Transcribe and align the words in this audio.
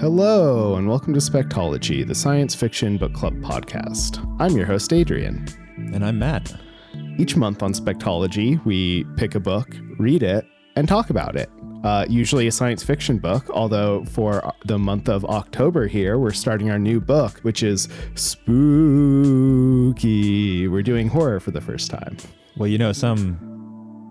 Hello, 0.00 0.76
and 0.76 0.88
welcome 0.88 1.12
to 1.14 1.20
Spectology, 1.20 2.06
the 2.06 2.14
science 2.14 2.54
fiction 2.54 2.96
book 2.98 3.12
club 3.12 3.34
podcast. 3.40 4.24
I'm 4.38 4.56
your 4.56 4.66
host, 4.66 4.92
Adrian. 4.92 5.46
And 5.76 6.04
I'm 6.04 6.18
Matt. 6.18 6.54
Each 7.18 7.34
month 7.36 7.62
on 7.62 7.72
Spectology, 7.72 8.64
we 8.64 9.04
pick 9.16 9.34
a 9.34 9.40
book, 9.40 9.76
read 9.98 10.22
it, 10.22 10.46
and 10.76 10.86
talk 10.86 11.10
about 11.10 11.36
it. 11.36 11.50
Uh, 11.84 12.06
usually 12.08 12.46
a 12.46 12.52
science 12.52 12.82
fiction 12.82 13.18
book, 13.18 13.48
although 13.50 14.04
for 14.04 14.52
the 14.64 14.78
month 14.78 15.08
of 15.08 15.24
October 15.24 15.86
here, 15.86 16.18
we're 16.18 16.32
starting 16.32 16.70
our 16.70 16.78
new 16.78 17.00
book, 17.00 17.38
which 17.40 17.62
is 17.62 17.88
Spooky. 18.14 18.58
We're 20.68 20.82
doing 20.82 21.08
horror 21.08 21.40
for 21.40 21.50
the 21.50 21.60
first 21.60 21.90
time. 21.90 22.16
Well, 22.56 22.68
you 22.68 22.78
know, 22.78 22.92
some 22.92 23.47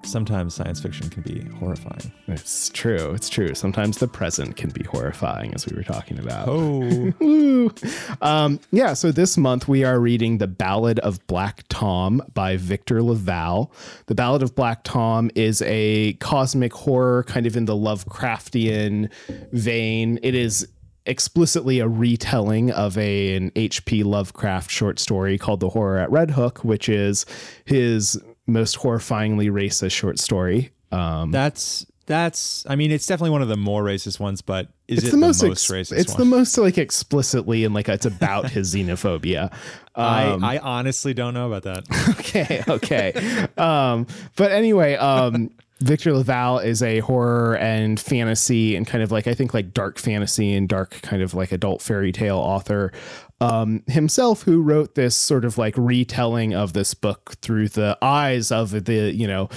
sometimes 0.08 0.56
science 0.56 0.80
fiction 0.80 1.10
can 1.10 1.22
be 1.22 1.46
horrifying. 1.60 2.12
It's 2.28 2.70
true. 2.70 3.12
It's 3.12 3.30
true. 3.30 3.54
Sometimes 3.54 3.98
the 3.98 4.08
present 4.08 4.56
can 4.56 4.70
be 4.70 4.84
horrifying, 4.84 5.54
as 5.54 5.66
we 5.66 5.76
were 5.76 5.84
talking 5.84 6.20
about. 6.20 6.48
Oh, 6.50 7.70
um, 8.22 8.60
yeah. 8.72 8.94
So 8.94 9.12
this 9.12 9.38
month 9.38 9.68
we 9.68 9.84
are 9.84 10.00
reading 10.00 10.38
The 10.38 10.48
Ballad 10.48 11.00
of 11.00 11.26
Black 11.28 11.64
Tom 11.70 12.22
by 12.34 12.58
Victor 12.58 13.02
LaValle. 13.02 13.70
The 14.08 14.16
Ballad 14.16 14.44
of 14.44 14.56
Black 14.56 14.84
Tom 14.84 15.30
is 15.36 15.62
a 15.64 16.14
cosmic 16.14 16.74
horror, 16.74 17.24
kind 17.24 17.46
of 17.46 17.56
in 17.56 17.66
the 17.66 17.76
Lovecraftian 17.76 19.12
vein. 19.52 20.20
It 20.24 20.36
is 20.36 20.68
explicitly 21.08 21.80
a 21.80 21.88
retelling 21.88 22.72
of 22.72 22.98
a, 22.98 23.36
an 23.36 23.52
H.P. 23.56 24.04
Lovecraft 24.04 24.70
short 24.70 25.00
story 25.00 25.38
called 25.38 25.62
The 25.62 25.70
Horror 25.70 26.00
at 26.00 26.12
Red 26.12 26.32
Hook, 26.32 26.64
which 26.64 26.90
is 26.90 27.26
his 27.66 28.22
most 28.48 28.78
horrifyingly 28.80 29.52
racist 29.52 29.92
short 29.92 30.20
story. 30.20 30.72
Um, 30.92 31.32
that's 31.32 31.86
that's. 32.06 32.66
I 32.68 32.76
mean, 32.76 32.92
it's 32.92 33.06
definitely 33.06 33.32
one 33.32 33.42
of 33.42 33.50
the 33.50 33.58
more 33.58 33.84
racist 33.84 34.20
ones, 34.20 34.42
but 34.42 34.70
is 34.88 35.00
it's 35.00 35.08
it 35.10 35.12
the 35.12 35.18
most, 35.18 35.44
most 35.44 35.70
ex- 35.70 35.92
racist 35.92 35.98
It's 36.00 36.14
one? 36.14 36.20
the 36.20 36.38
most 36.38 36.58
like 36.58 36.78
explicitly 36.78 37.66
and 37.66 37.76
like 37.76 37.90
it's 37.90 38.06
about 38.06 38.50
his 38.50 38.74
xenophobia. 38.74 39.54
Um, 39.98 40.44
I 40.44 40.58
I 40.58 40.60
honestly 40.60 41.16
don't 41.16 41.34
know 41.34 41.52
about 41.52 41.64
that. 41.64 42.10
okay, 42.20 42.64
okay. 42.70 43.48
um, 43.58 44.06
but 44.36 44.52
anyway, 44.52 44.94
um, 44.94 45.50
Victor 45.80 46.14
LaValle 46.14 46.68
is 46.68 46.84
a 46.84 47.00
horror 47.00 47.58
and 47.58 48.00
fantasy 48.00 48.76
and 48.76 48.86
kind 48.86 49.04
of 49.04 49.12
like 49.12 49.26
I 49.26 49.34
think 49.34 49.56
like 49.56 49.74
dark 49.74 49.98
fantasy 49.98 50.54
and 50.54 50.70
dark 50.70 51.02
kind 51.02 51.24
of 51.24 51.34
like 51.34 51.52
adult 51.52 51.82
fairy 51.82 52.12
tale 52.12 52.38
author 52.38 52.92
um, 53.40 53.84
himself 53.88 54.44
who 54.44 54.62
wrote 54.62 54.96
this 54.96 55.16
sort 55.16 55.46
of 55.46 55.58
like 55.58 55.76
retelling 55.78 56.54
of 56.54 56.74
this 56.74 56.94
book 56.94 57.36
through 57.42 57.70
the 57.70 57.98
eyes 58.02 58.52
of 58.52 58.86
the 58.86 59.14
you 59.14 59.28
know 59.28 59.50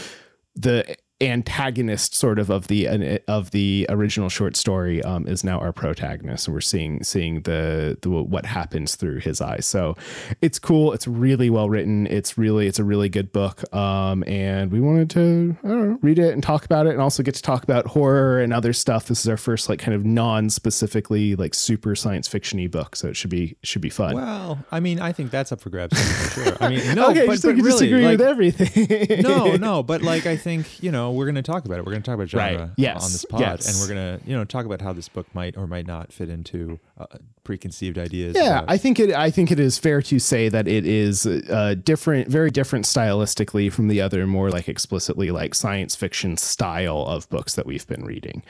the 0.55 0.97
antagonist 1.21 2.15
sort 2.15 2.39
of 2.39 2.49
of 2.51 2.69
the 2.69 3.21
of 3.29 3.51
the 3.51 3.87
original 3.91 4.29
short 4.29 4.57
story 4.57 5.03
um, 5.03 5.27
is 5.27 5.45
now 5.45 5.59
our 5.59 5.73
protagonist. 5.73 6.47
And 6.47 6.55
we're 6.55 6.61
seeing 6.61 7.03
seeing 7.03 7.43
the, 7.43 7.99
the 8.01 8.11
what 8.11 8.47
happens 8.47 8.97
through 8.97 9.21
his 9.21 9.41
eyes. 9.41 9.67
So 9.67 9.97
it's 10.41 10.59
cool. 10.59 10.93
It's 10.93 11.07
really 11.07 11.51
well 11.51 11.69
written. 11.69 12.07
It's 12.07 12.39
really 12.39 12.67
it's 12.67 12.79
a 12.79 12.85
really 12.85 13.09
good 13.09 13.33
book. 13.33 13.63
Um, 13.75 14.25
and 14.27 14.73
we 14.73 14.81
wanted 14.81 15.11
to 15.11 15.57
know, 15.63 15.99
read 16.01 16.19
it 16.19 16.33
and 16.33 16.43
talk 16.43 16.65
about 16.65 16.87
it 16.87 16.91
and 16.91 17.01
also 17.01 17.23
get 17.23 17.35
to 17.35 17.43
talk 17.43 17.63
about 17.63 17.87
horror 17.89 18.41
and 18.41 18.53
other 18.53 18.73
stuff. 18.73 19.07
This 19.07 19.21
is 19.21 19.29
our 19.29 19.37
first 19.37 19.69
like 19.69 19.79
kind 19.79 19.95
of 19.95 20.05
non-specifically 20.05 21.37
like 21.37 21.55
super 21.55 21.95
science 21.95 22.29
fictiony 22.29 22.71
book. 22.71 22.97
So 22.97 23.09
it 23.09 23.17
should 23.17 23.31
be 23.31 23.57
should 23.63 23.83
be 23.83 23.91
fun. 23.91 24.15
Well, 24.15 24.65
I 24.73 24.81
mean, 24.81 25.01
I 25.01 25.13
think 25.13 25.31
that's 25.31 25.53
up 25.53 25.61
for 25.61 25.71
grabs 25.71 26.01
for 26.01 26.45
sure. 26.45 26.57
I 26.61 26.69
mean, 26.71 26.95
no, 26.95 27.11
okay 27.11 27.27
but, 27.27 27.39
so 27.39 27.49
but 27.49 27.57
you 27.57 27.65
really, 27.65 27.79
disagree 27.79 28.05
like, 28.05 28.19
with 28.19 28.27
everything. 28.27 29.23
no, 29.23 29.57
no, 29.57 29.83
but 29.83 30.03
like 30.03 30.27
I 30.27 30.37
think 30.37 30.83
you 30.83 30.91
know 30.91 31.10
we're 31.13 31.25
going 31.27 31.35
to 31.37 31.43
talk 31.43 31.65
about 31.65 31.79
it. 31.79 31.85
We're 31.85 31.93
going 31.93 32.03
to 32.03 32.07
talk 32.07 32.15
about 32.15 32.29
genre 32.29 32.59
Right. 32.59 32.71
Yes. 32.77 33.05
on 33.05 33.13
this 33.13 33.25
pod, 33.25 33.41
Yes. 33.41 33.69
and 33.69 33.81
we're 33.81 33.95
going 33.95 34.19
to 34.21 34.29
you 34.29 34.37
know 34.37 34.45
talk 34.45 34.67
about 34.67 34.81
how 34.81 34.93
this 34.93 35.09
book 35.09 35.27
might 35.35 35.57
or 35.57 35.67
might 35.67 35.87
not 35.87 36.13
fit 36.13 36.29
into 36.29 36.79
uh, 36.99 37.07
preconceived 37.45 37.99
ideas. 37.99 38.37
Yeah, 38.37 38.59
about- 38.61 38.71
I 38.71 38.77
think 38.79 38.99
it. 39.01 39.13
I 39.15 39.31
think 39.31 39.51
it 39.51 39.59
is 39.61 39.79
fair 39.79 40.03
to 40.03 40.19
say 40.19 40.49
that 40.49 40.69
it 40.69 40.87
is 40.87 41.27
uh, 41.27 41.75
different, 41.83 42.29
very 42.29 42.51
different 42.51 42.85
stylistically 42.85 43.73
from 43.73 43.89
the 43.89 44.01
other 44.01 44.27
more 44.27 44.51
like 44.51 44.69
explicitly 44.69 45.31
like 45.31 45.55
science 45.55 45.95
fiction 45.97 46.37
style 46.37 47.05
of 47.07 47.29
books 47.31 47.55
that 47.55 47.67
we've 47.67 47.87
been 47.87 48.05
reading. 48.05 48.43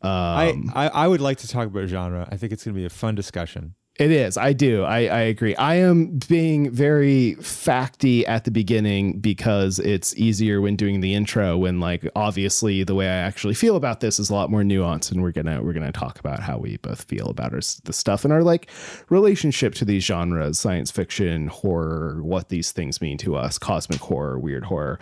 Um, 0.00 0.10
I, 0.10 0.54
I 0.74 0.86
I 0.88 1.08
would 1.08 1.20
like 1.20 1.38
to 1.38 1.48
talk 1.48 1.66
about 1.66 1.88
genre. 1.88 2.28
I 2.30 2.36
think 2.36 2.52
it's 2.52 2.64
going 2.64 2.74
to 2.74 2.78
be 2.80 2.84
a 2.86 2.90
fun 2.90 3.14
discussion. 3.16 3.74
It 3.98 4.12
is. 4.12 4.36
I 4.36 4.52
do. 4.52 4.84
I, 4.84 4.98
I 5.06 5.20
agree. 5.22 5.56
I 5.56 5.74
am 5.74 6.20
being 6.28 6.70
very 6.70 7.34
facty 7.40 8.26
at 8.28 8.44
the 8.44 8.52
beginning 8.52 9.18
because 9.18 9.80
it's 9.80 10.16
easier 10.16 10.60
when 10.60 10.76
doing 10.76 11.00
the 11.00 11.14
intro. 11.14 11.58
When 11.58 11.80
like 11.80 12.08
obviously 12.14 12.84
the 12.84 12.94
way 12.94 13.06
I 13.06 13.16
actually 13.16 13.54
feel 13.54 13.74
about 13.74 13.98
this 13.98 14.20
is 14.20 14.30
a 14.30 14.34
lot 14.34 14.50
more 14.50 14.62
nuanced, 14.62 15.10
and 15.10 15.20
we're 15.20 15.32
gonna 15.32 15.60
we're 15.62 15.72
gonna 15.72 15.90
talk 15.90 16.20
about 16.20 16.40
how 16.40 16.58
we 16.58 16.76
both 16.76 17.02
feel 17.02 17.28
about 17.28 17.52
our, 17.52 17.60
the 17.84 17.92
stuff 17.92 18.24
and 18.24 18.32
our 18.32 18.44
like 18.44 18.70
relationship 19.08 19.74
to 19.74 19.84
these 19.84 20.04
genres: 20.04 20.60
science 20.60 20.92
fiction, 20.92 21.48
horror, 21.48 22.22
what 22.22 22.50
these 22.50 22.70
things 22.70 23.00
mean 23.00 23.18
to 23.18 23.34
us, 23.34 23.58
cosmic 23.58 24.00
horror, 24.00 24.38
weird 24.38 24.64
horror. 24.64 25.00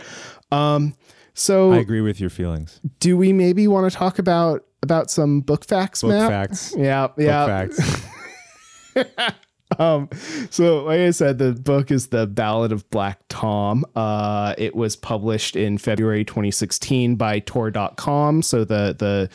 Um, 0.51 0.95
so 1.34 1.73
I 1.73 1.78
agree 1.78 2.01
with 2.01 2.19
your 2.19 2.31
feelings. 2.31 2.81
do 3.01 3.19
we 3.19 3.34
maybe 3.34 3.69
want 3.69 3.93
to 3.93 3.95
talk 3.95 4.19
about 4.19 4.65
about 4.83 5.11
some 5.11 5.43
book 5.43 5.67
facts, 5.67 6.01
Book 6.01 6.13
Matt? 6.13 6.31
facts. 6.31 6.75
Yeah, 6.78 7.09
Book 7.09 7.17
yeah. 7.19 7.47
facts. 7.47 8.07
Um, 9.79 10.09
so 10.51 10.84
like 10.84 11.01
I 11.01 11.11
said, 11.11 11.39
the 11.39 11.53
book 11.53 11.91
is 11.91 12.09
the 12.09 12.27
Ballad 12.27 12.73
of 12.73 12.89
Black 12.91 13.21
Tom. 13.29 13.84
Uh, 13.97 14.55
it 14.57 14.77
was 14.77 14.97
published 14.97 15.57
in 15.57 15.79
February 15.79 16.25
2016 16.25 17.17
by 17.17 17.41
Tor.com. 17.41 18.43
So 18.43 18.65
the 18.65 18.95
the 18.97 19.29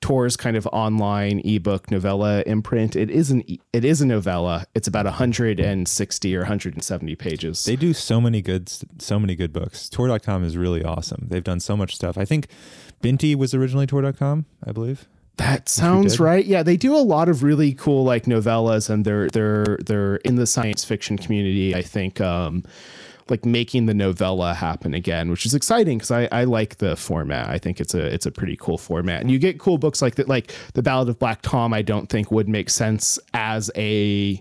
Tor's 0.00 0.36
kind 0.36 0.56
of 0.56 0.66
online 0.66 1.40
ebook 1.44 1.90
novella 1.90 2.42
imprint. 2.46 2.96
It 2.96 3.10
is 3.10 3.30
an 3.30 3.48
e- 3.50 3.60
it 3.72 3.84
is 3.84 4.00
a 4.00 4.06
novella. 4.06 4.66
It's 4.74 4.88
about 4.88 5.04
160 5.04 6.36
or 6.36 6.40
170 6.40 7.14
pages. 7.16 7.64
They 7.64 7.76
do 7.76 7.92
so 7.94 8.20
many 8.20 8.42
good, 8.42 8.70
so 9.00 9.18
many 9.18 9.34
good 9.34 9.52
books. 9.52 9.88
Tor.com 9.88 10.44
is 10.44 10.56
really 10.56 10.84
awesome. 10.84 11.26
They've 11.30 11.44
done 11.44 11.60
so 11.60 11.76
much 11.76 11.94
stuff. 11.94 12.18
I 12.18 12.24
think 12.24 12.48
Binti 13.00 13.34
was 13.34 13.54
originally 13.54 13.86
Tor.com, 13.86 14.46
I 14.66 14.72
believe. 14.72 15.06
That 15.36 15.68
sounds 15.68 16.20
right. 16.20 16.44
Yeah, 16.44 16.62
they 16.62 16.76
do 16.76 16.94
a 16.94 16.98
lot 16.98 17.28
of 17.28 17.42
really 17.42 17.72
cool 17.74 18.04
like 18.04 18.24
novellas, 18.24 18.88
and 18.88 19.04
they're 19.04 19.28
they're 19.28 19.78
they're 19.84 20.16
in 20.16 20.36
the 20.36 20.46
science 20.46 20.84
fiction 20.84 21.18
community. 21.18 21.74
I 21.74 21.82
think 21.82 22.20
um, 22.20 22.62
like 23.28 23.44
making 23.44 23.86
the 23.86 23.94
novella 23.94 24.54
happen 24.54 24.94
again, 24.94 25.30
which 25.30 25.44
is 25.44 25.54
exciting 25.54 25.98
because 25.98 26.12
I, 26.12 26.28
I 26.30 26.44
like 26.44 26.78
the 26.78 26.94
format. 26.94 27.48
I 27.48 27.58
think 27.58 27.80
it's 27.80 27.94
a 27.94 28.06
it's 28.06 28.26
a 28.26 28.30
pretty 28.30 28.56
cool 28.56 28.78
format, 28.78 29.22
and 29.22 29.30
you 29.30 29.38
get 29.40 29.58
cool 29.58 29.76
books 29.76 30.00
like 30.00 30.14
that. 30.16 30.28
Like 30.28 30.54
the 30.74 30.82
Ballad 30.82 31.08
of 31.08 31.18
Black 31.18 31.42
Tom, 31.42 31.74
I 31.74 31.82
don't 31.82 32.08
think 32.08 32.30
would 32.30 32.48
make 32.48 32.70
sense 32.70 33.18
as 33.32 33.72
a 33.76 34.40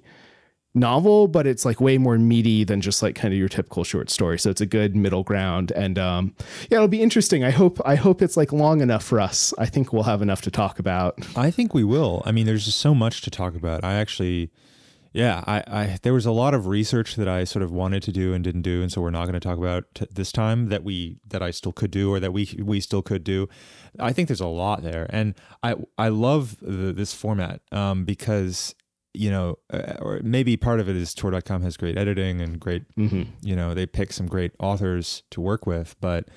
novel, 0.76 1.28
but 1.28 1.46
it's 1.46 1.66
like 1.66 1.80
way 1.80 1.98
more 1.98 2.18
meaty 2.18 2.64
than 2.64 2.82
just 2.82 3.04
like 3.04 3.16
kind 3.16 3.34
of 3.34 3.38
your 3.38 3.50
typical 3.50 3.84
short 3.84 4.10
story. 4.10 4.40
So 4.40 4.50
it's 4.50 4.62
a 4.62 4.66
good 4.66 4.96
middle 4.96 5.24
ground, 5.24 5.72
and 5.72 6.00
um, 6.00 6.36
yeah, 6.70 6.78
it'll 6.78 6.88
be 6.88 7.02
interesting. 7.02 7.44
I 7.44 7.52
hope 7.52 7.80
I 7.86 7.96
hope 7.96 8.22
it's 8.22 8.38
like 8.38 8.52
long 8.52 8.82
enough 8.82 9.04
for 9.04 9.20
us. 9.20 9.54
I 9.58 9.66
think 9.66 9.94
we'll 9.94 10.04
have 10.04 10.22
enough 10.22 10.42
to 10.44 10.52
talk 10.52 10.80
about. 10.80 11.18
I 11.36 11.52
think 11.52 11.74
we 11.74 11.84
will. 11.84 12.22
I 12.26 12.32
mean, 12.32 12.46
there's 12.46 12.66
just 12.66 12.80
so 12.80 12.96
much 12.96 13.22
to 13.22 13.32
talk 13.32 13.56
about. 13.56 13.84
I 13.84 13.94
actually, 13.96 14.52
yeah, 15.14 15.44
I, 15.46 15.64
I 15.68 16.00
there 16.02 16.14
was 16.14 16.26
a 16.26 16.32
lot 16.32 16.54
of 16.54 16.68
research 16.68 17.16
that 17.16 17.28
I 17.28 17.44
sort 17.44 17.62
of 17.64 17.72
wanted 17.72 18.02
to 18.04 18.12
do 18.12 18.34
and 18.34 18.44
didn't 18.44 18.64
do, 18.64 18.82
and 18.82 18.92
so 18.92 19.02
we're 19.02 19.12
not 19.12 19.26
going 19.26 19.34
to 19.34 19.40
talk 19.40 19.58
about 19.58 19.86
t- 19.94 20.08
this 20.12 20.32
time 20.32 20.70
that 20.70 20.84
we 20.84 21.18
that 21.28 21.44
I 21.44 21.52
still 21.52 21.72
could 21.74 21.92
do 21.92 22.12
or 22.12 22.20
that 22.20 22.34
we 22.34 22.58
we 22.60 22.80
still 22.80 23.02
could 23.02 23.24
do. 23.24 23.48
I 24.00 24.12
think 24.12 24.28
there's 24.28 24.42
a 24.42 24.48
lot 24.48 24.82
there, 24.82 25.06
and 25.12 25.36
I 25.62 25.76
I 25.98 26.08
love 26.08 26.58
the, 26.62 26.94
this 26.94 27.14
format 27.14 27.62
um, 27.72 28.06
because 28.06 28.74
you 29.14 29.30
know, 29.30 29.58
uh, 29.72 29.94
or 30.02 30.20
maybe 30.24 30.58
part 30.58 30.80
of 30.80 30.90
it 30.90 30.96
is 30.96 31.14
Tor.com 31.14 31.62
has 31.62 31.78
great 31.78 31.98
editing 31.98 32.42
and 32.42 32.60
great, 32.60 32.84
you 32.96 33.56
know, 33.56 33.74
they 33.74 33.86
pick 33.86 34.12
some 34.12 34.26
great 34.28 34.52
authors 34.60 35.24
to 35.32 35.40
work 35.42 35.66
with, 35.68 35.96
but 36.02 36.28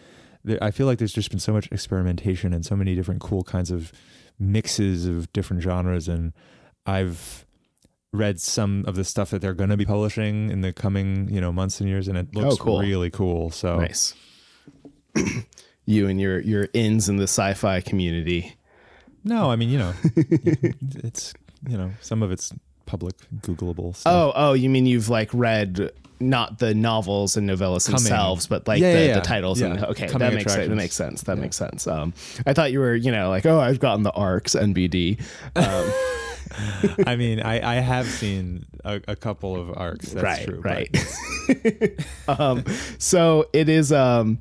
there, 0.45 0.59
I 0.63 0.71
feel 0.71 0.87
like 0.87 0.99
there's 0.99 1.13
just 1.15 1.31
been 1.31 1.41
so 1.41 1.53
much 1.53 1.69
experimentation 1.73 2.53
and 2.53 2.65
so 2.67 2.77
many 2.77 2.95
different 2.95 3.21
cool 3.21 3.43
kinds 3.45 3.71
of 3.71 3.93
mixes 4.39 5.07
of 5.07 5.33
different 5.33 5.63
genres, 5.63 6.07
and 6.09 6.33
I've 6.85 7.45
read 8.13 8.41
some 8.41 8.85
of 8.87 8.95
the 8.95 9.05
stuff 9.05 9.31
that 9.31 9.41
they're 9.43 9.55
going 9.55 9.71
to 9.71 9.77
be 9.77 9.85
publishing 9.85 10.51
in 10.51 10.61
the 10.61 10.73
coming 10.73 11.29
you 11.33 11.41
know 11.41 11.53
months 11.53 11.81
and 11.81 11.89
years, 11.89 12.07
and 12.09 12.17
it 12.19 12.35
looks 12.35 12.55
Oh, 12.55 12.65
cool. 12.65 12.81
really 12.81 13.11
cool. 13.11 13.51
So 13.51 13.79
Nice. 13.79 14.15
you 15.87 16.09
and 16.09 16.21
your 16.21 16.41
your 16.41 16.69
ins 16.75 17.09
in 17.09 17.17
the 17.17 17.25
sci-fi 17.25 17.81
community. 17.81 18.57
no, 19.25 19.51
I 19.51 19.57
mean 19.57 19.69
you 19.71 19.79
know, 19.79 19.93
it's 21.03 21.33
you 21.69 21.77
know 21.77 21.91
some 22.01 22.23
of 22.23 22.31
it's 22.31 22.53
public 22.87 23.15
Googleable 23.43 23.95
stuff. 23.97 24.13
Oh, 24.13 24.33
oh, 24.35 24.53
you 24.55 24.71
mean 24.71 24.87
you've 24.87 25.09
like 25.09 25.29
read 25.33 25.91
not 26.19 26.59
the 26.61 26.75
novels 26.75 27.37
and 27.37 27.49
novellas 27.49 27.87
Coming. 27.87 28.03
themselves, 28.03 28.47
but 28.47 28.67
like 28.67 28.81
Yeah, 28.81 28.93
the, 28.95 28.99
yeah, 29.01 29.07
yeah. 29.09 29.15
the 29.17 29.21
titles. 29.21 29.61
And 29.61 29.79
Yeah. 29.79 29.87
okay, 29.87 30.07
Coming 30.09 30.31
that 30.31 30.35
makes 30.35 30.53
sense. 30.53 30.69
That 30.69 30.75
makes 30.75 30.95
sense. 30.95 31.23
That 31.23 31.39
makes 31.39 31.57
sense. 31.57 31.87
Um, 31.87 32.15
I 32.47 32.55
thought 32.55 32.73
you 32.73 32.79
were, 32.81 32.95
you 32.95 33.13
know, 33.13 33.29
like, 33.29 33.45
oh, 33.45 33.61
I've 33.61 33.81
gotten 33.81 34.03
the 34.03 34.13
arcs 34.13 34.55
NBD. 34.55 35.21
Um, 35.57 35.93
I 37.07 37.17
mean, 37.17 37.41
I, 37.41 37.77
I 37.77 37.81
have 37.81 38.07
seen 38.07 38.65
a, 38.85 39.01
a 39.09 39.17
couple 39.17 39.57
of 39.61 39.77
arcs. 39.77 40.11
That's 40.13 40.25
right, 40.25 40.47
true. 40.47 40.61
right. 40.61 41.99
um, 42.41 42.65
so 42.99 43.49
it 43.53 43.69
is. 43.69 43.93
Um, 43.93 44.39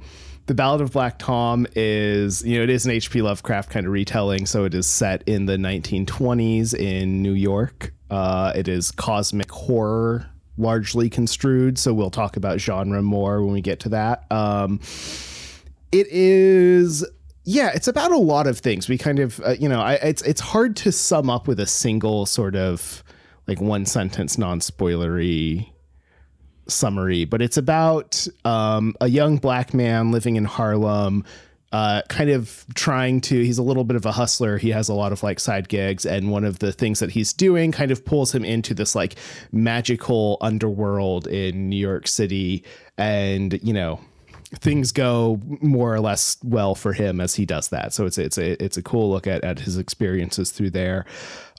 the 0.48 0.54
Ballad 0.54 0.82
of 0.82 0.92
Black 0.92 1.18
Tom 1.18 1.66
is, 1.76 2.46
you 2.46 2.58
know, 2.60 2.64
it 2.64 2.70
is 2.70 2.86
an 2.86 2.92
H.P. 2.92 3.24
Lovecraft 3.24 3.72
kind 3.72 3.88
of 3.88 3.92
retelling. 3.92 4.46
So 4.46 4.64
it 4.66 4.76
is 4.76 4.86
set 4.86 5.24
in 5.26 5.48
the 5.48 5.58
1920s 5.58 6.76
in 6.76 7.24
New 7.24 7.32
York. 7.34 7.95
Uh, 8.10 8.54
it 8.56 8.68
is 8.68 8.92
cosmic 8.92 9.52
horror 9.52 10.30
largely 10.58 11.10
construed. 11.10 11.78
So 11.78 11.94
we'll 11.94 12.12
talk 12.12 12.38
about 12.38 12.60
genre 12.60 13.02
more 13.02 13.44
when 13.44 13.54
we 13.54 13.62
get 13.62 13.80
to 13.82 13.90
that. 13.90 14.30
Um, 14.32 14.80
it 15.92 16.08
is 16.10 17.06
yeah 17.46 17.72
it's 17.74 17.88
about 17.88 18.12
a 18.12 18.18
lot 18.18 18.48
of 18.48 18.60
things 18.60 18.90
we 18.90 18.98
kind 18.98 19.20
of 19.20 19.40
uh, 19.42 19.52
you 19.52 19.70
know 19.70 19.80
I, 19.80 19.94
it's 19.94 20.22
it's 20.24 20.42
hard 20.42 20.76
to 20.78 20.92
sum 20.92 21.30
up 21.30 21.48
with 21.48 21.60
a 21.60 21.68
single 21.68 22.26
sort 22.26 22.56
of 22.56 23.04
like 23.48 23.62
one 23.62 23.86
sentence 23.86 24.38
non-spoilery 24.38 25.70
summary 26.68 27.24
but 27.26 27.42
it's 27.42 27.56
about 27.56 28.28
um, 28.44 28.96
a 29.00 29.08
young 29.08 29.38
black 29.38 29.74
man 29.74 30.12
living 30.12 30.36
in 30.36 30.46
harlem 30.46 31.24
uh, 31.72 32.02
kind 32.10 32.30
of 32.30 32.66
trying 32.74 33.20
to 33.20 33.44
he's 33.44 33.58
a 33.58 33.64
little 33.64 33.84
bit 33.84 33.96
of 33.96 34.06
a 34.06 34.12
hustler 34.12 34.58
he 34.58 34.70
has 34.70 34.88
a 34.88 34.94
lot 34.94 35.12
of 35.12 35.24
like 35.24 35.40
side 35.40 35.68
gigs 35.68 36.06
and 36.06 36.32
one 36.32 36.44
of 36.44 36.60
the 36.60 36.72
things 36.72 37.00
that 37.00 37.12
he's 37.12 37.34
doing 37.34 37.72
kind 37.72 37.92
of 37.92 38.06
pulls 38.06 38.34
him 38.34 38.46
into 38.46 38.74
this 38.74 38.96
like 38.96 39.16
magical 39.52 40.38
underworld 40.42 41.28
in 41.28 41.70
new 41.70 41.76
york 41.76 42.08
city 42.08 42.64
and 42.98 43.60
you 43.62 43.74
know 43.74 44.00
things 44.54 44.92
go 44.92 45.40
more 45.62 45.94
or 45.94 46.00
less 46.00 46.38
well 46.44 46.76
for 46.76 46.94
him 46.94 47.20
as 47.20 47.36
he 47.36 47.46
does 47.46 47.70
that. 47.70 47.94
So 47.94 48.06
it's 48.06 48.18
it's 48.18 48.38
a 48.38 48.64
it's 48.64 48.78
a 48.78 48.82
cool 48.82 49.10
look 49.10 49.28
at 49.28 49.44
at 49.44 49.60
his 49.60 49.78
experiences 49.78 50.52
through 50.52 50.72
there. 50.72 51.06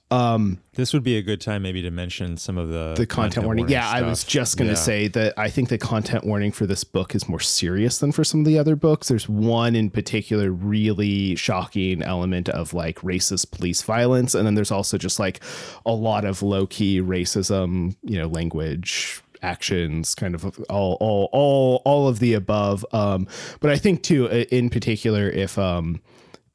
Um, 0.09 0.61
this 0.75 0.93
would 0.93 1.03
be 1.03 1.17
a 1.17 1.23
good 1.23 1.41
time 1.41 1.63
maybe 1.63 1.83
to 1.83 1.91
mention 1.91 2.37
some 2.37 2.57
of 2.59 2.69
the 2.69 2.95
the 2.97 3.07
content, 3.07 3.07
content 3.07 3.47
warning. 3.47 3.63
warning. 3.63 3.73
Yeah, 3.73 3.89
stuff. 3.89 4.03
I 4.03 4.03
was 4.03 4.23
just 4.23 4.57
going 4.57 4.69
to 4.69 4.75
yeah. 4.75 4.81
say 4.81 5.09
that 5.09 5.35
I 5.37 5.51
think 5.51 5.69
the 5.69 5.79
content 5.79 6.25
warning 6.25 6.53
for 6.53 6.65
this 6.65 6.85
book 6.85 7.17
is 7.17 7.29
more 7.29 7.41
serious 7.41 7.99
than 7.99 8.13
for 8.13 8.23
some 8.23 8.41
of 8.41 8.47
the 8.47 8.57
other 8.57 8.77
books. 8.77 9.09
There's 9.09 9.29
one 9.29 9.75
in 9.75 9.91
particular 9.91 10.53
really 10.53 11.35
shocking 11.35 12.03
element 12.03 12.49
of 12.49 12.73
like 12.73 13.01
racist 13.01 13.51
police 13.51 13.83
violence, 13.83 14.37
and 14.37 14.47
then 14.47 14.55
there's 14.55 14.71
also 14.71 14.97
just 14.97 15.19
like 15.19 15.41
a 15.85 15.93
lot 15.93 16.25
of 16.25 16.41
low 16.41 16.69
key 16.69 17.01
racism, 17.01 17.97
you 18.03 18.17
know, 18.17 18.29
language 18.29 19.23
actions, 19.43 20.15
kind 20.15 20.37
of 20.37 20.45
all 20.71 20.97
all 21.01 21.29
all 21.33 21.83
all 21.85 22.07
of 22.07 22.21
the 22.21 22.35
above. 22.35 22.87
Um, 22.93 23.27
but 23.59 23.71
I 23.71 23.77
think 23.77 24.05
too, 24.05 24.27
in 24.27 24.71
particular, 24.71 25.29
if 25.29 25.59
um, 25.59 26.01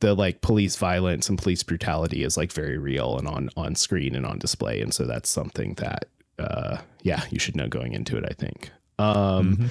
the 0.02 0.14
like 0.14 0.42
police 0.42 0.76
violence 0.76 1.30
and 1.30 1.38
police 1.38 1.64
brutality 1.64 2.24
is 2.24 2.36
like 2.36 2.52
very 2.52 2.78
real 2.78 3.18
and 3.18 3.28
on 3.28 3.50
on 3.56 3.76
screen 3.76 4.16
and 4.16 4.26
on 4.26 4.38
display, 4.38 4.82
and 4.82 4.94
so 4.94 5.06
that's 5.06 5.30
something 5.30 5.76
that 5.76 6.06
uh, 6.38 6.78
yeah, 7.04 7.24
you 7.30 7.40
should 7.40 7.56
know 7.56 7.68
going 7.68 7.94
into 7.94 8.18
it. 8.18 8.26
I 8.30 8.34
think. 8.34 8.72
Um, 9.00 9.56
mm-hmm. 9.56 9.68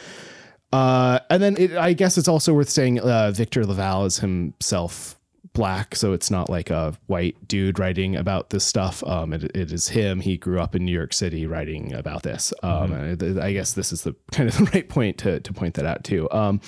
Uh, 0.73 1.19
and 1.29 1.43
then 1.43 1.57
it, 1.57 1.77
I 1.77 1.93
guess 1.93 2.17
it's 2.17 2.29
also 2.29 2.55
worth 2.55 2.71
saying 2.71 3.01
uh, 3.01 3.33
Victor 3.33 3.67
LaValle 3.67 4.07
is 4.07 4.19
himself 4.21 5.19
black, 5.53 5.97
so 5.97 6.13
it's 6.13 6.31
not 6.31 6.49
like 6.49 6.71
a 6.71 6.97
white 7.07 7.37
dude 7.49 7.79
writing 7.79 8.15
about 8.15 8.51
this 8.51 8.65
stuff. 8.65 9.03
Um, 9.05 9.33
it, 9.33 9.45
it 9.55 9.73
is 9.73 9.89
him. 9.89 10.21
He 10.21 10.37
grew 10.37 10.61
up 10.61 10.77
in 10.77 10.85
New 10.85 10.93
York 10.93 11.13
City 11.13 11.47
writing 11.47 11.93
about 11.93 12.23
this. 12.23 12.53
Um, 12.63 12.93
mm-hmm. 12.93 13.41
I 13.41 13.53
guess 13.53 13.73
this 13.73 13.93
is 13.93 14.03
the 14.03 14.15
kind 14.33 14.49
of 14.49 14.57
the 14.57 14.65
right 14.73 14.89
point 14.89 15.19
to 15.19 15.41
to 15.41 15.53
point 15.53 15.75
that 15.75 15.87
out 15.87 16.05
too. 16.05 16.31
Um, 16.31 16.61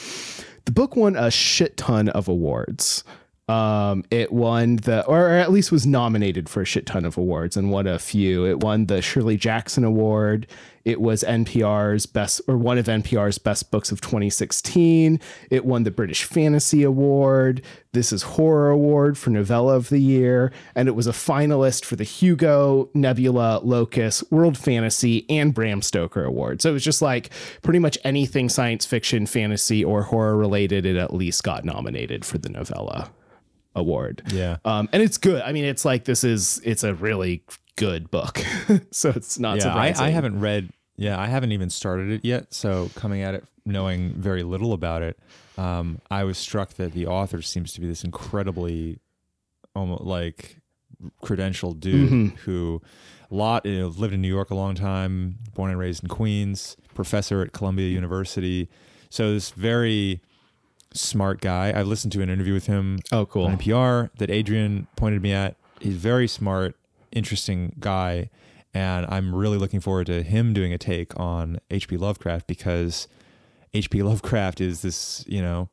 the 0.64 0.72
book 0.72 0.96
won 0.96 1.16
a 1.16 1.30
shit 1.30 1.76
ton 1.76 2.08
of 2.10 2.28
awards. 2.28 3.04
Um, 3.48 4.04
it 4.10 4.32
won 4.32 4.76
the, 4.76 5.04
or 5.06 5.30
at 5.30 5.50
least 5.50 5.72
was 5.72 5.84
nominated 5.84 6.48
for 6.48 6.62
a 6.62 6.64
shit 6.64 6.86
ton 6.86 7.04
of 7.04 7.18
awards 7.18 7.56
and 7.56 7.70
won 7.70 7.86
a 7.86 7.98
few. 7.98 8.46
It 8.46 8.60
won 8.60 8.86
the 8.86 9.02
Shirley 9.02 9.36
Jackson 9.36 9.82
Award. 9.82 10.46
It 10.84 11.00
was 11.00 11.22
NPR's 11.22 12.06
best, 12.06 12.40
or 12.46 12.56
one 12.56 12.78
of 12.78 12.86
NPR's 12.86 13.38
best 13.38 13.70
books 13.70 13.92
of 13.92 14.00
2016. 14.00 15.20
It 15.50 15.64
won 15.64 15.82
the 15.82 15.90
British 15.90 16.24
Fantasy 16.24 16.82
Award. 16.84 17.62
This 17.92 18.12
is 18.12 18.22
Horror 18.22 18.70
Award 18.70 19.18
for 19.18 19.30
Novella 19.30 19.74
of 19.74 19.90
the 19.90 20.00
Year. 20.00 20.52
And 20.74 20.88
it 20.88 20.92
was 20.92 21.06
a 21.06 21.12
finalist 21.12 21.84
for 21.84 21.96
the 21.96 22.04
Hugo, 22.04 22.90
Nebula, 22.94 23.60
Locus, 23.62 24.24
World 24.30 24.56
Fantasy, 24.56 25.26
and 25.28 25.52
Bram 25.52 25.82
Stoker 25.82 26.24
Award. 26.24 26.62
So 26.62 26.70
it 26.70 26.74
was 26.74 26.84
just 26.84 27.02
like 27.02 27.30
pretty 27.62 27.80
much 27.80 27.98
anything 28.04 28.48
science 28.48 28.86
fiction, 28.86 29.26
fantasy, 29.26 29.84
or 29.84 30.04
horror 30.04 30.36
related, 30.36 30.86
it 30.86 30.96
at 30.96 31.12
least 31.12 31.42
got 31.42 31.64
nominated 31.64 32.24
for 32.24 32.38
the 32.38 32.48
novella 32.48 33.10
award. 33.74 34.22
Yeah. 34.32 34.58
Um, 34.64 34.88
and 34.92 35.02
it's 35.02 35.18
good. 35.18 35.42
I 35.42 35.52
mean, 35.52 35.64
it's 35.64 35.84
like 35.84 36.04
this 36.04 36.24
is 36.24 36.60
it's 36.64 36.84
a 36.84 36.94
really 36.94 37.44
good 37.76 38.10
book. 38.10 38.42
so 38.90 39.10
it's 39.10 39.38
not 39.38 39.56
yeah, 39.56 39.62
surprising. 39.64 40.04
I, 40.04 40.08
I 40.08 40.10
haven't 40.10 40.40
read 40.40 40.70
yeah, 40.96 41.18
I 41.18 41.26
haven't 41.26 41.52
even 41.52 41.70
started 41.70 42.10
it 42.10 42.24
yet. 42.24 42.52
So 42.52 42.90
coming 42.94 43.22
at 43.22 43.34
it 43.34 43.44
knowing 43.64 44.12
very 44.14 44.42
little 44.42 44.72
about 44.72 45.02
it, 45.02 45.18
um, 45.56 46.00
I 46.10 46.24
was 46.24 46.38
struck 46.38 46.74
that 46.74 46.92
the 46.92 47.06
author 47.06 47.42
seems 47.42 47.72
to 47.74 47.80
be 47.80 47.86
this 47.86 48.04
incredibly 48.04 48.98
almost 49.74 50.02
like 50.02 50.58
credentialed 51.22 51.80
dude 51.80 52.10
mm-hmm. 52.10 52.36
who 52.36 52.80
a 53.30 53.34
lot 53.34 53.64
you 53.64 53.80
know, 53.80 53.88
lived 53.88 54.14
in 54.14 54.20
New 54.20 54.28
York 54.28 54.50
a 54.50 54.54
long 54.54 54.74
time, 54.74 55.38
born 55.54 55.70
and 55.70 55.78
raised 55.78 56.02
in 56.02 56.08
Queens, 56.08 56.76
professor 56.94 57.42
at 57.42 57.52
Columbia 57.52 57.88
University. 57.88 58.68
So 59.08 59.32
this 59.32 59.50
very 59.50 60.20
smart 60.94 61.40
guy. 61.40 61.70
I 61.70 61.82
listened 61.82 62.12
to 62.12 62.22
an 62.22 62.30
interview 62.30 62.54
with 62.54 62.66
him. 62.66 62.98
Oh, 63.10 63.26
cool. 63.26 63.46
On 63.46 63.56
NPR 63.56 64.10
that 64.18 64.30
Adrian 64.30 64.86
pointed 64.96 65.22
me 65.22 65.32
at. 65.32 65.56
He's 65.80 65.96
very 65.96 66.28
smart, 66.28 66.76
interesting 67.10 67.74
guy, 67.80 68.30
and 68.72 69.06
I'm 69.08 69.34
really 69.34 69.58
looking 69.58 69.80
forward 69.80 70.06
to 70.06 70.22
him 70.22 70.52
doing 70.52 70.72
a 70.72 70.78
take 70.78 71.18
on 71.18 71.58
H.P. 71.70 71.96
Lovecraft 71.96 72.46
because 72.46 73.08
H.P. 73.74 74.02
Lovecraft 74.02 74.60
is 74.60 74.82
this, 74.82 75.24
you 75.26 75.42
know, 75.42 75.68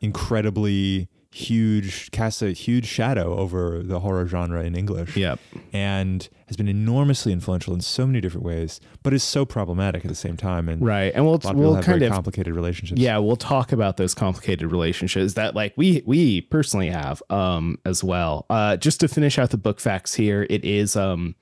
incredibly 0.00 1.08
huge 1.34 2.12
casts 2.12 2.42
a 2.42 2.52
huge 2.52 2.86
shadow 2.86 3.36
over 3.36 3.82
the 3.82 3.98
horror 3.98 4.24
genre 4.24 4.62
in 4.62 4.76
English. 4.76 5.16
Yep. 5.16 5.40
And 5.72 6.28
has 6.46 6.56
been 6.56 6.68
enormously 6.68 7.32
influential 7.32 7.74
in 7.74 7.80
so 7.80 8.06
many 8.06 8.20
different 8.20 8.46
ways, 8.46 8.80
but 9.02 9.12
is 9.12 9.24
so 9.24 9.44
problematic 9.44 10.04
at 10.04 10.08
the 10.08 10.14
same 10.14 10.36
time. 10.36 10.68
And 10.68 10.80
right. 10.80 11.12
And 11.12 11.26
we'll 11.26 11.40
we'll 11.52 11.82
kind 11.82 12.02
of 12.02 12.12
complicated 12.12 12.54
relationships. 12.54 13.00
Yeah, 13.00 13.18
we'll 13.18 13.34
talk 13.34 13.72
about 13.72 13.96
those 13.96 14.14
complicated 14.14 14.70
relationships 14.70 15.34
that 15.34 15.56
like 15.56 15.74
we 15.76 16.04
we 16.06 16.42
personally 16.42 16.90
have 16.90 17.20
um 17.30 17.78
as 17.84 18.04
well. 18.04 18.46
Uh 18.48 18.76
just 18.76 19.00
to 19.00 19.08
finish 19.08 19.36
out 19.36 19.50
the 19.50 19.58
book 19.58 19.80
facts 19.80 20.14
here, 20.14 20.46
it 20.48 20.64
is 20.64 20.94
um 20.94 21.34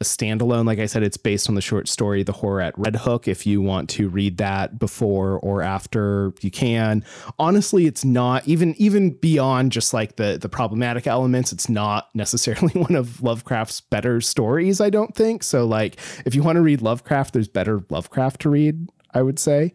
a 0.00 0.04
standalone. 0.04 0.64
Like 0.66 0.78
I 0.78 0.86
said, 0.86 1.02
it's 1.02 1.16
based 1.16 1.48
on 1.48 1.54
the 1.54 1.60
short 1.60 1.88
story 1.88 2.22
The 2.22 2.32
Horror 2.32 2.62
at 2.62 2.78
Red 2.78 2.96
Hook. 2.96 3.28
If 3.28 3.46
you 3.46 3.60
want 3.60 3.90
to 3.90 4.08
read 4.08 4.38
that 4.38 4.78
before 4.78 5.38
or 5.40 5.62
after, 5.62 6.32
you 6.40 6.50
can. 6.50 7.04
Honestly, 7.38 7.86
it's 7.86 8.04
not 8.04 8.46
even 8.48 8.74
even 8.78 9.10
beyond 9.10 9.72
just 9.72 9.92
like 9.92 10.16
the 10.16 10.38
the 10.40 10.48
problematic 10.48 11.06
elements, 11.06 11.52
it's 11.52 11.68
not 11.68 12.08
necessarily 12.14 12.72
one 12.80 12.94
of 12.94 13.22
Lovecraft's 13.22 13.80
better 13.82 14.20
stories, 14.20 14.80
I 14.80 14.90
don't 14.90 15.14
think. 15.14 15.42
So 15.42 15.66
like 15.66 15.98
if 16.24 16.34
you 16.34 16.42
want 16.42 16.56
to 16.56 16.62
read 16.62 16.80
Lovecraft, 16.80 17.34
there's 17.34 17.48
better 17.48 17.84
Lovecraft 17.90 18.40
to 18.42 18.50
read, 18.50 18.88
I 19.12 19.22
would 19.22 19.38
say. 19.38 19.74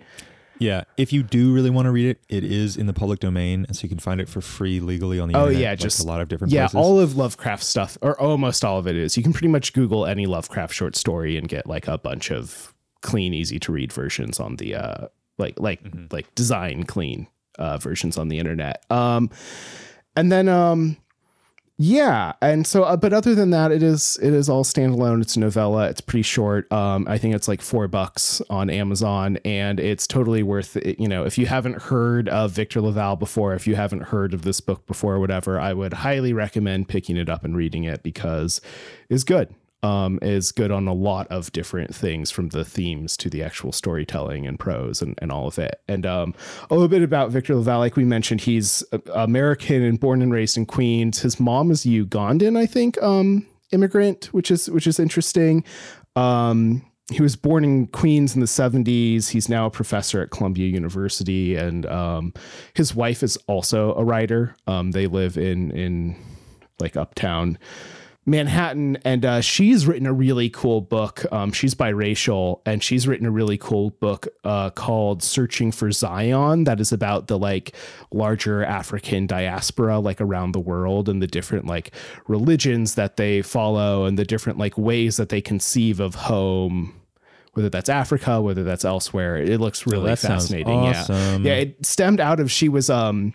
Yeah, 0.59 0.83
if 0.97 1.11
you 1.11 1.23
do 1.23 1.53
really 1.53 1.69
want 1.69 1.85
to 1.85 1.91
read 1.91 2.07
it, 2.07 2.21
it 2.29 2.43
is 2.43 2.77
in 2.77 2.85
the 2.85 2.93
public 2.93 3.19
domain, 3.19 3.65
and 3.67 3.75
so 3.75 3.83
you 3.83 3.89
can 3.89 3.99
find 3.99 4.21
it 4.21 4.29
for 4.29 4.41
free 4.41 4.79
legally 4.79 5.19
on 5.19 5.29
the 5.29 5.37
oh, 5.37 5.43
internet. 5.43 5.61
yeah, 5.61 5.69
like 5.71 5.79
just 5.79 5.99
a 5.99 6.07
lot 6.07 6.21
of 6.21 6.27
different. 6.27 6.53
Yeah, 6.53 6.67
places. 6.67 6.75
all 6.75 6.99
of 6.99 7.17
Lovecraft 7.17 7.63
stuff, 7.63 7.97
or 8.01 8.19
almost 8.19 8.63
all 8.63 8.79
of 8.79 8.87
it 8.87 8.95
is. 8.95 9.17
You 9.17 9.23
can 9.23 9.33
pretty 9.33 9.49
much 9.49 9.73
Google 9.73 10.05
any 10.05 10.25
Lovecraft 10.25 10.73
short 10.73 10.95
story 10.95 11.37
and 11.37 11.47
get 11.47 11.67
like 11.67 11.87
a 11.87 11.97
bunch 11.97 12.31
of 12.31 12.73
clean, 13.01 13.33
easy 13.33 13.59
to 13.59 13.71
read 13.71 13.91
versions 13.91 14.39
on 14.39 14.55
the 14.55 14.75
uh, 14.75 15.07
like 15.37 15.59
like 15.59 15.83
mm-hmm. 15.83 16.05
like 16.11 16.33
design 16.35 16.83
clean 16.83 17.27
uh, 17.59 17.77
versions 17.77 18.17
on 18.17 18.29
the 18.29 18.39
internet. 18.39 18.85
Um, 18.89 19.29
and 20.15 20.31
then 20.31 20.47
um, 20.47 20.97
yeah, 21.77 22.33
and 22.41 22.65
so, 22.65 22.83
uh, 22.83 22.95
but 22.95 23.11
other 23.11 23.35
than 23.35 23.49
that, 23.49 23.71
it 23.71 23.83
is 23.83 24.17
it 24.21 24.33
is 24.33 24.47
all 24.47 24.63
standalone. 24.63 25.21
It's 25.21 25.35
a 25.35 25.41
novella. 25.41 25.89
It's 25.89 25.99
pretty 25.99 26.23
short. 26.23 26.71
Um, 26.71 27.05
I 27.09 27.17
think 27.17 27.35
it's 27.35 27.49
like 27.49 27.61
four 27.61 27.89
bucks 27.89 28.41
on 28.49 28.69
Amazon, 28.69 29.37
and 29.43 29.77
it's 29.79 30.07
totally 30.07 30.41
worth 30.41 30.77
it. 30.77 30.97
You 31.01 31.09
know, 31.09 31.25
if 31.25 31.37
you 31.37 31.47
haven't 31.47 31.81
heard 31.83 32.29
of 32.29 32.51
Victor 32.51 32.79
LaValle 32.79 33.17
before, 33.17 33.53
if 33.55 33.67
you 33.67 33.75
haven't 33.75 34.03
heard 34.03 34.33
of 34.33 34.43
this 34.43 34.61
book 34.61 34.85
before, 34.87 35.19
whatever, 35.19 35.59
I 35.59 35.73
would 35.73 35.91
highly 35.91 36.31
recommend 36.31 36.87
picking 36.87 37.17
it 37.17 37.27
up 37.27 37.43
and 37.43 37.57
reading 37.57 37.83
it 37.83 38.03
because 38.03 38.61
it's 39.09 39.25
good 39.25 39.53
um, 39.85 40.17
is 40.23 40.51
good 40.51 40.71
on 40.71 40.87
a 40.87 40.93
lot 40.93 41.27
of 41.27 41.51
different 41.51 41.93
things 41.93 42.31
from 42.31 42.49
the 42.49 42.65
themes 42.65 43.15
to 43.17 43.29
the 43.29 43.43
actual 43.43 43.71
storytelling 43.71 44.47
and 44.47 44.57
prose 44.57 44.99
and, 44.99 45.13
and 45.21 45.31
all 45.31 45.47
of 45.47 45.59
it. 45.59 45.79
And 45.87 46.07
um, 46.07 46.33
a 46.71 46.73
little 46.73 46.87
bit 46.87 47.03
about 47.03 47.29
Victor 47.29 47.53
LaValle, 47.53 47.77
like 47.77 47.95
we 47.95 48.03
mentioned, 48.03 48.41
he's 48.41 48.83
American 49.13 49.83
and 49.83 49.99
born 49.99 50.23
and 50.23 50.33
raised 50.33 50.57
in 50.57 50.65
Queens. 50.65 51.19
His 51.19 51.39
mom 51.39 51.69
is 51.69 51.85
Ugandan, 51.85 52.57
I 52.57 52.65
think, 52.65 53.01
um, 53.03 53.45
immigrant, 53.71 54.25
which 54.33 54.49
is 54.49 54.71
which 54.71 54.87
is 54.87 54.99
interesting. 54.99 55.63
Um, 56.15 56.83
he 57.11 57.21
was 57.21 57.35
born 57.35 57.63
in 57.63 57.85
Queens 57.85 58.33
in 58.33 58.41
the 58.41 58.47
70s. 58.47 59.29
He's 59.29 59.47
now 59.47 59.67
a 59.67 59.69
professor 59.69 60.19
at 60.23 60.31
Columbia 60.31 60.67
University, 60.67 61.55
and 61.55 61.85
um, 61.85 62.33
his 62.73 62.95
wife 62.95 63.21
is 63.21 63.37
also 63.45 63.93
a 63.93 64.03
writer. 64.03 64.55
Um, 64.65 64.91
they 64.91 65.05
live 65.05 65.37
in 65.37 65.69
in 65.71 66.15
like 66.79 66.97
uptown 66.97 67.59
Manhattan, 68.27 68.97
and 69.05 69.23
uh, 69.23 69.41
she's 69.41 69.85
written 69.85 70.07
a 70.07 70.13
really 70.13 70.49
cool 70.49 70.81
book. 70.81 71.31
Um, 71.31 71.51
she's 71.51 71.75
biracial, 71.75 72.61
and 72.65 72.81
she's 72.83 73.07
written 73.07 73.27
a 73.27 73.31
really 73.31 73.57
cool 73.57 73.91
book 73.91 74.27
uh, 74.43 74.71
called 74.71 75.21
"Searching 75.21 75.71
for 75.71 75.91
Zion." 75.91 76.63
That 76.63 76.79
is 76.79 76.91
about 76.91 77.27
the 77.27 77.37
like 77.37 77.75
larger 78.11 78.63
African 78.65 79.27
diaspora, 79.27 79.99
like 79.99 80.19
around 80.19 80.53
the 80.53 80.59
world, 80.59 81.07
and 81.07 81.21
the 81.21 81.27
different 81.27 81.67
like 81.67 81.93
religions 82.27 82.95
that 82.95 83.17
they 83.17 83.43
follow, 83.43 84.05
and 84.05 84.17
the 84.17 84.25
different 84.25 84.57
like 84.57 84.75
ways 84.75 85.17
that 85.17 85.29
they 85.29 85.41
conceive 85.41 85.99
of 85.99 86.15
home 86.15 86.99
whether 87.53 87.69
that's 87.69 87.87
Africa, 87.87 88.41
whether 88.41 88.65
that's 88.65 88.83
elsewhere. 88.83 89.37
It 89.37 89.61
looks 89.61 89.87
really 89.87 90.07
that 90.07 90.19
fascinating. 90.19 90.73
awesome. 90.73 91.45
Yeah. 91.45 91.53
Yeah. 91.53 91.61
It 91.61 91.85
stemmed 91.85 92.19
out 92.19 92.41
of 92.41 92.51
she 92.51 92.67
was 92.67 92.89
um 92.89 93.33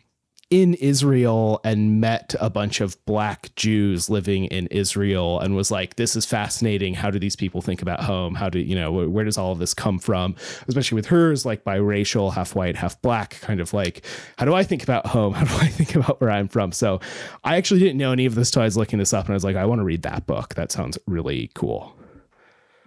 in 0.50 0.74
Israel 0.74 1.60
and 1.62 2.00
met 2.00 2.34
a 2.40 2.50
bunch 2.50 2.80
of 2.80 3.02
black 3.06 3.54
Jews 3.54 4.10
living 4.10 4.46
in 4.46 4.66
Israel 4.66 5.38
and 5.38 5.54
was 5.54 5.70
like, 5.70 5.94
this 5.94 6.16
is 6.16 6.26
fascinating. 6.26 6.94
How 6.94 7.08
do 7.08 7.20
these 7.20 7.36
people 7.36 7.62
think 7.62 7.80
about 7.82 8.00
home? 8.02 8.34
How 8.34 8.48
do 8.48 8.58
you 8.58 8.74
know 8.74 8.90
wh- 8.90 9.12
where 9.12 9.24
does 9.24 9.38
all 9.38 9.52
of 9.52 9.60
this 9.60 9.72
come 9.72 10.00
from? 10.00 10.34
Especially 10.66 10.96
with 10.96 11.06
hers, 11.06 11.46
like 11.46 11.62
biracial, 11.62 12.32
half 12.32 12.56
white, 12.56 12.74
half 12.74 13.00
black, 13.00 13.40
kind 13.40 13.60
of 13.60 13.72
like, 13.72 14.04
how 14.38 14.44
do 14.44 14.52
I 14.52 14.64
think 14.64 14.82
about 14.82 15.06
home? 15.06 15.34
How 15.40 15.44
do 15.44 15.54
I 15.64 15.68
think 15.68 15.94
about 15.94 16.20
where 16.20 16.30
I'm 16.30 16.48
from? 16.48 16.72
So 16.72 17.00
I 17.44 17.56
actually 17.56 17.80
didn't 17.80 17.98
know 17.98 18.12
any 18.12 18.26
of 18.26 18.34
this 18.34 18.50
till 18.50 18.62
I 18.62 18.64
was 18.64 18.76
looking 18.76 18.98
this 18.98 19.12
up 19.12 19.26
and 19.26 19.32
I 19.32 19.34
was 19.34 19.44
like, 19.44 19.56
I 19.56 19.64
want 19.64 19.78
to 19.78 19.84
read 19.84 20.02
that 20.02 20.26
book. 20.26 20.54
That 20.54 20.72
sounds 20.72 20.98
really 21.06 21.50
cool. 21.54 21.96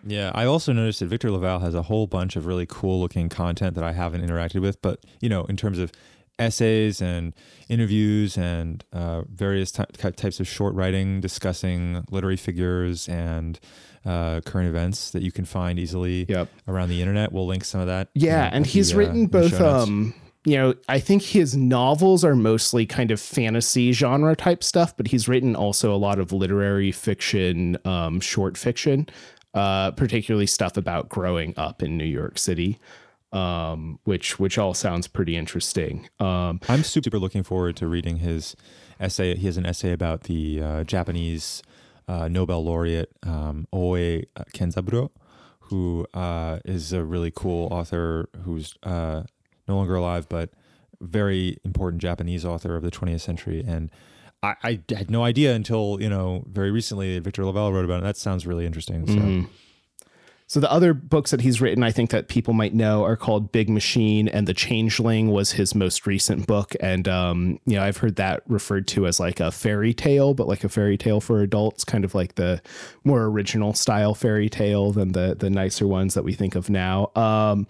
Yeah, 0.05 0.31
I 0.35 0.45
also 0.45 0.73
noticed 0.73 0.99
that 0.99 1.05
Victor 1.05 1.31
LaValle 1.31 1.61
has 1.61 1.73
a 1.73 1.83
whole 1.83 2.07
bunch 2.07 2.35
of 2.35 2.45
really 2.45 2.65
cool 2.65 2.99
looking 2.99 3.29
content 3.29 3.75
that 3.75 3.83
I 3.83 3.93
haven't 3.93 4.21
interacted 4.21 4.61
with, 4.61 4.81
but 4.81 4.99
you 5.21 5.29
know, 5.29 5.45
in 5.45 5.55
terms 5.55 5.79
of 5.79 5.93
essays 6.39 7.01
and 7.01 7.33
interviews 7.69 8.37
and 8.37 8.83
uh, 8.93 9.21
various 9.33 9.71
ty- 9.71 9.85
types 10.15 10.39
of 10.39 10.47
short 10.47 10.73
writing 10.75 11.21
discussing 11.21 12.03
literary 12.11 12.37
figures 12.37 13.07
and 13.07 13.59
uh, 14.05 14.41
current 14.41 14.67
events 14.67 15.11
that 15.11 15.21
you 15.23 15.31
can 15.31 15.45
find 15.45 15.79
easily 15.79 16.25
Yep. 16.27 16.49
around 16.67 16.89
the 16.89 16.99
internet. 17.01 17.31
We'll 17.31 17.47
link 17.47 17.63
some 17.63 17.81
of 17.81 17.87
that. 17.87 18.09
Yeah, 18.15 18.47
in- 18.47 18.53
and 18.55 18.65
he's 18.65 18.89
the, 18.89 18.95
uh, 18.95 18.99
written 18.99 19.15
in 19.15 19.21
the 19.23 19.27
both 19.29 19.61
um 19.61 20.13
you 20.45 20.57
know, 20.57 20.73
I 20.89 20.99
think 20.99 21.21
his 21.23 21.55
novels 21.55 22.25
are 22.25 22.35
mostly 22.35 22.85
kind 22.85 23.11
of 23.11 23.21
fantasy 23.21 23.93
genre 23.93 24.35
type 24.35 24.61
stuff, 24.61 24.93
but 24.97 25.07
he's 25.07 25.29
written 25.29 25.55
also 25.55 25.93
a 25.93 25.95
lot 25.95 26.19
of 26.19 26.33
literary 26.33 26.91
fiction, 26.91 27.77
um, 27.85 28.19
short 28.19 28.57
fiction, 28.57 29.07
uh, 29.53 29.91
particularly 29.91 30.45
stuff 30.47 30.75
about 30.75 31.07
growing 31.07 31.53
up 31.55 31.81
in 31.81 31.97
New 31.97 32.03
York 32.03 32.37
City, 32.37 32.77
um, 33.33 33.99
which 34.03 34.39
which 34.39 34.57
all 34.57 34.73
sounds 34.73 35.07
pretty 35.07 35.35
interesting. 35.35 36.07
Um, 36.19 36.61
I'm 36.69 36.83
super 36.83 37.17
looking 37.19 37.43
forward 37.43 37.75
to 37.77 37.87
reading 37.87 38.17
his 38.17 38.55
essay. 38.99 39.35
He 39.35 39.47
has 39.47 39.57
an 39.57 39.65
essay 39.65 39.91
about 39.91 40.23
the 40.23 40.61
uh, 40.61 40.83
Japanese 40.83 41.63
uh, 42.07 42.27
Nobel 42.27 42.63
laureate 42.63 43.09
um, 43.23 43.67
Oe 43.73 44.21
Kenzaburo, 44.53 45.09
who 45.61 46.05
uh, 46.13 46.59
is 46.63 46.93
a 46.93 47.03
really 47.03 47.31
cool 47.31 47.67
author 47.73 48.29
who's 48.43 48.75
uh, 48.83 49.23
no 49.67 49.75
longer 49.75 49.95
alive, 49.95 50.29
but 50.29 50.51
very 51.01 51.57
important 51.65 52.01
Japanese 52.01 52.45
author 52.45 52.75
of 52.75 52.83
the 52.83 52.91
20th 52.91 53.21
century. 53.21 53.63
And 53.67 53.89
I, 54.43 54.55
I 54.63 54.79
had 54.89 55.09
no 55.09 55.23
idea 55.23 55.55
until 55.55 55.97
you 55.99 56.09
know 56.09 56.43
very 56.47 56.69
recently 56.69 57.15
that 57.15 57.23
Victor 57.23 57.43
LaValle 57.45 57.73
wrote 57.73 57.85
about 57.85 57.99
it. 57.99 58.03
That 58.03 58.17
sounds 58.17 58.45
really 58.45 58.67
interesting. 58.67 59.07
So. 59.07 59.13
Mm-hmm. 59.15 59.51
So 60.53 60.59
the 60.59 60.71
other 60.71 60.93
books 60.93 61.31
that 61.31 61.41
he's 61.41 61.61
written, 61.61 61.81
I 61.81 61.89
think 61.89 62.11
that 62.11 62.27
people 62.27 62.53
might 62.53 62.75
know, 62.75 63.03
are 63.03 63.17
called 63.17 63.51
Big 63.51 63.71
Machine 63.71 64.27
and 64.27 64.47
The 64.47 64.53
Changeling 64.53 65.31
was 65.31 65.53
his 65.53 65.73
most 65.73 66.05
recent 66.05 66.45
book, 66.45 66.75
and 66.79 67.07
um, 67.07 67.59
you 67.65 67.75
know 67.75 67.81
I've 67.81 67.97
heard 67.97 68.17
that 68.17 68.43
referred 68.47 68.87
to 68.89 69.07
as 69.07 69.19
like 69.19 69.39
a 69.39 69.51
fairy 69.51 69.95
tale, 69.95 70.35
but 70.35 70.47
like 70.47 70.63
a 70.63 70.69
fairy 70.69 70.95
tale 70.95 71.19
for 71.19 71.41
adults, 71.41 71.83
kind 71.83 72.05
of 72.05 72.13
like 72.13 72.35
the 72.35 72.61
more 73.03 73.23
original 73.23 73.73
style 73.73 74.13
fairy 74.13 74.47
tale 74.47 74.91
than 74.91 75.13
the 75.13 75.33
the 75.33 75.49
nicer 75.49 75.87
ones 75.87 76.13
that 76.13 76.23
we 76.23 76.33
think 76.33 76.53
of 76.53 76.69
now. 76.69 77.09
Um, 77.15 77.65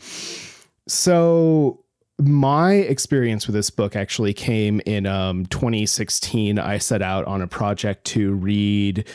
so 0.86 1.86
my 2.20 2.74
experience 2.74 3.48
with 3.48 3.54
this 3.54 3.70
book 3.70 3.96
actually 3.96 4.34
came 4.34 4.82
in 4.86 5.06
um, 5.06 5.46
2016. 5.46 6.60
I 6.60 6.80
set 6.80 7.02
out 7.02 7.24
on 7.28 7.42
a 7.42 7.48
project 7.48 8.04
to 8.08 8.34
read 8.34 9.08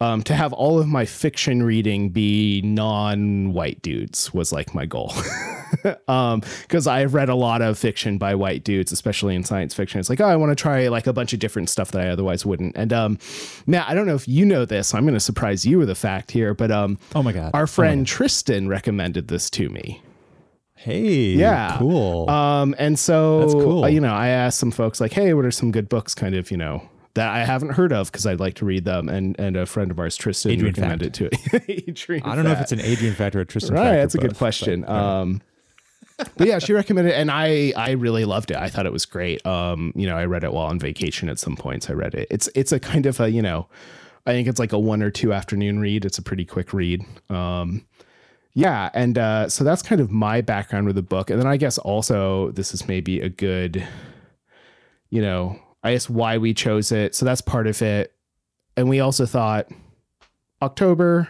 um, 0.00 0.22
to 0.24 0.34
have 0.34 0.52
all 0.52 0.78
of 0.78 0.86
my 0.86 1.04
fiction 1.04 1.62
reading 1.62 2.10
be 2.10 2.60
non-white 2.62 3.80
dudes 3.82 4.34
was 4.34 4.52
like 4.52 4.74
my 4.74 4.84
goal 4.86 5.12
um 6.08 6.40
because 6.62 6.86
i've 6.86 7.14
read 7.14 7.28
a 7.28 7.34
lot 7.34 7.62
of 7.62 7.78
fiction 7.78 8.18
by 8.18 8.34
white 8.34 8.64
dudes 8.64 8.92
especially 8.92 9.34
in 9.34 9.44
science 9.44 9.72
fiction 9.74 9.98
it's 10.00 10.10
like 10.10 10.20
oh 10.20 10.24
i 10.26 10.36
want 10.36 10.50
to 10.50 10.56
try 10.56 10.88
like 10.88 11.06
a 11.06 11.12
bunch 11.12 11.32
of 11.32 11.38
different 11.38 11.68
stuff 11.68 11.90
that 11.92 12.06
i 12.06 12.08
otherwise 12.10 12.44
wouldn't 12.44 12.76
and 12.76 12.92
um 12.92 13.18
matt 13.66 13.88
i 13.88 13.94
don't 13.94 14.06
know 14.06 14.14
if 14.14 14.26
you 14.28 14.44
know 14.44 14.64
this 14.64 14.94
i'm 14.94 15.04
going 15.04 15.14
to 15.14 15.20
surprise 15.20 15.64
you 15.64 15.78
with 15.78 15.88
a 15.90 15.94
fact 15.94 16.30
here 16.30 16.54
but 16.54 16.70
um 16.70 16.98
Oh 17.14 17.22
my 17.22 17.32
god! 17.32 17.50
our 17.54 17.66
friend 17.66 18.06
tristan 18.06 18.68
recommended 18.68 19.28
this 19.28 19.48
to 19.50 19.68
me 19.68 20.02
hey, 20.76 21.28
Yeah. 21.34 21.76
cool. 21.78 22.28
um 22.28 22.74
and 22.78 22.98
so 22.98 23.40
That's 23.40 23.54
cool. 23.54 23.84
uh, 23.84 23.88
you 23.88 24.00
know 24.00 24.12
i 24.12 24.28
asked 24.28 24.58
some 24.58 24.70
folks 24.70 25.00
like 25.00 25.12
hey 25.12 25.34
what 25.34 25.44
are 25.44 25.50
some 25.50 25.70
good 25.70 25.88
books 25.88 26.14
kind 26.14 26.34
of 26.34 26.50
you 26.50 26.56
know 26.56 26.88
that 27.14 27.30
I 27.32 27.44
haven't 27.44 27.70
heard 27.70 27.92
of 27.92 28.10
because 28.10 28.26
I'd 28.26 28.40
like 28.40 28.54
to 28.54 28.64
read 28.64 28.84
them, 28.84 29.08
and 29.08 29.38
and 29.38 29.56
a 29.56 29.66
friend 29.66 29.90
of 29.90 29.98
ours, 29.98 30.16
Tristan, 30.16 30.52
Adrian 30.52 30.74
recommended 30.74 31.20
it 31.20 31.30
to 31.52 31.88
Adrian 31.88 32.22
I 32.24 32.34
don't 32.34 32.44
know 32.44 32.52
if 32.52 32.60
it's 32.60 32.72
an 32.72 32.80
Adrian 32.80 33.14
factor 33.14 33.40
or 33.40 33.44
Tristan. 33.44 33.74
Right, 33.74 33.96
that's 33.96 34.14
a 34.14 34.18
good 34.18 34.36
question. 34.36 34.82
but. 34.82 34.90
Um, 34.90 35.42
but 36.36 36.46
yeah, 36.46 36.60
she 36.60 36.72
recommended 36.72 37.12
it, 37.12 37.16
and 37.16 37.30
I 37.30 37.72
I 37.76 37.92
really 37.92 38.24
loved 38.24 38.50
it. 38.50 38.56
I 38.56 38.68
thought 38.68 38.86
it 38.86 38.92
was 38.92 39.04
great. 39.04 39.44
Um, 39.44 39.92
you 39.96 40.06
know, 40.06 40.16
I 40.16 40.26
read 40.26 40.44
it 40.44 40.52
while 40.52 40.66
on 40.66 40.78
vacation 40.78 41.28
at 41.28 41.38
some 41.38 41.56
points. 41.56 41.90
I 41.90 41.94
read 41.94 42.14
it. 42.14 42.28
It's 42.30 42.48
it's 42.54 42.70
a 42.70 42.78
kind 42.78 43.06
of 43.06 43.18
a 43.20 43.30
you 43.30 43.42
know, 43.42 43.66
I 44.26 44.32
think 44.32 44.46
it's 44.46 44.60
like 44.60 44.72
a 44.72 44.78
one 44.78 45.02
or 45.02 45.10
two 45.10 45.32
afternoon 45.32 45.80
read. 45.80 46.04
It's 46.04 46.18
a 46.18 46.22
pretty 46.22 46.44
quick 46.44 46.72
read. 46.72 47.04
Um, 47.30 47.84
yeah, 48.52 48.90
and 48.94 49.18
uh, 49.18 49.48
so 49.48 49.64
that's 49.64 49.82
kind 49.82 50.00
of 50.00 50.12
my 50.12 50.40
background 50.40 50.86
with 50.86 50.94
the 50.94 51.02
book, 51.02 51.30
and 51.30 51.40
then 51.40 51.48
I 51.48 51.56
guess 51.56 51.78
also 51.78 52.52
this 52.52 52.72
is 52.72 52.86
maybe 52.86 53.20
a 53.20 53.28
good, 53.28 53.84
you 55.10 55.20
know, 55.20 55.58
I 55.84 55.92
guess 55.92 56.08
why 56.10 56.38
we 56.38 56.54
chose 56.54 56.90
it. 56.90 57.14
So 57.14 57.24
that's 57.24 57.40
part 57.42 57.66
of 57.66 57.80
it, 57.82 58.12
and 58.76 58.88
we 58.88 59.00
also 59.00 59.26
thought 59.26 59.68
October 60.62 61.28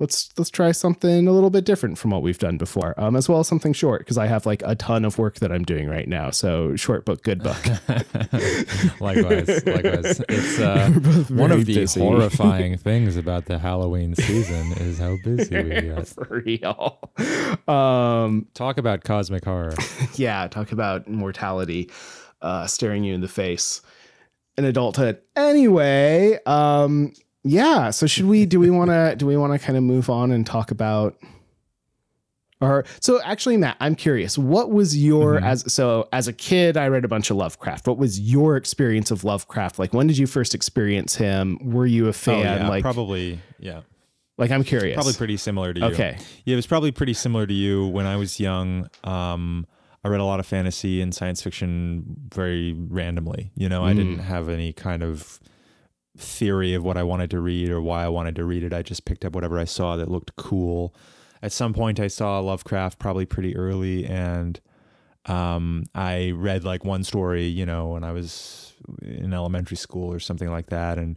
let's 0.00 0.30
let's 0.38 0.50
try 0.50 0.70
something 0.72 1.26
a 1.26 1.32
little 1.32 1.50
bit 1.50 1.64
different 1.64 1.98
from 1.98 2.10
what 2.12 2.22
we've 2.22 2.38
done 2.38 2.56
before 2.56 2.94
um, 3.00 3.16
as 3.16 3.28
well 3.28 3.40
as 3.40 3.48
something 3.48 3.72
short 3.72 4.00
because 4.00 4.16
i 4.16 4.26
have 4.26 4.46
like 4.46 4.62
a 4.64 4.74
ton 4.76 5.04
of 5.04 5.18
work 5.18 5.36
that 5.40 5.50
i'm 5.50 5.64
doing 5.64 5.88
right 5.88 6.08
now 6.08 6.30
so 6.30 6.76
short 6.76 7.04
book 7.04 7.22
good 7.22 7.42
book 7.42 7.56
likewise, 9.00 9.66
likewise. 9.66 10.22
It's 10.28 10.58
uh, 10.60 10.90
one 11.30 11.50
of 11.50 11.66
the 11.66 11.74
busy. 11.74 12.00
horrifying 12.08 12.76
things 12.78 13.16
about 13.16 13.46
the 13.46 13.58
Halloween 13.58 14.14
season 14.14 14.72
is 14.72 14.98
how 14.98 15.16
busy 15.24 15.62
we 15.62 15.70
get. 15.70 16.06
for 16.08 16.42
real 16.46 16.98
um 17.66 18.46
Talk 18.54 18.78
about 18.78 19.04
cosmic 19.04 19.44
horror. 19.44 19.74
yeah 20.14 20.46
talk 20.48 20.72
about 20.72 21.08
mortality 21.08 21.90
uh 22.42 22.66
staring 22.66 23.04
you 23.04 23.14
in 23.14 23.20
the 23.20 23.28
face. 23.28 23.80
In 24.56 24.64
adulthood. 24.64 25.20
Anyway 25.36 26.38
um 26.46 27.12
yeah 27.44 27.90
so 27.90 28.06
should 28.06 28.24
we 28.26 28.44
do 28.44 28.58
we 28.58 28.68
want 28.70 28.90
to 28.90 29.14
do 29.16 29.24
we 29.26 29.36
want 29.36 29.52
to 29.52 29.64
kind 29.64 29.76
of 29.78 29.84
move 29.84 30.10
on 30.10 30.32
and 30.32 30.44
talk 30.44 30.70
about 30.72 31.16
or 32.60 32.84
so 33.00 33.20
actually 33.22 33.56
matt 33.56 33.76
i'm 33.80 33.94
curious 33.94 34.36
what 34.36 34.72
was 34.72 34.96
your 35.00 35.34
Mhm. 35.40 35.44
as 35.44 35.72
so 35.72 36.08
as 36.12 36.26
a 36.26 36.32
kid 36.32 36.76
i 36.76 36.88
read 36.88 37.04
a 37.04 37.08
bunch 37.08 37.30
of 37.30 37.36
lovecraft. 37.36 37.86
What 37.86 37.98
was 37.98 38.18
your 38.18 38.56
experience 38.56 39.10
of 39.12 39.22
lovecraft? 39.22 39.78
Like 39.78 39.94
when 39.94 40.08
did 40.08 40.18
you 40.18 40.26
first 40.26 40.54
experience 40.54 41.14
him? 41.14 41.58
Were 41.62 41.86
you 41.86 42.08
a 42.08 42.12
fan? 42.12 42.34
oh, 42.46 42.56
yeah, 42.64 42.68
like 42.68 42.82
probably, 42.82 43.38
yeah, 43.60 43.82
like 44.36 44.50
i'm 44.50 44.64
curious. 44.64 44.96
Probably 44.96 45.12
pretty 45.14 45.36
similar 45.36 45.72
to 45.72 45.80
you. 45.80 45.86
okay. 45.86 46.18
Yeah, 46.44 46.54
it 46.54 46.56
was 46.56 46.66
probably 46.66 46.90
pretty 46.90 47.14
similar 47.14 47.46
to 47.46 47.54
you 47.54 47.86
when 47.86 48.06
I 48.06 48.16
was 48.16 48.40
young. 48.40 48.90
Um, 49.04 49.66
I 50.04 50.08
read 50.08 50.20
a 50.20 50.24
lot 50.24 50.40
of 50.40 50.46
fantasy 50.46 51.00
and 51.00 51.14
science 51.14 51.42
fiction 51.42 52.04
very 52.32 52.72
randomly. 52.72 53.50
You 53.56 53.68
know, 53.68 53.84
I 53.84 53.92
Mm. 53.92 53.96
didn't 53.96 54.18
have 54.20 54.48
any 54.48 54.72
kind 54.72 55.02
of 55.02 55.40
theory 56.16 56.74
of 56.74 56.84
what 56.84 56.96
I 56.96 57.02
wanted 57.02 57.30
to 57.30 57.40
read 57.40 57.68
or 57.70 57.80
why 57.80 58.04
I 58.04 58.08
wanted 58.08 58.34
to 58.36 58.44
read 58.44 58.62
it. 58.62 58.72
I 58.72 58.82
just 58.82 59.04
picked 59.04 59.24
up 59.24 59.34
whatever 59.34 59.58
I 59.58 59.64
saw 59.64 59.96
that 59.96 60.10
looked 60.10 60.34
cool. 60.36 60.94
At 61.42 61.52
some 61.52 61.72
point, 61.72 62.00
I 62.00 62.08
saw 62.08 62.40
Lovecraft 62.40 62.98
probably 62.98 63.24
pretty 63.26 63.56
early, 63.56 64.04
and 64.06 64.58
um, 65.26 65.84
I 65.94 66.30
read 66.34 66.64
like 66.64 66.84
one 66.84 67.04
story, 67.04 67.44
you 67.46 67.66
know, 67.66 67.88
when 67.88 68.02
I 68.02 68.12
was 68.12 68.72
in 69.02 69.32
elementary 69.34 69.76
school 69.76 70.12
or 70.12 70.18
something 70.20 70.50
like 70.50 70.66
that, 70.70 70.98
and 70.98 71.16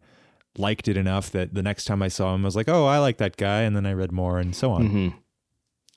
liked 0.57 0.87
it 0.87 0.97
enough 0.97 1.31
that 1.31 1.53
the 1.53 1.63
next 1.63 1.85
time 1.85 2.01
I 2.03 2.09
saw 2.09 2.35
him, 2.35 2.43
I 2.43 2.47
was 2.47 2.55
like, 2.57 2.67
"Oh, 2.69 2.85
I 2.85 2.97
like 2.99 3.17
that 3.17 3.37
guy," 3.37 3.61
and 3.61 3.75
then 3.75 3.85
I 3.85 3.93
read 3.93 4.11
more, 4.11 4.37
and 4.37 4.53
so 4.55 4.71
on. 4.73 4.89
Mhm. 4.89 5.13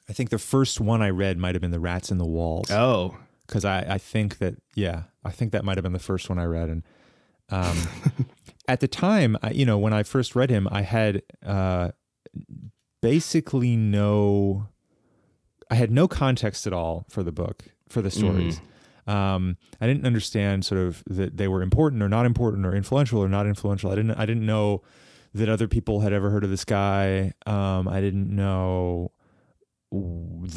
I 0.09 0.13
think 0.13 0.31
the 0.31 0.39
first 0.39 0.81
one 0.81 1.03
I 1.03 1.11
read 1.11 1.39
might 1.39 1.55
have 1.55 1.63
been 1.63 1.71
The 1.71 1.81
Rats 1.81 2.11
in 2.11 2.19
the 2.19 2.27
Walls 2.27 2.71
oh 2.71 3.17
because 3.47 3.65
I, 3.65 3.81
I 3.89 3.99
think 3.99 4.39
that 4.39 4.57
yeah 4.75 5.05
I 5.25 5.31
think 5.31 5.53
that 5.53 5.65
might 5.65 5.77
have 5.77 5.83
been 5.83 5.93
the 5.93 5.99
first 5.99 6.29
one 6.29 6.39
I 6.39 6.45
read 6.45 6.69
and 6.69 6.83
um, 7.51 7.77
at 8.69 8.81
the 8.81 8.89
time 8.89 9.37
I, 9.43 9.51
you 9.51 9.67
know 9.67 9.79
when 9.79 9.93
I 9.93 10.03
first 10.03 10.35
read 10.35 10.51
him 10.51 10.69
I 10.71 10.83
had 10.83 11.23
uh, 11.45 11.91
basically 13.03 13.77
no 13.77 14.69
I 15.71 15.75
had 15.77 15.91
no 15.91 16.09
context 16.09 16.67
at 16.67 16.73
all 16.73 17.07
for 17.09 17.23
the 17.23 17.33
book 17.33 17.65
for 17.89 18.03
the 18.03 18.11
stories. 18.11 18.61
Um, 19.07 19.57
I 19.81 19.87
didn't 19.87 20.07
understand 20.07 20.65
sort 20.65 20.81
of 20.81 21.03
that 21.07 21.37
they 21.37 21.49
were 21.49 21.63
important 21.63 22.03
or 22.03 22.09
not 22.09 22.27
important 22.27 22.65
or 22.65 22.75
influential 22.75 23.23
or 23.23 23.29
not 23.29 23.47
influential. 23.47 23.91
I 23.91 23.97
didn't 23.97 24.13
I 24.13 24.27
didn't 24.27 24.47
know 24.47 24.83
that 25.35 25.49
other 25.49 25.69
people 25.69 26.01
had 26.01 26.13
ever 26.13 26.31
heard 26.31 26.45
of 26.45 26.51
this 26.51 26.65
guy. 26.65 27.33
Um, 27.45 27.89
I 27.89 28.01
didn't 28.01 28.35
know. 28.35 29.13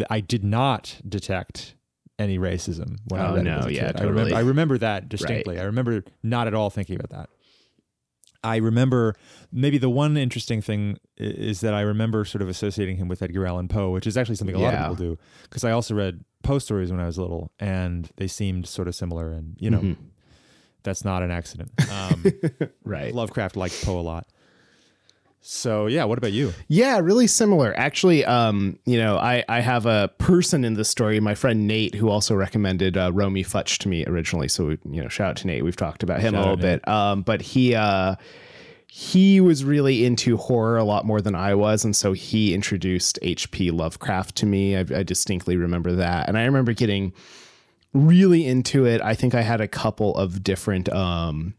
I 0.09 0.19
did 0.21 0.43
not 0.43 0.99
detect 1.07 1.75
any 2.19 2.39
racism 2.39 2.97
when 3.09 3.21
I 3.21 3.29
Oh, 3.29 3.35
read 3.35 3.43
no, 3.45 3.59
it 3.67 3.73
yeah, 3.73 3.91
kid. 3.91 4.01
I 4.01 4.03
remember, 4.05 4.35
I 4.35 4.39
remember 4.39 4.77
that 4.79 5.07
distinctly. 5.09 5.59
I 5.59 5.63
remember 5.63 6.03
not 6.23 6.47
at 6.47 6.53
all 6.53 6.69
thinking 6.69 6.95
about 6.99 7.11
that. 7.11 7.29
I 8.43 8.57
remember 8.57 9.15
maybe 9.51 9.77
the 9.77 9.89
one 9.89 10.15
interesting 10.15 10.61
thing 10.61 10.97
is 11.17 11.61
that 11.61 11.73
I 11.73 11.81
remember 11.81 12.23
sort 12.23 12.41
of 12.41 12.49
associating 12.49 12.97
him 12.97 13.07
with 13.07 13.21
Edgar 13.21 13.45
Allan 13.45 13.67
Poe, 13.67 13.89
which 13.91 14.07
is 14.07 14.15
actually 14.17 14.35
something 14.35 14.55
a 14.55 14.59
lot 14.59 14.73
of 14.73 14.79
people 14.81 14.95
do. 14.95 15.17
Because 15.43 15.63
I 15.63 15.71
also 15.71 15.95
read 15.95 16.23
Poe 16.43 16.59
stories 16.59 16.91
when 16.91 16.99
I 17.01 17.05
was 17.05 17.17
little, 17.17 17.51
and 17.59 18.09
they 18.17 18.27
seemed 18.27 18.67
sort 18.67 18.87
of 18.87 18.95
similar. 18.95 19.31
And 19.31 19.55
you 19.59 19.69
know, 19.69 19.79
Mhm. 19.81 19.97
that's 20.83 21.03
not 21.03 21.23
an 21.23 21.31
accident. 21.31 21.71
Um, 21.91 22.23
Right. 22.83 23.13
Lovecraft 23.13 23.57
liked 23.57 23.83
Poe 23.83 23.99
a 23.99 24.01
lot. 24.01 24.27
So 25.41 25.87
yeah, 25.87 26.03
what 26.03 26.17
about 26.17 26.33
you? 26.33 26.53
Yeah, 26.67 26.99
really 26.99 27.27
similar. 27.27 27.73
Actually, 27.77 28.25
um, 28.25 28.79
you 28.85 28.97
know, 28.97 29.17
I, 29.17 29.45
I 29.47 29.61
have 29.61 29.85
a 29.85 30.09
person 30.17 30.65
in 30.65 30.73
the 30.73 30.83
story, 30.83 31.19
my 31.19 31.35
friend 31.35 31.67
Nate, 31.67 31.95
who 31.95 32.09
also 32.09 32.35
recommended 32.35 32.97
uh, 32.97 33.11
Romy 33.13 33.43
Futch 33.43 33.77
to 33.79 33.87
me 33.87 34.05
originally. 34.05 34.49
So, 34.49 34.65
we, 34.65 34.77
you 34.91 35.01
know, 35.01 35.07
shout 35.07 35.29
out 35.29 35.37
to 35.37 35.47
Nate. 35.47 35.63
We've 35.63 35.75
talked 35.75 36.03
about 36.03 36.19
him 36.19 36.33
Shout 36.33 36.41
a 36.41 36.49
little 36.49 36.57
bit. 36.57 36.85
Um, 36.87 37.21
but 37.21 37.41
he 37.41 37.75
uh, 37.75 38.15
he 38.87 39.39
was 39.39 39.63
really 39.63 40.05
into 40.05 40.37
horror 40.37 40.77
a 40.77 40.83
lot 40.83 41.05
more 41.05 41.21
than 41.21 41.35
I 41.35 41.53
was, 41.53 41.85
and 41.85 41.95
so 41.95 42.13
he 42.13 42.53
introduced 42.53 43.19
H.P. 43.21 43.71
Lovecraft 43.71 44.35
to 44.37 44.45
me. 44.45 44.75
I, 44.75 44.79
I 44.79 45.03
distinctly 45.03 45.55
remember 45.55 45.93
that, 45.93 46.27
and 46.27 46.37
I 46.37 46.45
remember 46.45 46.73
getting 46.73 47.13
really 47.93 48.45
into 48.45 48.85
it. 48.85 49.01
I 49.01 49.13
think 49.13 49.35
I 49.35 49.41
had 49.41 49.61
a 49.61 49.67
couple 49.67 50.15
of 50.15 50.43
different. 50.43 50.89
Um, 50.89 51.53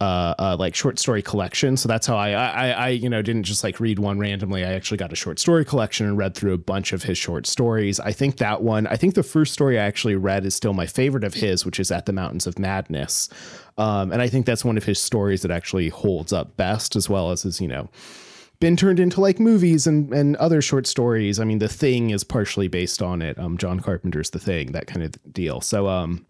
uh, 0.00 0.34
uh, 0.38 0.56
like 0.58 0.74
short 0.76 0.98
story 0.98 1.22
collection. 1.22 1.76
So 1.76 1.88
that's 1.88 2.06
how 2.06 2.16
I, 2.16 2.30
I, 2.30 2.68
I, 2.68 2.88
you 2.90 3.08
know, 3.08 3.20
didn't 3.20 3.42
just 3.42 3.64
like 3.64 3.80
read 3.80 3.98
one 3.98 4.18
randomly. 4.18 4.64
I 4.64 4.72
actually 4.74 4.98
got 4.98 5.12
a 5.12 5.16
short 5.16 5.40
story 5.40 5.64
collection 5.64 6.06
and 6.06 6.16
read 6.16 6.36
through 6.36 6.52
a 6.52 6.58
bunch 6.58 6.92
of 6.92 7.02
his 7.02 7.18
short 7.18 7.46
stories. 7.46 7.98
I 7.98 8.12
think 8.12 8.36
that 8.36 8.62
one, 8.62 8.86
I 8.86 8.96
think 8.96 9.14
the 9.14 9.24
first 9.24 9.52
story 9.52 9.78
I 9.78 9.84
actually 9.84 10.14
read 10.14 10.44
is 10.44 10.54
still 10.54 10.72
my 10.72 10.86
favorite 10.86 11.24
of 11.24 11.34
his, 11.34 11.64
which 11.64 11.80
is 11.80 11.90
At 11.90 12.06
the 12.06 12.12
Mountains 12.12 12.46
of 12.46 12.58
Madness. 12.60 13.28
Um, 13.76 14.12
and 14.12 14.22
I 14.22 14.28
think 14.28 14.46
that's 14.46 14.64
one 14.64 14.76
of 14.76 14.84
his 14.84 15.00
stories 15.00 15.42
that 15.42 15.50
actually 15.50 15.88
holds 15.88 16.32
up 16.32 16.56
best, 16.56 16.94
as 16.94 17.08
well 17.08 17.32
as 17.32 17.42
his, 17.42 17.60
you 17.60 17.68
know, 17.68 17.88
been 18.60 18.76
turned 18.76 18.98
into 18.98 19.20
like 19.20 19.38
movies 19.38 19.86
and 19.86 20.12
and 20.12 20.34
other 20.36 20.60
short 20.60 20.86
stories. 20.86 21.38
I 21.38 21.44
mean, 21.44 21.58
The 21.58 21.68
Thing 21.68 22.10
is 22.10 22.24
partially 22.24 22.66
based 22.66 23.02
on 23.02 23.22
it. 23.22 23.38
Um, 23.38 23.56
John 23.56 23.78
Carpenter's 23.78 24.30
The 24.30 24.40
Thing, 24.40 24.72
that 24.72 24.86
kind 24.88 25.02
of 25.02 25.12
deal. 25.32 25.60
So, 25.60 25.86
um, 25.86 26.26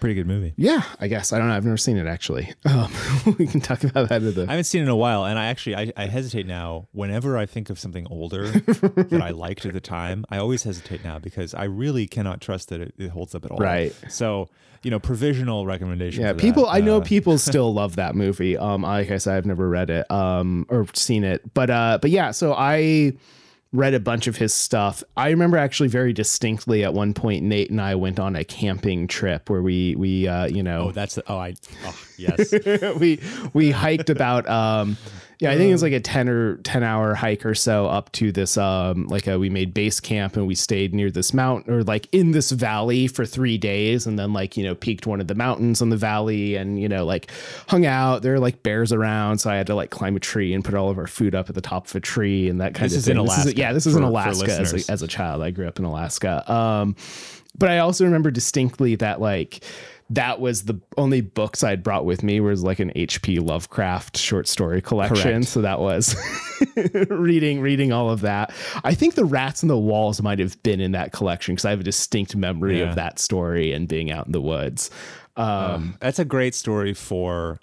Pretty 0.00 0.14
good 0.14 0.26
movie. 0.26 0.54
yeah, 0.56 0.82
I 1.00 1.08
guess 1.08 1.32
I 1.32 1.38
don't 1.38 1.48
know. 1.48 1.54
I've 1.54 1.64
never 1.64 1.76
seen 1.76 1.96
it 1.96 2.06
actually. 2.06 2.52
Um, 2.64 2.92
we 3.38 3.46
can 3.46 3.60
talk 3.60 3.82
about 3.84 4.08
that 4.10 4.22
at 4.22 4.34
the 4.34 4.42
I 4.42 4.52
haven't 4.52 4.64
seen 4.64 4.80
it 4.80 4.84
in 4.84 4.88
a 4.90 4.96
while, 4.96 5.24
and 5.24 5.38
I 5.38 5.46
actually 5.46 5.76
I, 5.76 5.92
I 5.96 6.06
hesitate 6.06 6.46
now. 6.46 6.86
Whenever 6.92 7.36
I 7.36 7.46
think 7.46 7.68
of 7.70 7.78
something 7.78 8.06
older 8.10 8.48
that 8.50 9.20
I 9.22 9.30
liked 9.30 9.66
at 9.66 9.72
the 9.72 9.80
time, 9.80 10.24
I 10.30 10.38
always 10.38 10.62
hesitate 10.62 11.02
now 11.04 11.18
because 11.18 11.52
I 11.54 11.64
really 11.64 12.06
cannot 12.06 12.40
trust 12.40 12.68
that 12.68 12.80
it, 12.80 12.94
it 12.98 13.08
holds 13.10 13.34
up 13.34 13.44
at 13.44 13.50
all. 13.50 13.58
Right. 13.58 13.92
So 14.08 14.48
you 14.84 14.92
know, 14.92 15.00
provisional 15.00 15.66
recommendation. 15.66 16.22
Yeah, 16.22 16.34
people. 16.34 16.66
that. 16.66 16.74
I 16.74 16.80
know 16.80 16.98
Uh, 16.98 17.04
people 17.04 17.36
still 17.50 17.74
love 17.74 17.96
that 17.96 18.14
movie. 18.14 18.56
Um, 18.56 18.82
like 18.82 19.10
I 19.10 19.18
said, 19.18 19.36
I've 19.36 19.46
never 19.46 19.68
read 19.68 19.90
it, 19.90 20.08
um, 20.10 20.66
or 20.68 20.86
seen 20.94 21.24
it, 21.24 21.42
but 21.54 21.68
uh, 21.70 21.98
but 22.00 22.10
yeah. 22.12 22.30
So 22.30 22.54
I 22.54 23.14
read 23.72 23.94
a 23.94 24.00
bunch 24.00 24.26
of 24.26 24.36
his 24.36 24.54
stuff. 24.54 25.02
I 25.16 25.30
remember 25.30 25.56
actually 25.56 25.88
very 25.88 26.12
distinctly 26.12 26.84
at 26.84 26.94
one 26.94 27.12
point, 27.14 27.44
Nate 27.44 27.70
and 27.70 27.80
I 27.80 27.94
went 27.96 28.18
on 28.18 28.34
a 28.36 28.44
camping 28.44 29.06
trip 29.06 29.50
where 29.50 29.62
we 29.62 29.94
we 29.96 30.26
uh, 30.26 30.46
you 30.46 30.62
know 30.62 30.88
Oh, 30.88 30.92
that's 30.92 31.16
the, 31.16 31.24
oh 31.28 31.38
I 31.38 31.54
oh 31.84 31.98
yes. 32.16 32.52
we 32.98 33.20
we 33.52 33.70
hiked 33.70 34.10
about 34.10 34.48
um 34.48 34.96
yeah 35.40 35.50
i 35.50 35.56
think 35.56 35.68
it 35.68 35.72
was 35.72 35.82
like 35.82 35.92
a 35.92 36.00
10 36.00 36.28
or 36.28 36.56
10 36.58 36.82
hour 36.82 37.14
hike 37.14 37.44
or 37.46 37.54
so 37.54 37.86
up 37.86 38.10
to 38.12 38.32
this 38.32 38.56
um 38.56 39.06
like 39.08 39.26
a, 39.26 39.38
we 39.38 39.48
made 39.50 39.72
base 39.72 40.00
camp 40.00 40.36
and 40.36 40.46
we 40.46 40.54
stayed 40.54 40.92
near 40.94 41.10
this 41.10 41.32
mountain 41.32 41.72
or 41.72 41.82
like 41.84 42.08
in 42.12 42.32
this 42.32 42.50
valley 42.50 43.06
for 43.06 43.24
three 43.24 43.56
days 43.58 44.06
and 44.06 44.18
then 44.18 44.32
like 44.32 44.56
you 44.56 44.64
know 44.64 44.74
peaked 44.74 45.06
one 45.06 45.20
of 45.20 45.28
the 45.28 45.34
mountains 45.34 45.80
in 45.80 45.90
the 45.90 45.96
valley 45.96 46.56
and 46.56 46.80
you 46.80 46.88
know 46.88 47.04
like 47.04 47.30
hung 47.68 47.86
out. 47.86 48.22
There 48.22 48.32
were 48.32 48.38
like 48.40 48.62
bears 48.62 48.92
around 48.92 49.38
so 49.38 49.50
i 49.50 49.56
had 49.56 49.66
to 49.68 49.74
like 49.74 49.90
climb 49.90 50.16
a 50.16 50.20
tree 50.20 50.52
and 50.54 50.64
put 50.64 50.74
all 50.74 50.90
of 50.90 50.98
our 50.98 51.06
food 51.06 51.34
up 51.34 51.48
at 51.48 51.54
the 51.54 51.60
top 51.60 51.86
of 51.86 51.94
a 51.94 52.00
tree 52.00 52.48
and 52.48 52.60
that 52.60 52.74
kind 52.74 52.86
This 52.86 52.94
of 52.94 52.98
is 52.98 53.04
thing. 53.06 53.16
in 53.18 53.24
This 53.24 53.34
Alaska, 53.36 53.56
yeah 53.58 53.72
this 53.72 53.86
is 53.86 53.94
in 53.94 54.02
for- 54.02 54.06
for 54.06 54.10
alaska 54.10 54.52
as 54.60 54.88
a, 54.88 54.92
as 54.92 55.02
a 55.02 55.08
child. 55.08 55.42
I 55.42 55.50
grew 55.50 55.68
up 55.68 55.78
in 55.78 55.84
alaska. 55.84 56.50
Um 56.50 56.96
but 57.56 57.70
I 57.70 57.78
also 57.78 58.04
remember 58.04 58.30
distinctly 58.30 58.94
that 58.96 59.20
like 59.20 59.64
that 60.10 60.40
was 60.40 60.62
the 60.64 60.80
only 60.96 61.20
books 61.20 61.62
I'd 61.62 61.82
brought 61.82 62.04
with 62.06 62.22
me 62.22 62.40
was 62.40 62.62
like 62.64 62.78
an 62.78 62.90
HP 62.96 63.40
Lovecraft 63.46 64.16
short 64.16 64.48
story 64.48 64.80
collection. 64.80 65.22
Correct. 65.32 65.44
So 65.48 65.60
that 65.62 65.80
was 65.80 66.16
reading 67.10 67.60
reading 67.60 67.92
all 67.92 68.10
of 68.10 68.22
that. 68.22 68.52
I 68.84 68.94
think 68.94 69.14
the 69.14 69.24
rats 69.24 69.62
in 69.62 69.68
the 69.68 69.78
walls 69.78 70.22
might 70.22 70.38
have 70.38 70.60
been 70.62 70.80
in 70.80 70.92
that 70.92 71.12
collection 71.12 71.54
because 71.54 71.64
I 71.64 71.70
have 71.70 71.80
a 71.80 71.84
distinct 71.84 72.34
memory 72.36 72.78
Yeah. 72.80 72.88
of 72.90 72.94
that 72.96 73.18
story 73.18 73.72
and 73.72 73.86
being 73.88 74.10
out 74.10 74.26
in 74.26 74.32
the 74.32 74.40
woods. 74.40 74.90
Um, 75.36 75.96
That's 76.00 76.18
a 76.18 76.24
great 76.24 76.54
story 76.54 76.94
for 76.94 77.60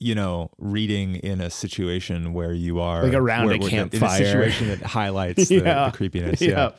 you 0.00 0.14
know 0.14 0.50
reading 0.58 1.14
in 1.16 1.40
a 1.40 1.48
situation 1.50 2.32
where 2.34 2.52
you 2.52 2.80
are 2.80 3.04
Like 3.04 3.14
around 3.14 3.46
where- 3.46 3.54
a 3.54 3.58
the- 3.58 3.64
in 3.66 3.70
campfire. 3.70 4.22
a 4.22 4.26
situation 4.26 4.68
that 4.68 4.82
highlights 4.82 5.48
the, 5.48 5.54
Yeah. 5.56 5.90
the 5.90 5.96
creepiness. 5.96 6.40
Yeah. 6.40 6.72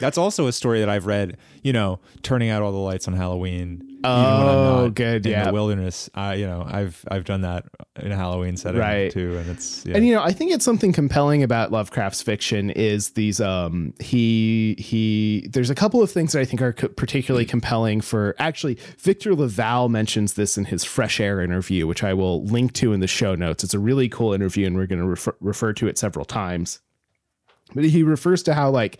that's 0.00 0.16
also 0.16 0.46
a 0.46 0.52
story 0.52 0.78
that 0.80 0.88
I've 0.88 1.06
read. 1.06 1.38
You 1.62 1.72
know, 1.72 1.98
turning 2.22 2.50
out 2.50 2.62
all 2.62 2.72
the 2.72 2.78
lights 2.78 3.08
on 3.08 3.14
Halloween. 3.14 3.88
Even 4.04 4.38
when 4.38 4.48
I'm 4.48 4.72
Oh, 4.82 4.90
good, 4.90 5.24
In 5.26 5.32
yeah. 5.32 5.44
the 5.44 5.52
wilderness, 5.52 6.10
I 6.14 6.34
you 6.34 6.46
know 6.46 6.64
I've 6.68 7.04
I've 7.08 7.24
done 7.24 7.42
that 7.42 7.66
in 8.00 8.10
a 8.10 8.16
Halloween 8.16 8.56
setting 8.56 8.80
Right. 8.80 9.12
too, 9.12 9.36
and 9.36 9.48
it's 9.50 9.84
yeah. 9.86 9.96
And 9.96 10.06
you 10.06 10.14
know, 10.14 10.22
I 10.22 10.32
think 10.32 10.50
it's 10.52 10.64
something 10.64 10.92
compelling 10.92 11.42
about 11.42 11.70
Lovecraft's 11.70 12.20
fiction 12.22 12.70
is 12.70 13.10
these 13.10 13.40
um 13.40 13.94
he 14.00 14.74
he 14.78 15.46
there's 15.52 15.70
a 15.70 15.74
couple 15.74 16.02
of 16.02 16.10
things 16.10 16.32
that 16.32 16.40
I 16.40 16.44
think 16.44 16.62
are 16.62 16.72
co- 16.72 16.88
particularly 16.88 17.44
compelling 17.46 18.00
for 18.00 18.34
actually 18.38 18.78
Victor 18.98 19.34
LaValle 19.34 19.88
mentions 19.88 20.34
this 20.34 20.58
in 20.58 20.64
his 20.64 20.84
Fresh 20.84 21.20
Air 21.20 21.40
interview, 21.40 21.86
which 21.86 22.02
I 22.02 22.12
will 22.14 22.44
link 22.44 22.72
to 22.74 22.92
in 22.92 23.00
the 23.00 23.06
show 23.06 23.34
notes. 23.34 23.62
It's 23.62 23.74
a 23.74 23.78
really 23.78 24.08
cool 24.08 24.32
interview 24.32 24.66
and 24.66 24.74
we're 24.76 24.86
going 24.86 25.00
to 25.00 25.06
refer, 25.06 25.34
refer 25.40 25.72
to 25.74 25.86
it 25.86 25.98
several 25.98 26.24
times. 26.24 26.80
But 27.74 27.84
he 27.84 28.02
refers 28.02 28.42
to 28.44 28.54
how 28.54 28.68
like 28.70 28.98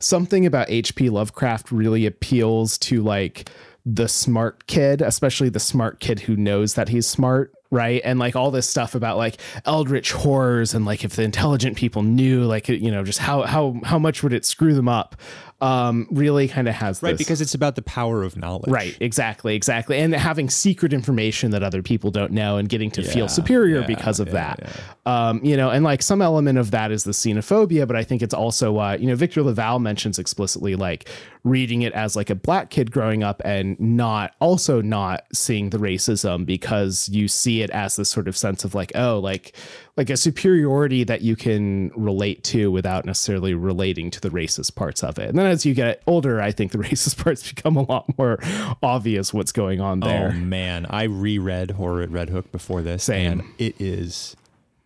something 0.00 0.46
about 0.46 0.70
H.P. 0.70 1.10
Lovecraft 1.10 1.70
really 1.70 2.06
appeals 2.06 2.78
to 2.78 3.02
like 3.02 3.50
the 3.88 4.08
smart 4.08 4.66
kid, 4.66 5.00
especially 5.00 5.48
the 5.48 5.60
smart 5.60 6.00
kid 6.00 6.18
who 6.18 6.36
knows 6.36 6.74
that 6.74 6.88
he's 6.88 7.06
smart, 7.06 7.54
right? 7.70 8.02
And 8.04 8.18
like 8.18 8.34
all 8.34 8.50
this 8.50 8.68
stuff 8.68 8.96
about 8.96 9.16
like 9.16 9.40
eldritch 9.64 10.10
horrors 10.10 10.74
and 10.74 10.84
like 10.84 11.04
if 11.04 11.14
the 11.14 11.22
intelligent 11.22 11.76
people 11.76 12.02
knew, 12.02 12.42
like 12.42 12.68
you 12.68 12.90
know, 12.90 13.04
just 13.04 13.20
how 13.20 13.42
how 13.42 13.80
how 13.84 13.98
much 13.98 14.24
would 14.24 14.32
it 14.32 14.44
screw 14.44 14.74
them 14.74 14.88
up? 14.88 15.14
Um, 15.58 16.06
really 16.10 16.48
kind 16.48 16.68
of 16.68 16.74
has 16.74 17.02
right 17.02 17.12
this- 17.12 17.18
because 17.18 17.40
it's 17.40 17.54
about 17.54 17.76
the 17.76 17.82
power 17.82 18.22
of 18.22 18.36
knowledge. 18.36 18.70
Right, 18.70 18.94
exactly, 19.00 19.54
exactly. 19.54 19.96
And 19.98 20.14
having 20.14 20.50
secret 20.50 20.92
information 20.92 21.50
that 21.52 21.62
other 21.62 21.82
people 21.82 22.10
don't 22.10 22.32
know 22.32 22.58
and 22.58 22.68
getting 22.68 22.90
to 22.90 23.02
Yeah, 23.02 23.10
feel 23.10 23.28
superior 23.28 23.80
yeah, 23.80 23.86
because 23.86 24.20
of 24.20 24.28
yeah, 24.28 24.54
that. 24.54 24.70
Um, 25.06 25.42
you 25.42 25.56
know, 25.56 25.70
and 25.70 25.82
like 25.82 26.02
some 26.02 26.20
element 26.20 26.58
of 26.58 26.72
that 26.72 26.90
is 26.92 27.04
the 27.04 27.12
xenophobia, 27.12 27.86
but 27.86 27.96
I 27.96 28.04
think 28.04 28.20
it's 28.20 28.34
also 28.34 28.76
uh, 28.78 28.98
you 29.00 29.06
know, 29.06 29.14
Victor 29.14 29.42
LaValle 29.42 29.78
mentions 29.80 30.18
explicitly 30.18 30.76
like 30.76 31.08
reading 31.42 31.82
it 31.82 31.92
as 31.94 32.16
like 32.16 32.28
a 32.28 32.34
black 32.34 32.68
kid 32.68 32.90
growing 32.90 33.22
up 33.22 33.40
and 33.44 33.80
not 33.80 34.34
also 34.40 34.82
not 34.82 35.24
seeing 35.32 35.70
the 35.70 35.78
racism 35.78 36.44
because 36.44 37.08
you 37.08 37.28
see 37.28 37.62
it 37.62 37.70
as 37.70 37.96
this 37.96 38.10
sort 38.10 38.28
of 38.28 38.36
sense 38.36 38.62
of 38.64 38.74
like, 38.74 38.92
oh, 38.94 39.18
like 39.20 39.56
like 39.96 40.10
a 40.10 40.16
superiority 40.16 41.04
that 41.04 41.22
you 41.22 41.36
can 41.36 41.90
relate 41.96 42.44
to 42.44 42.70
without 42.70 43.06
necessarily 43.06 43.54
relating 43.54 44.10
to 44.10 44.20
the 44.20 44.28
racist 44.28 44.74
parts 44.74 45.02
of 45.02 45.18
it. 45.18 45.28
And 45.28 45.38
then 45.38 45.46
as 45.46 45.64
you 45.64 45.74
get 45.74 46.02
older, 46.06 46.40
I 46.40 46.52
think 46.52 46.72
the 46.72 46.78
racist 46.86 47.22
parts 47.22 47.48
become 47.48 47.76
a 47.76 47.82
lot 47.82 48.06
more 48.18 48.38
obvious 48.82 49.32
what's 49.32 49.52
going 49.52 49.80
on 49.80 50.04
oh, 50.04 50.06
there. 50.06 50.32
Oh 50.34 50.38
man, 50.38 50.86
I 50.90 51.04
reread 51.04 51.72
Horror 51.72 52.02
at 52.02 52.10
Red 52.10 52.28
Hook 52.28 52.52
before 52.52 52.82
this, 52.82 53.04
Same. 53.04 53.40
and 53.40 53.48
it 53.58 53.80
is, 53.80 54.36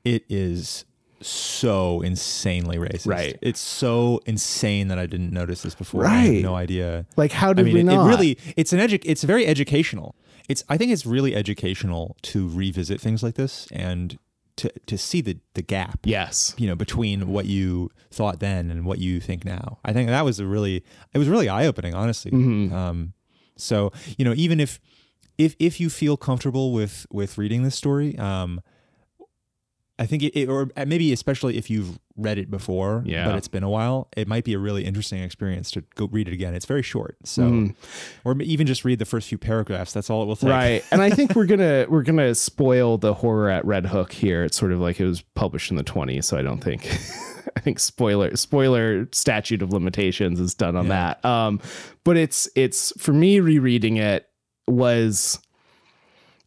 it 0.04 0.24
is 0.28 0.84
so 1.20 2.00
insanely 2.02 2.78
racist. 2.78 3.06
Right. 3.06 3.38
It's 3.42 3.60
so 3.60 4.20
insane 4.26 4.88
that 4.88 4.98
I 4.98 5.06
didn't 5.06 5.32
notice 5.32 5.62
this 5.62 5.74
before. 5.74 6.06
I 6.06 6.28
Right. 6.28 6.42
no 6.42 6.54
idea. 6.54 7.04
Like 7.16 7.32
how 7.32 7.50
I 7.50 7.54
did 7.54 7.66
mean, 7.66 7.74
we 7.74 7.80
it, 7.80 7.96
it 7.96 8.04
really, 8.06 8.38
it's 8.56 8.72
an 8.72 8.78
edu- 8.78 9.02
It's 9.04 9.24
very 9.24 9.46
educational. 9.46 10.14
It's. 10.48 10.64
I 10.68 10.76
think 10.76 10.90
it's 10.90 11.06
really 11.06 11.36
educational 11.36 12.16
to 12.22 12.48
revisit 12.48 13.00
things 13.00 13.22
like 13.22 13.34
this 13.34 13.68
and 13.70 14.18
to 14.60 14.70
to 14.86 14.98
see 14.98 15.20
the 15.20 15.38
the 15.54 15.62
gap. 15.62 16.00
yes. 16.04 16.54
You 16.58 16.68
know, 16.68 16.76
between 16.76 17.28
what 17.28 17.46
you 17.46 17.90
thought 18.10 18.40
then 18.40 18.70
and 18.70 18.84
what 18.84 18.98
you 18.98 19.20
think 19.20 19.44
now. 19.44 19.78
I 19.84 19.92
think 19.92 20.08
that 20.08 20.24
was 20.24 20.38
a 20.38 20.46
really, 20.46 20.84
it 21.14 21.18
was 21.18 21.28
really 21.28 21.48
eye 21.48 21.66
opening, 21.66 21.94
honestly. 21.94 22.30
Mm-hmm. 22.30 22.74
Um, 22.74 23.12
so 23.56 23.92
you 24.18 24.24
know, 24.24 24.34
even 24.36 24.60
if 24.60 24.80
if 25.38 25.56
if 25.58 25.80
you 25.80 25.88
feel 25.88 26.16
comfortable 26.16 26.72
with 26.72 27.06
with 27.10 27.38
reading 27.38 27.62
this 27.62 27.74
story, 27.74 28.18
um, 28.18 28.60
I 30.00 30.06
think 30.06 30.22
it, 30.22 30.34
it, 30.34 30.48
or 30.48 30.70
maybe 30.86 31.12
especially 31.12 31.58
if 31.58 31.68
you've 31.68 31.98
read 32.16 32.38
it 32.38 32.50
before, 32.50 33.02
Yeah. 33.04 33.26
but 33.26 33.36
it's 33.36 33.48
been 33.48 33.62
a 33.62 33.68
while, 33.68 34.08
it 34.16 34.26
might 34.26 34.44
be 34.44 34.54
a 34.54 34.58
really 34.58 34.84
interesting 34.86 35.22
experience 35.22 35.70
to 35.72 35.82
go 35.94 36.08
read 36.10 36.26
it 36.26 36.32
again. 36.32 36.54
It's 36.54 36.64
very 36.64 36.82
short, 36.82 37.18
so 37.24 37.42
Mm. 37.42 37.74
or 38.24 38.40
even 38.40 38.66
just 38.66 38.82
read 38.84 38.98
the 38.98 39.04
first 39.04 39.28
few 39.28 39.36
paragraphs. 39.38 39.92
That's 39.92 40.08
all 40.08 40.22
it 40.22 40.26
will 40.26 40.36
take. 40.36 40.48
Right. 40.50 40.84
And 40.90 41.02
I 41.02 41.10
think 41.10 41.36
we're 41.36 41.44
gonna 41.54 41.84
we're 41.88 42.02
gonna 42.02 42.34
spoil 42.34 42.96
the 42.96 43.12
horror 43.12 43.50
at 43.50 43.64
Red 43.66 43.86
Hook 43.86 44.12
here. 44.12 44.42
It's 44.44 44.56
sort 44.56 44.72
of 44.72 44.80
like 44.80 44.98
it 45.00 45.04
was 45.06 45.20
published 45.34 45.70
in 45.70 45.76
the 45.76 45.84
20s, 45.84 46.24
so 46.24 46.38
I 46.38 46.42
don't 46.42 46.64
think 46.64 46.86
I 47.56 47.60
think 47.60 47.78
spoiler 47.78 48.34
spoiler 48.36 49.06
statute 49.12 49.60
of 49.60 49.70
limitations 49.72 50.40
is 50.40 50.54
done 50.54 50.76
on 50.76 50.88
that. 50.88 51.22
Um 51.26 51.60
but 52.04 52.16
it's 52.16 52.48
it's 52.56 52.92
for 52.98 53.12
me 53.12 53.38
rereading 53.40 53.98
it 53.98 54.28
was 54.66 55.38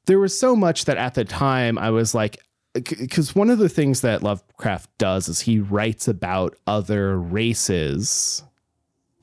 there 0.05 0.19
was 0.19 0.37
so 0.37 0.55
much 0.55 0.85
that 0.85 0.97
at 0.97 1.13
the 1.13 1.23
time 1.25 1.77
I 1.77 1.89
was 1.91 2.13
like 2.15 2.37
because 2.73 3.35
one 3.35 3.49
of 3.49 3.59
the 3.59 3.69
things 3.69 4.01
that 4.01 4.23
Lovecraft 4.23 4.89
does 4.97 5.29
is 5.29 5.41
he 5.41 5.59
writes 5.59 6.07
about 6.07 6.55
other 6.65 7.17
races 7.17 8.43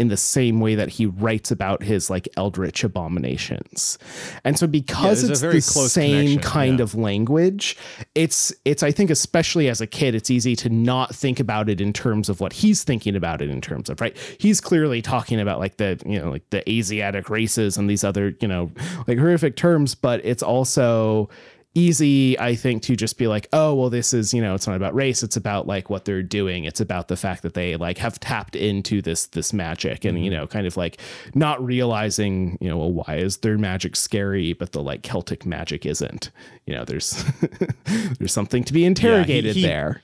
in 0.01 0.09
the 0.09 0.17
same 0.17 0.61
way 0.61 0.75
that 0.75 0.89
he 0.89 1.05
writes 1.05 1.51
about 1.51 1.83
his 1.83 2.09
like 2.09 2.27
eldritch 2.39 2.83
abominations. 2.83 3.99
And 4.45 4.59
so 4.59 4.67
because 4.67 5.23
a 5.29 5.51
it's 5.51 5.75
the 5.75 5.89
same 5.89 6.39
kind 6.39 6.79
yeah. 6.79 6.85
of 6.85 6.95
language, 6.95 7.77
it's 8.15 8.51
it's 8.65 8.83
I 8.83 8.93
think 8.93 9.11
especially 9.11 9.69
as 9.69 9.83
a 9.83 9.87
kid 9.87 10.15
it's 10.15 10.31
easy 10.31 10.57
to 10.57 10.71
not 10.71 11.15
think 11.15 11.39
about 11.39 11.69
it 11.69 11.83
in 11.83 11.93
terms 11.93 12.31
of 12.31 12.41
what 12.41 12.55
he's 12.55 12.83
thinking 12.83 13.15
about 13.15 13.43
it 13.43 13.51
in 13.51 13.61
terms 13.61 13.91
of, 13.91 14.01
right? 14.01 14.17
He's 14.39 14.59
clearly 14.59 15.03
talking 15.03 15.39
about 15.39 15.59
like 15.59 15.77
the, 15.77 16.01
you 16.07 16.19
know, 16.19 16.31
like 16.31 16.49
the 16.49 16.69
Asiatic 16.71 17.29
races 17.29 17.77
and 17.77 17.91
these 17.91 18.03
other, 18.03 18.35
you 18.41 18.49
know, 18.49 18.71
like 19.07 19.19
horrific 19.19 19.55
terms, 19.55 19.95
but 19.95 20.25
it's 20.25 20.43
also 20.43 21.29
easy 21.74 22.37
i 22.40 22.52
think 22.54 22.83
to 22.83 22.96
just 22.96 23.16
be 23.16 23.28
like 23.28 23.46
oh 23.52 23.72
well 23.74 23.88
this 23.90 24.12
is 24.12 24.35
you 24.35 24.42
know 24.42 24.56
it's 24.56 24.66
not 24.66 24.74
about 24.74 24.92
race 24.92 25.22
it's 25.22 25.37
about 25.37 25.68
like 25.68 25.88
what 25.88 26.04
they're 26.04 26.22
doing. 26.22 26.64
It's 26.64 26.80
about 26.80 27.06
the 27.06 27.16
fact 27.16 27.42
that 27.42 27.54
they 27.54 27.76
like 27.76 27.98
have 27.98 28.18
tapped 28.18 28.56
into 28.56 29.00
this 29.00 29.26
this 29.26 29.52
magic 29.52 30.04
and 30.04 30.24
you 30.24 30.30
know 30.30 30.46
kind 30.48 30.66
of 30.66 30.76
like 30.76 31.00
not 31.35 31.64
realizing 31.64 32.59
you 32.61 32.68
know 32.68 32.76
well 32.76 32.92
why 32.92 33.16
is 33.16 33.37
their 33.38 33.56
magic 33.56 33.94
scary 33.94 34.52
but 34.52 34.72
the 34.72 34.83
like 34.83 35.02
celtic 35.02 35.46
magic 35.46 35.87
isn't? 35.87 36.30
You 36.66 36.74
know 36.74 36.85
there's 36.85 37.24
there's 38.18 38.33
something 38.33 38.64
to 38.64 38.72
be 38.72 38.85
interrogated 38.85 39.54
he- 39.54 39.62
there. 39.62 40.02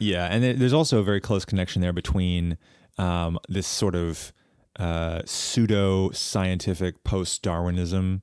Yeah, 0.00 0.26
and 0.26 0.42
there- 0.42 0.54
there's 0.54 0.72
also 0.72 0.98
a 0.98 1.02
very 1.04 1.20
close 1.20 1.44
connection 1.44 1.80
there 1.82 1.92
between 1.92 2.58
um, 2.98 3.38
this 3.48 3.66
sort 3.66 3.94
of 3.94 4.32
uh, 4.78 5.22
pseudo 5.26 6.10
scientific 6.10 7.04
post 7.04 7.42
Darwinism 7.42 8.22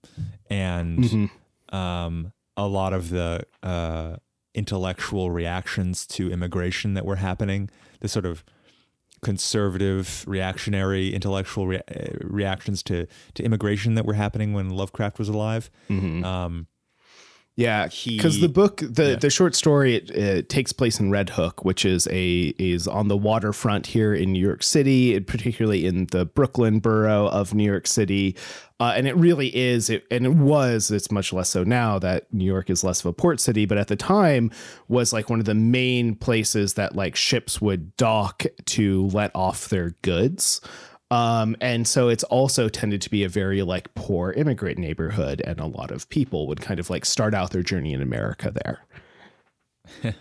and 0.49 0.99
Mm-hmm. 0.99 1.25
Um, 1.73 2.33
a 2.55 2.67
lot 2.67 2.93
of 2.93 3.09
the 3.09 3.45
uh, 3.63 4.17
intellectual 4.53 5.31
reactions 5.31 6.05
to 6.07 6.31
immigration 6.31 6.93
that 6.95 7.05
were 7.05 7.17
happening. 7.17 7.69
The 7.99 8.07
sort 8.07 8.25
of 8.25 8.43
conservative, 9.21 10.23
reactionary, 10.27 11.13
intellectual 11.13 11.67
rea- 11.67 11.81
uh, 11.89 12.17
reactions 12.21 12.83
to 12.83 13.07
to 13.35 13.43
immigration 13.43 13.95
that 13.95 14.05
were 14.05 14.13
happening 14.13 14.53
when 14.53 14.69
Lovecraft 14.69 15.19
was 15.19 15.29
alive. 15.29 15.69
Mm-hmm. 15.89 16.23
Um, 16.23 16.67
Yeah, 17.57 17.87
because 17.87 18.39
the 18.39 18.49
book, 18.49 18.83
the 18.87 19.09
yeah. 19.09 19.15
the 19.15 19.31
short 19.31 19.55
story, 19.55 19.95
it, 19.95 20.11
it 20.11 20.47
takes 20.47 20.71
place 20.71 20.99
in 20.99 21.09
Red 21.09 21.31
Hook, 21.31 21.65
which 21.65 21.85
is 21.85 22.07
a 22.11 22.53
is 22.59 22.87
on 22.87 23.07
the 23.07 23.17
waterfront 23.17 23.87
here 23.87 24.13
in 24.13 24.31
New 24.31 24.39
York 24.39 24.61
City, 24.61 25.19
particularly 25.21 25.87
in 25.87 26.05
the 26.11 26.23
Brooklyn 26.23 26.77
borough 26.77 27.27
of 27.29 27.55
New 27.55 27.63
York 27.63 27.87
City. 27.87 28.35
Uh, 28.79 28.93
and 28.95 29.07
it 29.07 29.15
really 29.15 29.47
is, 29.57 29.89
it, 29.89 30.05
and 30.11 30.27
it 30.27 30.35
was. 30.35 30.91
It's 30.91 31.09
much 31.09 31.33
less 31.33 31.49
so 31.49 31.63
now 31.63 31.97
that 31.97 32.31
New 32.31 32.45
York 32.45 32.69
is 32.69 32.83
less 32.83 32.99
of 32.99 33.07
a 33.07 33.13
port 33.13 33.39
city, 33.39 33.65
but 33.65 33.79
at 33.79 33.87
the 33.87 33.95
time 33.95 34.51
was 34.87 35.11
like 35.11 35.27
one 35.27 35.39
of 35.39 35.45
the 35.45 35.55
main 35.55 36.13
places 36.13 36.75
that 36.75 36.95
like 36.95 37.15
ships 37.15 37.59
would 37.59 37.97
dock 37.97 38.45
to 38.65 39.07
let 39.07 39.31
off 39.33 39.69
their 39.69 39.95
goods. 40.03 40.61
Um, 41.09 41.55
and 41.61 41.87
so 41.87 42.09
it's 42.09 42.23
also 42.25 42.67
tended 42.67 43.01
to 43.03 43.09
be 43.09 43.23
a 43.23 43.29
very 43.29 43.61
like 43.61 43.93
poor 43.95 44.31
immigrant 44.31 44.77
neighborhood, 44.77 45.41
and 45.45 45.59
a 45.59 45.65
lot 45.65 45.91
of 45.91 46.09
people 46.09 46.47
would 46.47 46.59
kind 46.59 46.79
of 46.79 46.89
like 46.89 47.05
start 47.05 47.33
out 47.33 47.51
their 47.51 47.63
journey 47.63 47.93
in 47.93 48.01
America 48.01 48.51
there. 48.51 48.81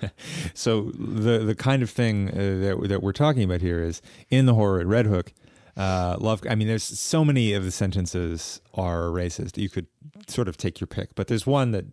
So 0.55 0.93
the 0.95 1.39
the 1.39 1.55
kind 1.55 1.83
of 1.83 1.91
thing 1.91 2.31
uh, 2.31 2.35
that 2.35 2.89
that 2.89 3.03
we're 3.03 3.13
talking 3.13 3.43
about 3.43 3.61
here 3.61 3.83
is 3.83 4.01
in 4.31 4.47
the 4.47 4.55
horror 4.55 4.81
at 4.81 4.87
Red 4.87 5.07
Hook. 5.07 5.33
Uh, 5.77 6.17
love. 6.19 6.43
I 6.49 6.55
mean, 6.55 6.69
there's 6.69 6.85
so 6.85 7.25
many 7.25 7.53
of 7.53 7.65
the 7.65 7.71
sentences 7.71 8.61
are 8.75 9.05
racist. 9.05 9.59
You 9.59 9.69
could 9.69 9.87
sort 10.29 10.49
of 10.49 10.57
take 10.57 10.81
your 10.81 10.87
pick, 10.87 11.15
but 11.15 11.27
there's 11.27 11.47
one 11.47 11.73
that 11.73 11.87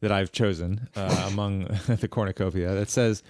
that 0.00 0.10
I've 0.10 0.32
chosen 0.32 0.88
uh, 0.96 1.26
among 1.30 1.64
the 1.86 2.08
cornucopia 2.08 2.74
that 2.74 2.90
says 2.90 3.22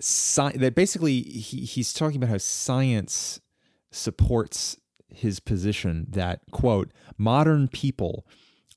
sci- 0.00 0.56
that 0.56 0.74
basically 0.74 1.22
he, 1.22 1.60
he's 1.60 1.92
talking 1.92 2.16
about 2.18 2.30
how 2.30 2.38
science 2.38 3.40
supports 3.90 4.76
his 5.08 5.40
position 5.40 6.06
that 6.10 6.40
quote 6.50 6.90
modern 7.16 7.68
people 7.68 8.26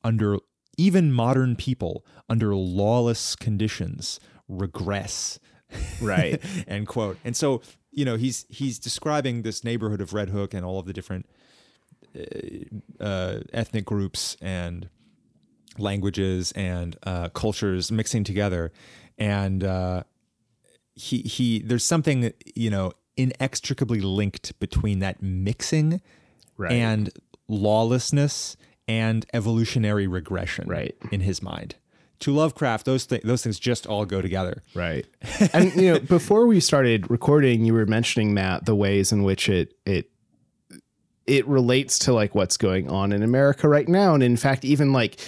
under 0.03 0.37
even 0.77 1.11
modern 1.11 1.55
people 1.55 2.05
under 2.29 2.55
lawless 2.55 3.35
conditions 3.35 4.19
regress. 4.47 5.39
Right. 6.01 6.41
end 6.67 6.87
quote. 6.87 7.17
And 7.23 7.35
so 7.35 7.61
you 7.91 8.05
know 8.05 8.15
he's 8.15 8.45
he's 8.49 8.79
describing 8.79 9.41
this 9.41 9.63
neighborhood 9.63 10.01
of 10.01 10.13
red 10.13 10.29
hook 10.29 10.53
and 10.53 10.65
all 10.65 10.79
of 10.79 10.85
the 10.85 10.93
different 10.93 11.27
uh, 12.17 13.03
uh, 13.03 13.39
ethnic 13.53 13.85
groups 13.85 14.35
and 14.41 14.89
languages 15.77 16.51
and 16.53 16.97
uh, 17.03 17.29
cultures 17.29 17.91
mixing 17.91 18.23
together. 18.23 18.71
And 19.17 19.63
uh, 19.63 20.03
he 20.95 21.19
he 21.19 21.59
there's 21.59 21.85
something 21.85 22.33
you 22.55 22.69
know 22.69 22.93
inextricably 23.17 24.01
linked 24.01 24.57
between 24.59 24.99
that 24.99 25.21
mixing 25.21 26.01
Right. 26.57 26.71
and 26.73 27.09
lawlessness 27.47 28.55
and 28.87 29.25
evolutionary 29.33 30.07
regression 30.07 30.67
Right. 30.67 30.95
in 31.11 31.21
his 31.21 31.41
mind 31.41 31.75
to 32.19 32.31
lovecraft 32.31 32.85
those 32.85 33.05
th- 33.07 33.23
those 33.23 33.41
things 33.43 33.59
just 33.59 33.87
all 33.87 34.05
go 34.05 34.21
together 34.21 34.61
Right. 34.75 35.05
and 35.53 35.73
you 35.75 35.93
know, 35.93 35.99
before 35.99 36.45
we 36.47 36.59
started 36.59 37.09
recording, 37.09 37.65
you 37.65 37.73
were 37.73 37.85
mentioning 37.85 38.33
Matt 38.33 38.65
the 38.65 38.75
ways 38.75 39.11
in 39.11 39.23
which 39.23 39.49
it 39.49 39.73
it 39.85 40.09
it 41.27 41.47
relates 41.47 41.99
to 41.99 42.13
like 42.13 42.33
what's 42.35 42.57
going 42.57 42.89
on 42.89 43.11
in 43.13 43.23
America 43.23 43.67
right 43.69 43.87
now, 43.87 44.13
and 44.13 44.23
in 44.23 44.35
fact, 44.37 44.65
even 44.65 44.91
like 44.91 45.19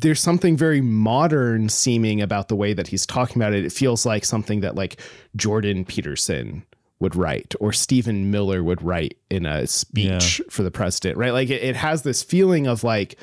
there's 0.00 0.20
something 0.20 0.56
very 0.56 0.80
modern 0.82 1.68
seeming 1.68 2.20
about 2.20 2.48
the 2.48 2.56
way 2.56 2.74
that 2.74 2.88
he's 2.88 3.06
talking 3.06 3.40
about 3.40 3.54
it. 3.54 3.64
It 3.64 3.72
feels 3.72 4.04
like 4.04 4.24
something 4.24 4.60
that 4.60 4.74
like 4.74 5.00
Jordan 5.36 5.84
Peterson 5.86 6.64
would 7.00 7.16
write 7.16 7.54
or 7.60 7.72
Stephen 7.72 8.30
Miller 8.30 8.62
would 8.62 8.82
write 8.82 9.16
in 9.30 9.46
a 9.46 9.66
speech 9.66 10.40
for 10.50 10.62
the 10.62 10.70
president, 10.70 11.16
right? 11.16 11.32
Like 11.32 11.48
it, 11.50 11.62
it 11.62 11.76
has 11.76 12.02
this 12.02 12.22
feeling 12.22 12.66
of 12.66 12.84
like, 12.84 13.18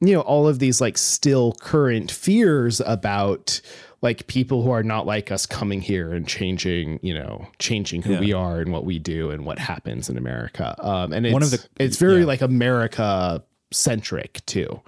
you 0.00 0.14
know, 0.14 0.20
all 0.22 0.48
of 0.48 0.58
these 0.60 0.80
like 0.80 0.96
still 0.98 1.52
current 1.60 2.10
fears 2.10 2.80
about 2.84 3.60
like 4.02 4.26
people 4.26 4.62
who 4.62 4.70
are 4.70 4.82
not 4.82 5.06
like 5.06 5.30
us 5.30 5.46
coming 5.46 5.80
here 5.80 6.12
and 6.12 6.26
changing, 6.26 6.98
you 7.02 7.14
know, 7.14 7.46
changing 7.58 8.02
who 8.02 8.14
Yeah. 8.14 8.20
we 8.20 8.32
are 8.32 8.60
and 8.60 8.72
what 8.72 8.84
we 8.84 8.98
do 8.98 9.30
and 9.30 9.44
what 9.44 9.58
happens 9.58 10.08
in 10.08 10.16
America. 10.16 10.74
Um, 10.84 11.12
and 11.12 11.26
it's, 11.26 11.32
One 11.32 11.42
of 11.42 11.50
the- 11.50 11.64
it's 11.78 11.98
very 11.98 12.20
yeah. 12.20 12.26
like 12.26 12.40
America 12.40 13.42
centric 13.70 14.44
too. 14.46 14.80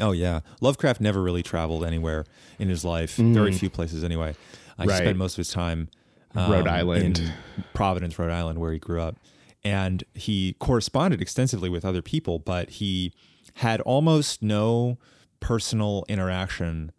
Oh 0.00 0.12
yeah, 0.12 0.40
Lovecraft 0.60 1.00
never 1.00 1.22
really 1.22 1.42
traveled 1.42 1.84
anywhere 1.84 2.24
in 2.58 2.68
his 2.68 2.84
life. 2.84 3.16
Very 3.16 3.52
few 3.52 3.70
places 3.70 4.04
anyway. 4.04 4.34
He 4.80 4.86
Right. 4.88 4.98
spent 4.98 5.16
most 5.16 5.32
of 5.34 5.38
his 5.38 5.50
time 5.50 5.88
Rhode 6.34 6.68
Island. 6.68 7.18
in 7.18 7.32
Providence, 7.72 8.18
Rhode 8.18 8.30
Island, 8.30 8.58
where 8.58 8.72
he 8.72 8.78
grew 8.78 9.00
up, 9.00 9.16
and 9.64 10.04
he 10.12 10.54
corresponded 10.58 11.22
extensively 11.22 11.70
with 11.70 11.84
other 11.84 12.02
people, 12.02 12.38
but 12.38 12.68
he 12.70 13.12
had 13.54 13.80
almost 13.82 14.42
no 14.42 14.98
personal 15.40 16.04
interaction 16.08 16.92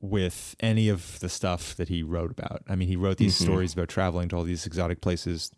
with 0.00 0.54
any 0.60 0.88
of 0.90 1.18
the 1.20 1.28
stuff 1.28 1.74
that 1.76 1.88
he 1.88 2.02
wrote 2.02 2.30
about. 2.30 2.62
I 2.68 2.76
mean, 2.76 2.88
he 2.88 2.96
wrote 2.96 3.16
these 3.16 3.34
stories 3.36 3.72
about 3.72 3.88
traveling 3.88 4.28
to 4.28 4.36
all 4.36 4.42
these 4.44 4.66
exotic 4.66 5.00
places, 5.00 5.50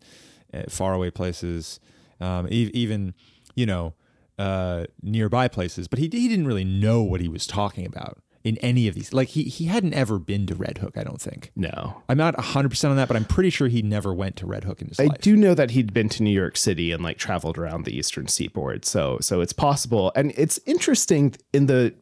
uh, 0.54 0.62
faraway 0.68 1.10
places, 1.10 1.80
um, 2.20 2.46
e- 2.50 2.70
even 2.72 3.14
you 3.56 3.66
know 3.66 3.94
uh, 4.38 4.84
nearby 5.02 5.48
places. 5.48 5.88
But 5.88 5.98
he 5.98 6.08
he 6.10 6.28
didn't 6.28 6.46
really 6.46 6.64
know 6.64 7.02
what 7.02 7.20
he 7.20 7.28
was 7.28 7.46
talking 7.46 7.86
about 7.86 8.18
in 8.44 8.56
any 8.58 8.88
of 8.88 8.94
these. 8.94 9.12
Like 9.12 9.28
he 9.28 9.44
he 9.44 9.66
hadn't 9.66 9.94
ever 9.94 10.18
been 10.18 10.46
to 10.46 10.54
Red 10.54 10.78
Hook. 10.78 10.96
I 10.96 11.02
don't 11.04 11.20
think. 11.20 11.50
No. 11.56 12.02
I'm 12.08 12.16
not 12.18 12.36
100 12.36 12.68
percent 12.70 12.90
on 12.90 12.96
that, 12.96 13.08
but 13.08 13.16
I'm 13.16 13.24
pretty 13.24 13.50
sure 13.50 13.68
he 13.68 13.82
never 13.82 14.14
went 14.14 14.36
to 14.36 14.46
Red 14.46 14.64
Hook 14.64 14.80
in 14.80 14.88
his 14.88 15.00
I 15.00 15.04
life. 15.04 15.20
do 15.20 15.36
know 15.36 15.54
that 15.54 15.72
he'd 15.72 15.92
been 15.92 16.08
to 16.10 16.22
New 16.22 16.30
York 16.30 16.56
City 16.56 16.92
and 16.92 17.02
like 17.02 17.18
traveled 17.18 17.58
around 17.58 17.84
the 17.84 17.96
eastern 17.96 18.28
seaboard. 18.28 18.84
So 18.84 19.18
so 19.20 19.40
it's 19.40 19.52
possible. 19.52 20.12
And 20.14 20.32
it's 20.36 20.58
interesting 20.66 21.34
in 21.52 21.66
the 21.66 21.94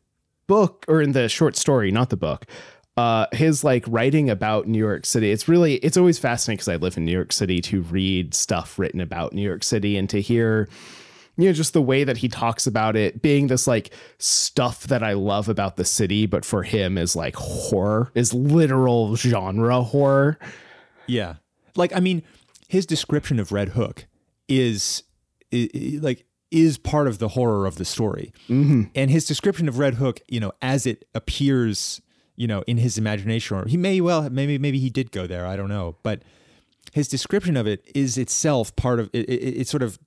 book 0.47 0.85
or 0.89 1.03
in 1.03 1.13
the 1.13 1.29
short 1.29 1.57
story, 1.57 1.91
not 1.91 2.11
the 2.11 2.17
book. 2.17 2.47
Uh, 2.97 3.27
his 3.33 3.63
like 3.63 3.85
writing 3.89 4.31
about 4.31 4.67
New 4.67 4.79
York 4.79 5.05
City. 5.05 5.31
It's 5.31 5.49
really 5.49 5.75
it's 5.77 5.99
always 5.99 6.19
fascinating 6.19 6.57
because 6.57 6.69
I 6.69 6.77
live 6.77 6.97
in 6.97 7.05
New 7.05 7.13
York 7.13 7.33
City 7.33 7.61
to 7.63 7.83
read 7.83 8.33
stuff 8.33 8.79
written 8.79 9.01
about 9.03 9.35
New 9.35 9.43
York 9.43 9.63
City 9.65 9.99
and 9.99 10.09
to 10.11 10.21
hear 10.21 10.67
you 11.37 11.47
know, 11.49 11.53
just 11.53 11.73
the 11.73 11.83
way 11.83 12.03
that 12.05 12.19
he 12.19 12.29
talks 12.29 12.67
about 12.67 12.97
it 12.97 13.21
being 13.23 13.47
this 13.49 13.67
like 13.67 13.93
stuff 14.19 14.85
that 14.85 15.03
I 15.03 15.13
love 15.13 15.49
about 15.49 15.77
the 15.77 15.85
city, 15.85 16.27
but 16.27 16.45
for 16.45 16.63
him 16.63 16.97
is 16.97 17.15
like 17.15 17.37
horror, 17.37 18.11
is 18.15 18.33
literal 18.33 19.17
genre 19.17 19.83
horror. 19.83 20.39
Yeah. 21.07 21.35
Like, 21.77 21.95
I 21.95 22.01
mean, 22.01 22.23
his 22.69 22.87
description 22.87 23.39
of 23.39 23.53
Red 23.53 23.71
Hook 23.71 24.07
is, 24.49 25.03
i 25.53 25.69
i- 25.75 25.99
like, 26.01 26.25
is 26.51 26.79
part 26.79 27.07
of 27.09 27.19
the 27.19 27.29
horror 27.29 27.67
of 27.67 27.77
the 27.77 27.85
story. 27.85 28.33
Mm-hmm. 28.49 28.85
And 28.95 29.11
his 29.11 29.27
description 29.27 29.69
of 29.69 29.79
Red 29.79 29.95
Hook, 29.95 30.21
you 30.29 30.41
know, 30.41 30.53
as 30.63 30.87
it 30.87 31.05
appears, 31.15 32.01
you 32.37 32.47
know, 32.47 32.63
in 32.67 32.79
his 32.79 32.97
imagination, 32.99 33.57
or 33.59 33.67
he 33.67 33.77
may 33.77 34.01
well, 34.01 34.31
maybe, 34.31 34.57
maybe 34.57 34.79
he 34.79 34.89
did 34.89 35.11
go 35.11 35.27
there. 35.27 35.45
I 35.47 35.57
don't 35.57 35.69
know. 35.69 35.97
But 36.03 36.23
his 36.93 37.09
description 37.09 37.57
of 37.57 37.67
it 37.67 37.85
is 37.95 38.17
itself 38.17 38.75
part 38.77 39.01
of 39.01 39.11
it. 39.13 39.29
It, 39.29 39.61
it 39.61 39.69
sort 39.69 39.83
of 39.83 39.99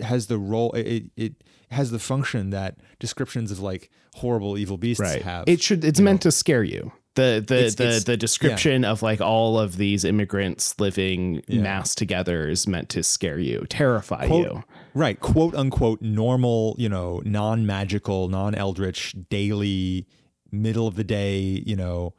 has 0.00 0.26
the 0.26 0.38
role, 0.38 0.72
it, 0.72 1.04
it 1.16 1.34
has 1.70 1.90
the 1.90 1.98
function 1.98 2.50
that 2.50 2.76
descriptions 2.98 3.50
of 3.50 3.60
like 3.60 3.90
horrible 4.14 4.56
evil 4.58 4.76
beasts 4.78 5.14
have. 5.22 5.44
It 5.48 5.60
should 5.62 5.84
it's 5.84 6.00
meant 6.00 6.22
to 6.22 6.32
scare 6.32 6.62
you. 6.64 6.92
The 7.14 7.42
the 7.46 7.54
It's- 7.56 7.74
the 7.76 7.84
it's- 7.84 8.04
the 8.04 8.16
description 8.16 8.84
of 8.84 9.02
like 9.02 9.20
all 9.22 9.58
of 9.58 9.76
these 9.78 10.04
immigrants 10.04 10.78
living 10.78 11.42
Yeah. 11.48 11.62
massed 11.62 11.96
together 11.98 12.48
is 12.48 12.66
meant 12.66 12.88
to 12.90 13.02
scare 13.02 13.38
you, 13.38 13.64
terrify 13.70 14.26
Quote- 14.26 14.44
you. 14.46 14.64
right 14.94 15.18
quote 15.18 15.54
unquote 15.54 16.00
normal 16.02 16.74
you 16.78 16.88
know 16.88 17.22
non-magical 17.24 18.28
non-eldritch 18.28 19.14
daily 19.30 20.06
middle 20.52 20.86
of 20.86 20.94
the 20.96 21.04
day 21.04 21.38
you 21.66 21.74
know 21.76 22.12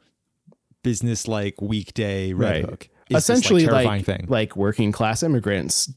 business 0.82 1.26
like 1.28 1.60
weekday 1.60 2.32
red 2.32 2.50
Right. 2.62 2.64
hook 2.70 2.88
is 3.10 3.16
Essentially 3.18 3.62
like, 3.66 3.72
like 3.72 3.82
terrifying 3.84 4.04
thing 4.04 4.26
like 4.28 4.56
working 4.56 4.92
class 4.92 5.22
immigrants 5.22 5.92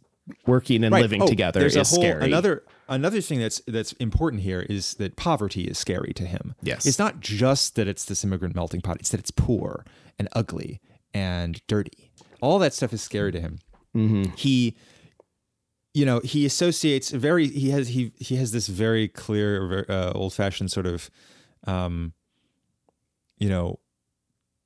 working 0.48 0.84
and 0.84 0.94
Right. 0.94 1.02
living 1.02 1.22
Oh, 1.22 1.28
together 1.28 1.60
there's 1.60 1.76
is 1.76 1.92
a 1.92 1.96
whole, 1.96 2.04
scary. 2.04 2.26
another 2.26 2.64
another 2.90 3.22
thing 3.22 3.40
that's 3.40 3.62
that's 3.68 3.94
important 3.94 4.44
here 4.44 4.62
is 4.62 4.96
that 4.96 5.16
poverty 5.16 5.64
is 5.66 5.78
scary 5.78 6.14
to 6.14 6.26
him 6.26 6.56
Yes. 6.62 6.86
it's 6.86 7.00
not 7.00 7.20
just 7.20 7.76
that 7.76 7.88
it's 7.88 8.06
this 8.06 8.24
immigrant 8.24 8.56
melting 8.56 8.82
pot 8.82 8.98
it's 9.00 9.10
that 9.10 9.20
it's 9.20 9.32
poor 9.32 9.86
and 10.20 10.28
ugly 10.34 10.80
and 11.14 11.62
dirty 11.68 12.12
all 12.42 12.60
that 12.60 12.74
stuff 12.74 12.92
is 12.94 13.02
scary 13.02 13.32
to 13.32 13.40
him 13.42 13.60
Mhm. 13.96 14.38
he 14.38 14.76
you 15.94 16.06
know 16.06 16.20
he 16.24 16.46
associates 16.46 17.12
very 17.12 17.48
he 17.50 17.70
has 17.72 17.90
he 17.90 18.14
he 18.18 18.38
has 18.38 18.52
this 18.54 18.68
very 18.68 19.08
clear 19.10 19.86
uh, 19.90 20.12
old 20.16 20.34
fashioned 20.34 20.72
sort 20.72 20.86
of 20.88 21.10
um 21.68 22.14
you 23.38 23.50
know 23.50 23.80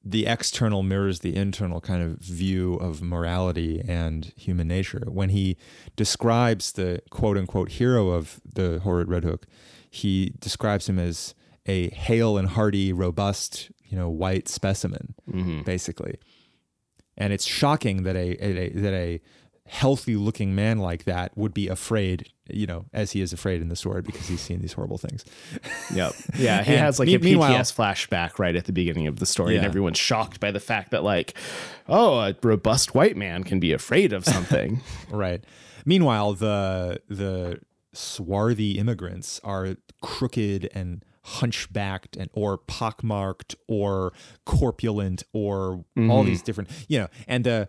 the 0.07 0.27
external 0.27 0.83
mirrors 0.83 1.21
the 1.21 1.35
internal 1.35 1.81
kind 1.81 2.03
of 2.03 2.19
view 2.19 2.75
of 2.75 3.01
morality 3.01 3.81
and 3.87 4.31
human 4.35 4.67
nature 4.67 5.03
when 5.07 5.29
he 5.29 5.57
describes 5.95 6.73
the 6.73 7.01
quote 7.09 7.37
unquote 7.37 7.71
hero 7.71 8.09
of 8.09 8.39
the 8.53 8.79
horrid 8.83 9.09
red 9.09 9.23
hook 9.23 9.47
he 9.89 10.31
describes 10.39 10.87
him 10.87 10.99
as 10.99 11.33
a 11.65 11.89
hale 11.89 12.37
and 12.37 12.49
hearty 12.49 12.93
robust 12.93 13.71
you 13.83 13.97
know 13.97 14.09
white 14.09 14.47
specimen 14.47 15.15
Mhm. 15.27 15.65
basically. 15.65 16.15
And 17.17 17.31
it's 17.31 17.45
shocking 17.45 18.03
that 18.03 18.15
a, 18.17 18.27
a, 18.45 18.69
that 18.69 18.93
a 18.93 19.21
healthy 19.67 20.15
looking 20.15 20.54
man 20.54 20.78
like 20.78 21.06
that 21.06 21.36
would 21.36 21.54
be 21.54 21.67
afraid, 21.67 22.30
you 22.47 22.67
know, 22.67 22.86
as 22.93 23.12
he 23.12 23.21
is 23.21 23.34
afraid 23.34 23.62
in 23.62 23.69
the 23.69 23.75
story 23.75 24.01
because 24.01 24.28
he's 24.28 24.41
seen 24.41 24.62
these 24.62 24.73
horrible 24.73 24.97
things. 24.97 25.25
Yep. 25.93 26.13
Yeah, 26.36 26.63
he 26.63 26.73
has 26.73 26.99
like 26.99 27.08
me- 27.08 27.15
a 27.15 27.19
PTS 27.19 27.73
flashback 27.73 28.38
right 28.39 28.56
at 28.56 28.65
the 28.65 28.73
beginning 28.73 29.08
of 29.08 29.19
the 29.19 29.25
story, 29.25 29.56
and 29.56 29.65
everyone's 29.65 29.97
shocked 29.97 30.39
by 30.39 30.51
the 30.51 30.60
fact 30.60 30.91
that 30.91 31.04
like, 31.04 31.38
oh, 31.88 32.19
a 32.19 32.36
robust 32.43 32.93
white 32.93 33.15
man 33.15 33.43
can 33.43 33.60
be 33.60 33.71
afraid 33.71 34.13
of 34.13 34.25
something. 34.25 34.82
Right. 35.10 35.43
Meanwhile, 35.86 36.34
the 36.34 37.01
the 37.08 37.60
swarthy 37.93 38.78
immigrants 38.78 39.39
are 39.43 39.78
crooked 40.01 40.69
and 40.73 41.06
hunchbacked 41.23 42.17
and 42.17 42.30
or 42.34 42.58
pockmarked 42.58 43.56
or 43.67 44.13
corpulent 44.45 45.23
or 45.34 45.71
all 45.71 45.84
mm-hmm. 45.97 46.25
these 46.25 46.41
different 46.43 46.69
you 46.88 46.99
know 46.99 47.08
and 47.28 47.43
the 47.43 47.67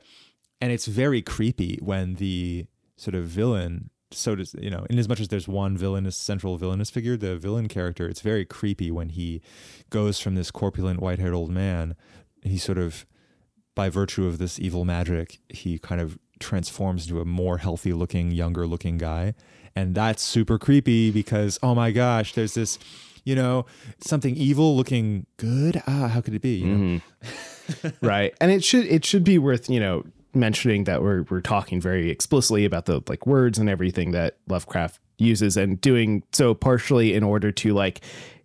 and 0.61 0.73
it's 0.73 0.87
very 0.87 1.23
creepy 1.23 1.79
when 1.83 2.15
the 2.15 2.67
sort 2.97 3.15
of 3.15 3.25
villain 3.25 3.91
so 4.13 4.35
does 4.37 4.55
you 4.59 4.71
know 4.71 4.87
in 4.89 4.99
as 4.99 5.09
much 5.09 5.21
as 5.21 5.29
there's 5.29 5.49
one 5.49 5.77
villainous 5.77 6.17
central 6.17 6.57
villainous 6.57 6.91
figure 6.91 7.17
the 7.17 7.37
villain 7.37 7.69
character 7.69 8.09
it's 8.09 8.21
very 8.21 8.45
creepy 8.45 8.91
when 8.91 9.11
he 9.11 9.43
goes 9.91 10.21
from 10.21 10.35
this 10.37 10.51
corpulent 10.51 11.01
white-haired 11.01 11.35
old 11.35 11.51
man 11.51 11.95
he 12.43 12.57
sort 12.57 12.79
of 12.79 13.05
by 13.77 13.89
virtue 13.89 14.27
of 14.27 14.39
this 14.39 14.59
evil 14.59 14.85
magic, 14.85 15.39
he 15.49 15.79
kind 15.79 16.01
of 16.01 16.19
transforms 16.41 17.07
into 17.07 17.21
a 17.21 17.25
more 17.25 17.59
healthy 17.59 17.93
looking, 17.93 18.33
younger 18.33 18.67
looking 18.67 18.99
guy. 18.99 19.35
And 19.77 19.95
that's 19.95 20.23
super 20.23 20.59
creepy 20.59 21.13
because, 21.13 21.59
oh 21.63 21.75
my 21.75 21.93
gosh, 21.93 22.33
there's 22.33 22.55
this, 22.55 22.79
you 23.25 23.37
know, 23.37 23.67
something 24.01 24.35
evil 24.35 24.75
looking 24.77 25.27
good. 25.37 25.81
Ah, 25.87 26.09
how 26.09 26.23
could 26.23 26.35
it 26.35 26.43
be? 26.43 26.57
You 26.57 26.67
know? 26.67 27.01
right 28.01 28.33
and 28.41 28.53
it 28.53 28.63
should 28.63 28.87
it 28.87 29.05
should 29.05 29.25
be 29.25 29.39
worth 29.39 29.69
you 29.69 29.81
know 29.81 30.05
mentioning 30.37 30.85
that 30.85 31.03
we're 31.03 31.25
we're 31.31 31.41
talking 31.41 31.81
very 31.81 32.11
explicitly 32.11 32.65
about 32.65 32.87
the 32.87 33.03
like 33.09 33.27
words 33.27 33.59
and 33.59 33.69
everything 33.69 34.13
that 34.13 34.39
lovecraft 34.49 35.01
uses 35.19 35.57
and 35.57 35.81
doing 35.81 36.23
so 36.33 36.55
partially 36.55 37.15
in 37.15 37.23
order 37.23 37.51
to 37.51 37.73
like 37.73 38.03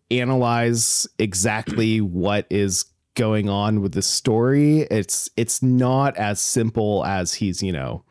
analyze 0.10 1.08
exactly 1.20 2.02
what 2.02 2.46
is 2.50 2.86
going 3.16 3.50
on 3.50 3.82
with 3.82 3.94
the 3.94 4.02
story. 4.02 4.82
It's 4.82 5.30
it's 5.36 5.62
not 5.62 6.18
as 6.18 6.40
simple 6.40 7.06
as 7.06 7.34
he's 7.36 7.62
you 7.62 7.72
know 7.72 8.04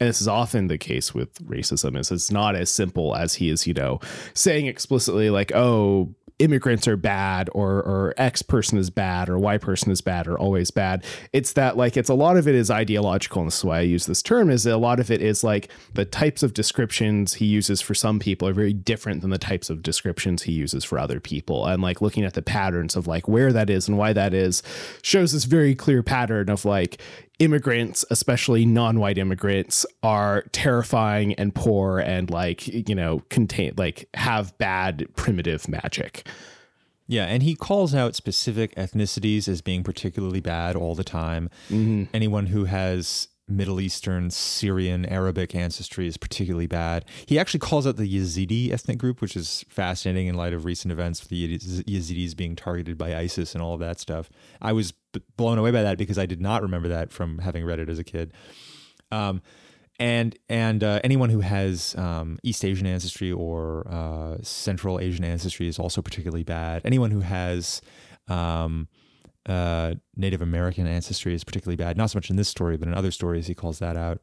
and 0.00 0.08
this 0.08 0.20
is 0.20 0.28
often 0.28 0.66
the 0.66 0.78
case 0.78 1.14
with 1.14 1.32
racism 1.46 1.96
is 1.98 2.10
it's 2.10 2.30
not 2.30 2.56
as 2.56 2.70
simple 2.70 3.14
as 3.14 3.34
he 3.34 3.48
is 3.48 3.66
you 3.66 3.74
know 3.74 4.00
saying 4.34 4.66
explicitly 4.66 5.30
like 5.30 5.52
oh 5.54 6.14
immigrants 6.38 6.88
are 6.88 6.96
bad 6.96 7.48
or 7.52 7.76
or 7.76 8.14
x 8.16 8.42
person 8.42 8.76
is 8.76 8.90
bad 8.90 9.28
or 9.28 9.38
y 9.38 9.56
person 9.56 9.92
is 9.92 10.00
bad 10.00 10.26
or 10.26 10.38
always 10.38 10.70
bad. 10.70 11.04
It's 11.32 11.52
that 11.52 11.76
like 11.76 11.96
it's 11.96 12.08
a 12.08 12.14
lot 12.14 12.36
of 12.36 12.48
it 12.48 12.54
is 12.54 12.70
ideological 12.70 13.42
and 13.42 13.48
this 13.48 13.58
is 13.58 13.64
why 13.64 13.78
i 13.78 13.82
use 13.82 14.06
this 14.06 14.22
term 14.22 14.50
is 14.50 14.66
a 14.66 14.76
lot 14.76 14.98
of 14.98 15.10
it 15.10 15.22
is 15.22 15.44
like 15.44 15.68
the 15.94 16.04
types 16.04 16.42
of 16.42 16.52
descriptions 16.54 17.34
he 17.34 17.46
uses 17.46 17.80
for 17.80 17.94
some 17.94 18.18
people 18.18 18.48
are 18.48 18.52
very 18.52 18.72
different 18.72 19.20
than 19.20 19.30
the 19.30 19.38
types 19.38 19.70
of 19.70 19.82
descriptions 19.82 20.42
he 20.42 20.52
uses 20.52 20.84
for 20.84 20.98
other 20.98 21.20
people. 21.20 21.66
And 21.66 21.82
like 21.82 22.00
looking 22.00 22.24
at 22.24 22.34
the 22.34 22.42
patterns 22.42 22.96
of 22.96 23.06
like 23.06 23.28
where 23.28 23.52
that 23.52 23.70
is 23.70 23.88
and 23.88 23.96
why 23.96 24.12
that 24.12 24.34
is 24.34 24.62
shows 25.02 25.32
this 25.32 25.44
very 25.44 25.74
clear 25.74 26.02
pattern 26.02 26.50
of 26.50 26.64
like 26.64 27.00
immigrants, 27.38 28.04
especially 28.10 28.64
non-white 28.64 29.18
immigrants, 29.18 29.84
are 30.02 30.42
terrifying 30.52 31.34
and 31.34 31.54
poor 31.54 31.98
and 31.98 32.30
like 32.30 32.66
you 32.68 32.94
know 32.94 33.22
contain 33.28 33.74
like 33.76 34.08
have 34.14 34.56
bad 34.58 35.06
primitive 35.16 35.68
magic. 35.68 36.26
Yeah. 37.06 37.26
And 37.26 37.42
he 37.42 37.54
calls 37.54 37.94
out 37.94 38.14
specific 38.14 38.74
ethnicities 38.76 39.46
as 39.46 39.60
being 39.60 39.82
particularly 39.82 40.40
bad 40.40 40.74
all 40.74 40.94
the 40.94 41.04
time. 41.04 41.50
Mm-hmm. 41.68 42.04
Anyone 42.14 42.46
who 42.46 42.64
has 42.64 43.28
Middle 43.46 43.80
Eastern, 43.80 44.30
Syrian, 44.30 45.04
Arabic 45.04 45.54
ancestry 45.54 46.06
is 46.06 46.16
particularly 46.16 46.66
bad. 46.66 47.04
He 47.26 47.38
actually 47.38 47.60
calls 47.60 47.86
out 47.86 47.96
the 47.96 48.08
Yazidi 48.08 48.70
ethnic 48.72 48.96
group, 48.96 49.20
which 49.20 49.36
is 49.36 49.66
fascinating 49.68 50.28
in 50.28 50.34
light 50.34 50.54
of 50.54 50.64
recent 50.64 50.92
events 50.92 51.20
with 51.20 51.28
the 51.28 51.58
Yaz- 51.58 51.84
Yazidis 51.84 52.34
being 52.34 52.56
targeted 52.56 52.96
by 52.96 53.14
ISIS 53.14 53.54
and 53.54 53.62
all 53.62 53.74
of 53.74 53.80
that 53.80 54.00
stuff. 54.00 54.30
I 54.62 54.72
was 54.72 54.94
blown 55.36 55.58
away 55.58 55.70
by 55.70 55.82
that 55.82 55.98
because 55.98 56.18
I 56.18 56.26
did 56.26 56.40
not 56.40 56.62
remember 56.62 56.88
that 56.88 57.12
from 57.12 57.38
having 57.38 57.64
read 57.64 57.78
it 57.78 57.88
as 57.88 57.98
a 57.98 58.04
kid. 58.04 58.32
Um, 59.10 59.42
and 60.00 60.36
and 60.48 60.82
uh, 60.82 61.00
anyone 61.04 61.30
who 61.30 61.40
has 61.40 61.94
um, 61.96 62.38
East 62.42 62.64
Asian 62.64 62.86
ancestry 62.86 63.30
or 63.30 63.86
uh, 63.88 64.38
Central 64.42 64.98
Asian 64.98 65.24
ancestry 65.24 65.68
is 65.68 65.78
also 65.78 66.02
particularly 66.02 66.42
bad. 66.42 66.82
Anyone 66.84 67.12
who 67.12 67.20
has 67.20 67.80
um, 68.28 68.88
uh, 69.46 69.94
Native 70.16 70.42
American 70.42 70.86
ancestry 70.86 71.34
is 71.34 71.44
particularly 71.44 71.76
bad. 71.76 71.96
Not 71.96 72.10
so 72.10 72.16
much 72.18 72.30
in 72.30 72.36
this 72.36 72.48
story, 72.48 72.76
but 72.76 72.88
in 72.88 72.94
other 72.94 73.10
stories, 73.10 73.46
he 73.46 73.54
calls 73.54 73.78
that 73.78 73.96
out. 73.96 74.20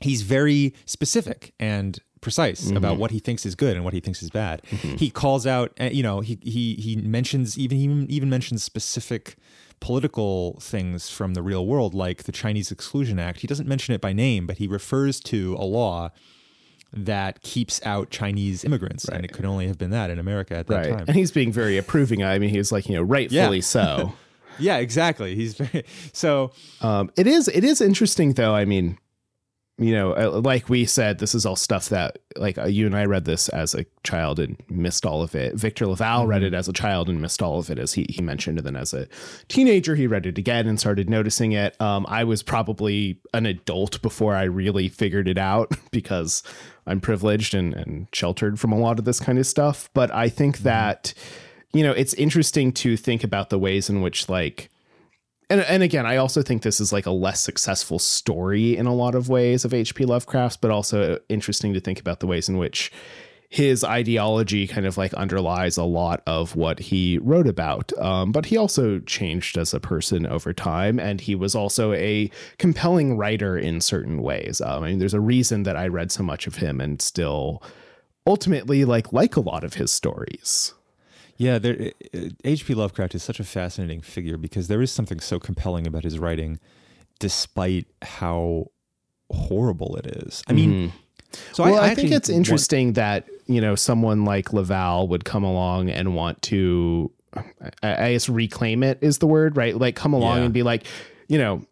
He's 0.00 0.22
very 0.22 0.74
specific 0.84 1.54
and 1.60 1.98
precise 2.20 2.70
about 2.70 2.98
what 2.98 3.10
he 3.10 3.18
thinks 3.18 3.44
is 3.46 3.54
good 3.54 3.76
and 3.76 3.84
what 3.84 3.94
he 3.94 4.00
thinks 4.00 4.22
is 4.22 4.30
bad. 4.30 4.64
He 4.66 5.10
calls 5.10 5.46
out, 5.46 5.72
uh, 5.80 5.90
you 5.92 6.02
know, 6.02 6.20
he 6.20 6.38
he 6.42 6.74
he 6.74 6.96
mentions 6.96 7.58
even 7.58 7.78
he 7.78 8.14
even 8.14 8.28
mentions 8.28 8.62
specific 8.62 9.36
political 9.82 10.56
things 10.60 11.10
from 11.10 11.34
the 11.34 11.42
real 11.42 11.66
world, 11.66 11.92
like 11.92 12.22
the 12.22 12.32
Chinese 12.32 12.70
Exclusion 12.70 13.18
Act. 13.18 13.40
He 13.40 13.46
doesn't 13.48 13.68
mention 13.68 13.94
it 13.94 14.00
by 14.00 14.12
name, 14.12 14.46
but 14.46 14.58
he 14.58 14.66
refers 14.68 15.18
to 15.20 15.56
a 15.58 15.64
law 15.66 16.10
that 16.92 17.42
keeps 17.42 17.80
out 17.84 18.10
Chinese 18.10 18.64
immigrants, 18.64 19.08
and 19.08 19.24
it 19.24 19.32
could 19.32 19.44
only 19.44 19.66
have 19.66 19.78
been 19.78 19.90
that 19.90 20.08
in 20.10 20.18
America 20.18 20.54
at 20.54 20.66
that 20.68 20.74
Right. 20.76 20.90
time. 20.98 21.04
And 21.08 21.16
he's 21.16 21.32
being 21.32 21.50
very 21.52 21.78
approving. 21.78 22.22
I 22.22 22.38
mean, 22.38 22.50
he's 22.50 22.70
like, 22.70 22.88
you 22.88 22.94
know, 22.94 23.02
rightfully 23.02 23.56
Yeah. 23.58 23.62
so. 23.62 24.12
Yeah, 24.58 24.76
exactly. 24.76 25.34
He's 25.34 25.54
very 25.54 25.84
so. 26.12 26.52
Um, 26.82 27.10
it 27.16 27.26
is 27.26 27.48
it 27.48 27.64
is 27.64 27.80
interesting 27.80 28.34
though. 28.34 28.54
I 28.54 28.66
mean, 28.66 28.98
you 29.82 29.94
know, 29.94 30.12
uh, 30.16 30.40
like 30.40 30.68
we 30.68 30.84
said, 30.84 31.18
this 31.18 31.34
is 31.34 31.46
all 31.46 31.56
stuff 31.56 31.88
that 31.88 32.18
like 32.36 32.58
uh, 32.58 32.66
you 32.66 32.86
and 32.86 32.96
I 32.96 33.04
read 33.04 33.24
this 33.24 33.48
as 33.50 33.74
a 33.74 33.84
child 34.04 34.38
and 34.38 34.56
missed 34.68 35.04
all 35.04 35.22
of 35.22 35.34
it. 35.34 35.54
Victor 35.54 35.86
LaValle 35.86 36.26
read 36.26 36.42
it 36.42 36.54
as 36.54 36.68
a 36.68 36.72
child 36.72 37.08
and 37.08 37.20
missed 37.20 37.42
all 37.42 37.58
of 37.58 37.70
it, 37.70 37.78
as 37.78 37.92
he 37.94 38.06
he 38.08 38.22
mentioned. 38.22 38.58
And 38.58 38.66
then 38.66 38.76
as 38.76 38.92
a 38.92 39.08
teenager, 39.48 39.94
he 39.94 40.06
read 40.06 40.26
it 40.26 40.38
again 40.38 40.66
and 40.66 40.78
started 40.78 41.08
noticing 41.08 41.52
it. 41.52 41.80
Um, 41.80 42.06
I 42.08 42.24
was 42.24 42.42
probably 42.42 43.20
an 43.34 43.46
adult 43.46 44.00
before 44.02 44.34
I 44.34 44.44
really 44.44 44.88
figured 44.88 45.28
it 45.28 45.38
out 45.38 45.72
because 45.90 46.42
I'm 46.86 47.00
privileged 47.00 47.54
and, 47.54 47.74
and 47.74 48.08
sheltered 48.12 48.58
from 48.58 48.72
a 48.72 48.78
lot 48.78 48.98
of 48.98 49.04
this 49.04 49.20
kind 49.20 49.38
of 49.38 49.46
stuff. 49.46 49.90
But 49.94 50.12
I 50.12 50.28
think 50.28 50.58
that 50.58 51.14
you 51.72 51.82
know, 51.82 51.92
it's 51.92 52.14
interesting 52.14 52.72
to 52.72 52.96
think 52.96 53.24
about 53.24 53.50
the 53.50 53.58
ways 53.58 53.88
in 53.88 54.02
which 54.02 54.28
like 54.28 54.68
and 55.52 55.60
and 55.62 55.82
again, 55.82 56.06
I 56.06 56.16
also 56.16 56.42
think 56.42 56.62
this 56.62 56.80
is 56.80 56.92
like 56.92 57.06
a 57.06 57.10
less 57.10 57.40
successful 57.40 57.98
story 57.98 58.76
in 58.76 58.86
a 58.86 58.94
lot 58.94 59.14
of 59.14 59.28
ways 59.28 59.64
of 59.64 59.74
H.P. 59.74 60.06
Lovecraft's, 60.06 60.56
but 60.56 60.70
also 60.70 61.18
interesting 61.28 61.74
to 61.74 61.80
think 61.80 62.00
about 62.00 62.20
the 62.20 62.26
ways 62.26 62.48
in 62.48 62.56
which 62.56 62.90
his 63.50 63.84
ideology 63.84 64.66
kind 64.66 64.86
of 64.86 64.96
like 64.96 65.12
underlies 65.12 65.76
a 65.76 65.84
lot 65.84 66.22
of 66.26 66.56
what 66.56 66.78
he 66.78 67.18
wrote 67.18 67.46
about. 67.46 67.92
Um, 67.98 68.32
but 68.32 68.46
he 68.46 68.56
also 68.56 69.00
changed 69.00 69.58
as 69.58 69.74
a 69.74 69.80
person 69.80 70.26
over 70.26 70.54
time, 70.54 70.98
and 70.98 71.20
he 71.20 71.34
was 71.34 71.54
also 71.54 71.92
a 71.92 72.30
compelling 72.56 73.18
writer 73.18 73.58
in 73.58 73.82
certain 73.82 74.22
ways. 74.22 74.62
Um, 74.62 74.84
I 74.84 74.88
mean, 74.88 75.00
there's 75.00 75.12
a 75.12 75.20
reason 75.20 75.64
that 75.64 75.76
I 75.76 75.86
read 75.88 76.10
so 76.10 76.22
much 76.22 76.46
of 76.46 76.56
him 76.56 76.80
and 76.80 77.02
still 77.02 77.62
ultimately 78.26 78.86
like 78.86 79.12
like 79.12 79.36
a 79.36 79.40
lot 79.40 79.64
of 79.64 79.74
his 79.74 79.92
stories. 79.92 80.72
Yeah, 81.36 81.58
H.P. 82.44 82.74
Lovecraft 82.74 83.14
is 83.14 83.22
such 83.22 83.40
a 83.40 83.44
fascinating 83.44 84.00
figure 84.00 84.36
because 84.36 84.68
there 84.68 84.82
is 84.82 84.92
something 84.92 85.20
so 85.20 85.38
compelling 85.38 85.86
about 85.86 86.04
his 86.04 86.18
writing, 86.18 86.60
despite 87.18 87.86
how 88.02 88.66
horrible 89.30 89.96
it 89.96 90.06
is. 90.06 90.42
I 90.46 90.52
mean, 90.52 90.72
mm-hmm. 90.72 90.96
so 91.52 91.64
well, 91.64 91.76
I, 91.76 91.88
I, 91.88 91.90
I 91.90 91.94
think 91.94 92.12
it's 92.12 92.28
interesting 92.28 92.88
want... 92.88 92.96
that 92.96 93.28
you 93.46 93.60
know 93.60 93.74
someone 93.74 94.24
like 94.24 94.52
LaValle 94.52 95.08
would 95.08 95.24
come 95.24 95.42
along 95.42 95.90
and 95.90 96.14
want 96.14 96.40
to, 96.42 97.10
I 97.82 98.12
guess, 98.12 98.28
reclaim 98.28 98.82
it 98.82 98.98
is 99.00 99.18
the 99.18 99.26
word, 99.26 99.56
right? 99.56 99.76
Like 99.76 99.96
come 99.96 100.12
along 100.12 100.38
yeah. 100.38 100.44
and 100.44 100.54
be 100.54 100.62
like, 100.62 100.86
you 101.28 101.38
know, 101.38 101.64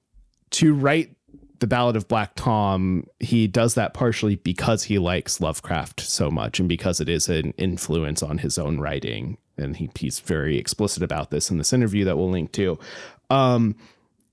to 0.50 0.74
write 0.74 1.14
the 1.60 1.66
Ballad 1.66 1.94
of 1.94 2.08
Black 2.08 2.32
Tom, 2.34 3.06
he 3.20 3.46
does 3.46 3.74
that 3.74 3.92
partially 3.92 4.36
because 4.36 4.84
he 4.84 4.98
likes 4.98 5.40
Lovecraft 5.40 6.00
so 6.00 6.30
much 6.30 6.58
and 6.58 6.68
because 6.68 7.00
it 7.00 7.08
is 7.08 7.28
an 7.28 7.52
influence 7.58 8.22
on 8.22 8.38
his 8.38 8.58
own 8.58 8.80
writing 8.80 9.36
and 9.60 9.76
he, 9.76 9.90
he's 9.98 10.20
very 10.20 10.58
explicit 10.58 11.02
about 11.02 11.30
this 11.30 11.50
in 11.50 11.58
this 11.58 11.72
interview 11.72 12.04
that 12.04 12.16
we'll 12.16 12.30
link 12.30 12.52
to. 12.52 12.78
Um, 13.28 13.76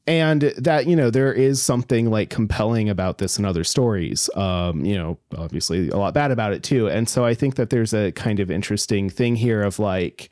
and 0.07 0.41
that 0.57 0.87
you 0.87 0.95
know 0.95 1.09
there 1.09 1.33
is 1.33 1.61
something 1.61 2.09
like 2.09 2.29
compelling 2.29 2.89
about 2.89 3.17
this 3.17 3.37
in 3.37 3.45
other 3.45 3.63
stories 3.63 4.29
um, 4.35 4.85
you 4.85 4.97
know 4.97 5.19
obviously 5.37 5.89
a 5.89 5.97
lot 5.97 6.13
bad 6.13 6.31
about 6.31 6.53
it 6.53 6.63
too 6.63 6.87
and 6.87 7.09
so 7.09 7.25
i 7.25 7.33
think 7.33 7.55
that 7.55 7.69
there's 7.69 7.93
a 7.93 8.11
kind 8.13 8.39
of 8.39 8.49
interesting 8.49 9.09
thing 9.09 9.35
here 9.35 9.61
of 9.61 9.79
like 9.79 10.29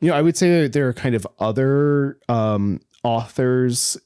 you 0.00 0.08
know 0.10 0.14
i 0.14 0.22
would 0.22 0.36
say 0.36 0.62
that 0.62 0.74
there 0.74 0.86
are 0.86 0.92
kind 0.92 1.14
of 1.14 1.26
other 1.38 2.18
um, 2.28 2.80
authors 3.02 3.96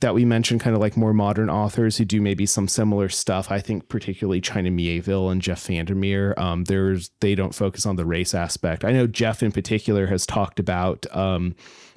that 0.00 0.14
we 0.14 0.24
mentioned, 0.24 0.60
kind 0.60 0.74
of 0.74 0.80
like 0.80 0.96
more 0.96 1.12
modern 1.12 1.50
authors 1.50 1.98
who 1.98 2.04
do 2.04 2.20
maybe 2.20 2.46
some 2.46 2.68
similar 2.68 3.08
stuff. 3.08 3.50
I 3.50 3.60
think 3.60 3.88
particularly 3.88 4.40
China 4.40 4.70
Mieville 4.70 5.30
and 5.30 5.42
Jeff 5.42 5.66
Vandermeer. 5.66 6.34
Um, 6.38 6.64
there's 6.64 7.10
they 7.20 7.34
don't 7.34 7.54
focus 7.54 7.86
on 7.86 7.96
the 7.96 8.06
race 8.06 8.34
aspect. 8.34 8.84
I 8.84 8.92
know 8.92 9.06
Jeff 9.06 9.42
in 9.42 9.52
particular 9.52 10.06
has 10.06 10.26
talked 10.26 10.58
about 10.58 11.06
um, 11.14 11.54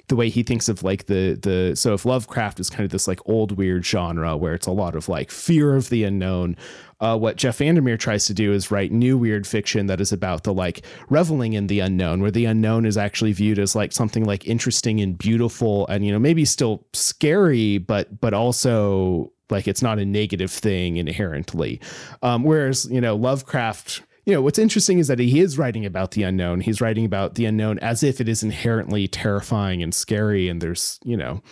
the 0.08 0.16
way 0.16 0.28
he 0.28 0.42
thinks 0.42 0.68
of 0.68 0.82
like 0.82 1.06
the 1.06 1.38
the 1.40 1.74
so 1.74 1.94
if 1.94 2.04
Lovecraft 2.04 2.60
is 2.60 2.68
kind 2.68 2.84
of 2.84 2.90
this 2.90 3.08
like 3.08 3.20
old 3.26 3.52
weird 3.52 3.84
genre 3.84 4.36
where 4.36 4.54
it's 4.54 4.66
a 4.66 4.72
lot 4.72 4.94
of 4.94 5.08
like 5.08 5.30
fear 5.30 5.74
of 5.74 5.88
the 5.88 6.04
unknown, 6.04 6.56
uh, 7.00 7.16
what 7.16 7.36
Jeff 7.36 7.58
Vandermeer 7.58 7.96
tries 7.96 8.26
to 8.26 8.34
do 8.34 8.52
is 8.52 8.70
write 8.70 8.92
new 8.92 9.16
weird 9.16 9.46
fiction 9.46 9.86
that 9.86 10.00
is 10.00 10.12
about 10.12 10.44
the 10.44 10.52
like 10.52 10.84
reveling 11.08 11.54
in 11.54 11.68
the 11.68 11.80
unknown, 11.80 12.20
where 12.20 12.30
the 12.30 12.44
unknown 12.44 12.84
is 12.84 12.96
actually 12.96 13.32
viewed 13.32 13.58
as 13.58 13.74
like 13.74 13.92
something 13.92 14.24
like 14.24 14.46
interesting 14.46 15.00
and 15.00 15.16
beautiful, 15.16 15.86
and 15.88 16.04
you 16.04 16.12
know 16.12 16.18
maybe 16.18 16.44
still 16.44 16.86
scary, 16.92 17.78
but 17.78 18.20
but 18.20 18.34
also 18.34 19.32
like 19.50 19.66
it's 19.66 19.82
not 19.82 19.98
a 19.98 20.04
negative 20.04 20.50
thing 20.50 20.98
inherently. 20.98 21.80
Um, 22.22 22.44
whereas 22.44 22.86
you 22.90 23.00
know 23.00 23.16
Lovecraft 23.16 24.02
you 24.26 24.32
know, 24.32 24.40
what's 24.40 24.58
interesting 24.58 24.98
is 24.98 25.08
that 25.08 25.18
he 25.18 25.40
is 25.40 25.58
writing 25.58 25.84
about 25.84 26.12
the 26.12 26.22
unknown. 26.22 26.60
He's 26.60 26.80
writing 26.80 27.04
about 27.04 27.34
the 27.34 27.44
unknown 27.44 27.78
as 27.80 28.02
if 28.02 28.20
it 28.20 28.28
is 28.28 28.42
inherently 28.42 29.06
terrifying 29.06 29.82
and 29.82 29.94
scary. 29.94 30.48
And 30.48 30.60
there's, 30.60 30.98
you 31.04 31.16
know, 31.16 31.42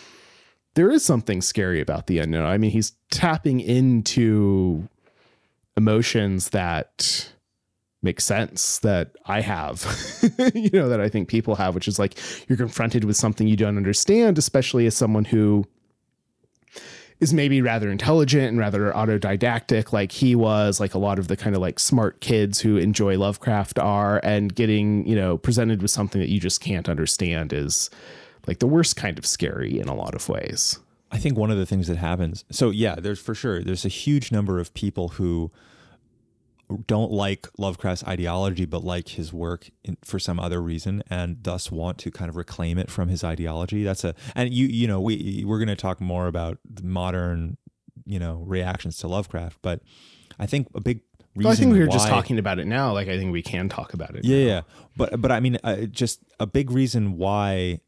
there 0.74 0.90
is 0.90 1.04
something 1.04 1.42
scary 1.42 1.80
about 1.80 2.06
the 2.06 2.18
unknown. 2.18 2.46
I 2.46 2.56
mean, 2.56 2.70
he's 2.70 2.92
tapping 3.10 3.60
into 3.60 4.88
emotions 5.76 6.50
that 6.50 7.30
make 8.02 8.20
sense 8.20 8.78
that 8.80 9.12
I 9.26 9.42
have, 9.42 9.86
you 10.54 10.70
know, 10.72 10.88
that 10.88 11.00
I 11.00 11.08
think 11.08 11.28
people 11.28 11.56
have, 11.56 11.74
which 11.74 11.88
is 11.88 11.98
like 11.98 12.18
you're 12.48 12.58
confronted 12.58 13.04
with 13.04 13.16
something 13.16 13.46
you 13.46 13.56
don't 13.56 13.76
understand, 13.76 14.38
especially 14.38 14.86
as 14.86 14.96
someone 14.96 15.26
who 15.26 15.66
is 17.22 17.32
maybe 17.32 17.62
rather 17.62 17.88
intelligent 17.88 18.48
and 18.48 18.58
rather 18.58 18.90
autodidactic 18.92 19.92
like 19.92 20.10
he 20.10 20.34
was 20.34 20.80
like 20.80 20.92
a 20.92 20.98
lot 20.98 21.20
of 21.20 21.28
the 21.28 21.36
kind 21.36 21.54
of 21.54 21.62
like 21.62 21.78
smart 21.78 22.20
kids 22.20 22.60
who 22.60 22.76
enjoy 22.76 23.16
lovecraft 23.16 23.78
are 23.78 24.20
and 24.24 24.56
getting 24.56 25.06
you 25.06 25.14
know 25.14 25.38
presented 25.38 25.80
with 25.80 25.90
something 25.90 26.20
that 26.20 26.28
you 26.28 26.40
just 26.40 26.60
can't 26.60 26.88
understand 26.88 27.52
is 27.52 27.90
like 28.48 28.58
the 28.58 28.66
worst 28.66 28.96
kind 28.96 29.18
of 29.18 29.24
scary 29.24 29.78
in 29.78 29.86
a 29.88 29.94
lot 29.94 30.16
of 30.16 30.28
ways. 30.28 30.80
I 31.12 31.18
think 31.18 31.38
one 31.38 31.52
of 31.52 31.58
the 31.58 31.66
things 31.66 31.86
that 31.86 31.96
happens 31.96 32.44
so 32.50 32.70
yeah 32.70 32.96
there's 32.96 33.20
for 33.20 33.36
sure 33.36 33.62
there's 33.62 33.84
a 33.84 33.88
huge 33.88 34.32
number 34.32 34.58
of 34.58 34.74
people 34.74 35.08
who 35.10 35.52
don't 36.86 37.12
like 37.12 37.48
Lovecraft's 37.58 38.04
ideology, 38.04 38.64
but 38.64 38.84
like 38.84 39.08
his 39.08 39.32
work 39.32 39.70
in, 39.84 39.96
for 40.04 40.18
some 40.18 40.38
other 40.38 40.60
reason, 40.60 41.02
and 41.08 41.38
thus 41.42 41.70
want 41.70 41.98
to 41.98 42.10
kind 42.10 42.28
of 42.28 42.36
reclaim 42.36 42.78
it 42.78 42.90
from 42.90 43.08
his 43.08 43.24
ideology. 43.24 43.82
That's 43.82 44.04
a 44.04 44.14
and 44.34 44.52
you 44.52 44.66
you 44.66 44.86
know 44.86 45.00
we 45.00 45.44
we're 45.46 45.58
going 45.58 45.68
to 45.68 45.76
talk 45.76 46.00
more 46.00 46.26
about 46.26 46.58
modern 46.82 47.56
you 48.04 48.18
know 48.18 48.42
reactions 48.46 48.98
to 48.98 49.08
Lovecraft, 49.08 49.58
but 49.62 49.82
I 50.38 50.46
think 50.46 50.68
a 50.74 50.80
big 50.80 51.00
reason. 51.34 51.44
Well, 51.44 51.52
I 51.52 51.56
think 51.56 51.72
we 51.72 51.78
were 51.78 51.86
why, 51.86 51.92
just 51.92 52.08
talking 52.08 52.38
about 52.38 52.58
it 52.58 52.66
now. 52.66 52.92
Like 52.92 53.08
I 53.08 53.18
think 53.18 53.32
we 53.32 53.42
can 53.42 53.68
talk 53.68 53.94
about 53.94 54.14
it. 54.14 54.24
Yeah, 54.24 54.36
now. 54.36 54.44
yeah. 54.44 54.60
But 54.96 55.20
but 55.20 55.32
I 55.32 55.40
mean, 55.40 55.58
uh, 55.64 55.82
just 55.82 56.20
a 56.40 56.46
big 56.46 56.70
reason 56.70 57.16
why 57.16 57.80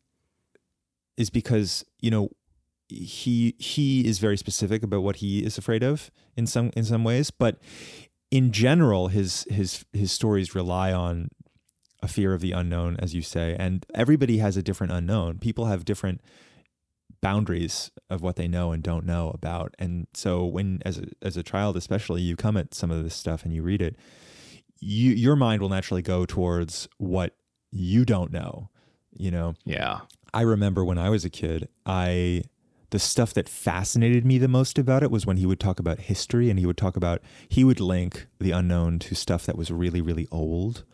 is 1.17 1.31
because 1.31 1.85
you 2.01 2.11
know 2.11 2.31
he 2.89 3.55
he 3.59 4.07
is 4.07 4.19
very 4.19 4.37
specific 4.37 4.83
about 4.83 5.03
what 5.03 5.17
he 5.17 5.45
is 5.45 5.59
afraid 5.59 5.83
of 5.83 6.11
in 6.37 6.47
some 6.47 6.71
in 6.77 6.85
some 6.85 7.05
ways, 7.05 7.31
but 7.31 7.59
in 8.31 8.53
general, 8.53 9.09
his 9.09 9.47
his 9.51 9.85
his 9.93 10.13
stories 10.13 10.55
rely 10.55 10.93
on 10.93 11.29
a 12.03 12.09
fear 12.09 12.35
of 12.35 12.41
the 12.41 12.53
unknown, 12.53 12.97
as 12.99 13.15
you 13.15 13.23
say, 13.23 13.57
and 13.59 13.87
everybody 13.95 14.39
has 14.39 14.57
a 14.57 14.63
different 14.63 14.93
unknown. 14.93 15.39
People 15.39 15.67
have 15.67 15.85
different 15.85 16.21
boundaries 17.25 17.91
of 18.11 18.21
what 18.21 18.37
they 18.37 18.47
know 18.47 18.71
and 18.71 18.83
don't 18.83 19.07
know 19.07 19.31
about. 19.31 19.75
And 19.79 20.07
so 20.13 20.45
when 20.45 20.83
as 20.85 20.99
a, 20.99 21.07
as 21.23 21.39
a 21.39 21.43
child 21.43 21.75
especially 21.75 22.21
you 22.21 22.37
come 22.37 22.59
at 22.59 22.75
some 22.75 22.91
of 22.91 23.03
this 23.03 23.15
stuff 23.15 23.45
and 23.45 23.55
you 23.55 23.63
read 23.63 23.81
it, 23.81 23.97
you 24.79 25.13
your 25.13 25.35
mind 25.35 25.63
will 25.63 25.71
naturally 25.71 26.03
go 26.03 26.27
towards 26.27 26.87
what 26.99 27.35
you 27.71 28.05
don't 28.05 28.31
know, 28.31 28.69
you 29.11 29.31
know. 29.31 29.55
Yeah. 29.65 30.01
I 30.35 30.43
remember 30.43 30.85
when 30.85 30.99
I 30.99 31.09
was 31.09 31.25
a 31.25 31.31
kid, 31.31 31.69
I 31.87 32.43
the 32.95 33.01
stuff 33.01 33.35
that 33.35 33.49
fascinated 33.49 34.25
me 34.25 34.39
the 34.39 34.47
most 34.47 34.79
about 34.79 35.03
it 35.03 35.11
was 35.11 35.27
when 35.27 35.37
he 35.37 35.47
would 35.47 35.59
talk 35.59 35.81
about 35.81 35.99
history 35.99 36.49
and 36.49 36.61
he 36.61 36.65
would 36.65 36.77
talk 36.77 36.97
about 36.97 37.21
he 37.49 37.65
would 37.65 37.81
link 37.81 38.29
the 38.39 38.53
unknown 38.53 39.01
to 39.01 39.17
stuff 39.17 39.45
that 39.47 39.59
was 39.59 39.69
really 39.69 40.01
really 40.01 40.29
old. 40.31 40.85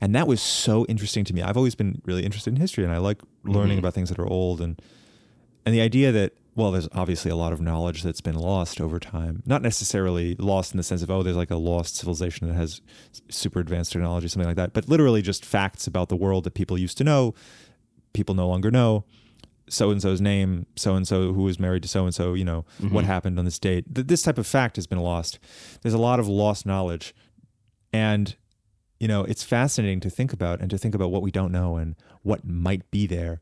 And 0.00 0.14
that 0.14 0.28
was 0.28 0.40
so 0.40 0.86
interesting 0.86 1.24
to 1.24 1.34
me. 1.34 1.42
I've 1.42 1.56
always 1.56 1.74
been 1.74 2.02
really 2.04 2.24
interested 2.24 2.54
in 2.54 2.60
history 2.60 2.84
and 2.84 2.92
i 2.92 2.98
like 2.98 3.20
learning 3.42 3.72
mm-hmm. 3.72 3.78
about 3.80 3.94
things 3.94 4.10
that 4.10 4.18
are 4.20 4.28
old 4.28 4.60
and 4.60 4.80
and 5.66 5.74
the 5.74 5.80
idea 5.80 6.12
that 6.12 6.34
well 6.54 6.70
there's 6.70 6.88
obviously 6.92 7.32
a 7.32 7.36
lot 7.36 7.52
of 7.52 7.60
knowledge 7.60 8.04
that's 8.04 8.20
been 8.20 8.38
lost 8.38 8.80
over 8.80 9.00
time. 9.00 9.42
Not 9.44 9.60
necessarily 9.60 10.36
lost 10.36 10.72
in 10.72 10.76
the 10.76 10.84
sense 10.84 11.02
of 11.02 11.10
oh 11.10 11.24
there's 11.24 11.34
like 11.34 11.50
a 11.50 11.56
lost 11.56 11.96
civilization 11.96 12.46
that 12.46 12.54
has 12.54 12.80
super 13.28 13.58
advanced 13.58 13.90
technology 13.90 14.28
something 14.28 14.46
like 14.46 14.54
that 14.54 14.72
but 14.72 14.88
literally 14.88 15.20
just 15.20 15.44
facts 15.44 15.88
about 15.88 16.10
the 16.10 16.16
world 16.16 16.44
that 16.44 16.54
people 16.54 16.78
used 16.78 16.96
to 16.98 17.02
know 17.02 17.34
people 18.12 18.36
no 18.36 18.46
longer 18.46 18.70
know 18.70 19.04
so 19.70 19.90
and 19.90 20.02
so's 20.02 20.20
name, 20.20 20.66
so 20.76 20.94
and 20.94 21.06
so 21.06 21.32
who 21.32 21.42
was 21.44 21.58
married 21.58 21.82
to 21.82 21.88
so 21.88 22.04
and 22.04 22.14
so, 22.14 22.34
you 22.34 22.44
know, 22.44 22.64
mm-hmm. 22.80 22.94
what 22.94 23.04
happened 23.04 23.38
on 23.38 23.44
this 23.44 23.58
date. 23.58 23.84
This 23.88 24.22
type 24.22 24.36
of 24.36 24.46
fact 24.46 24.76
has 24.76 24.86
been 24.86 24.98
lost. 24.98 25.38
There's 25.82 25.94
a 25.94 25.98
lot 25.98 26.20
of 26.20 26.28
lost 26.28 26.66
knowledge. 26.66 27.14
And, 27.92 28.36
you 28.98 29.08
know, 29.08 29.24
it's 29.24 29.42
fascinating 29.42 30.00
to 30.00 30.10
think 30.10 30.32
about 30.32 30.60
and 30.60 30.70
to 30.70 30.78
think 30.78 30.94
about 30.94 31.10
what 31.10 31.22
we 31.22 31.30
don't 31.30 31.52
know 31.52 31.76
and 31.76 31.96
what 32.22 32.44
might 32.44 32.90
be 32.90 33.06
there. 33.06 33.40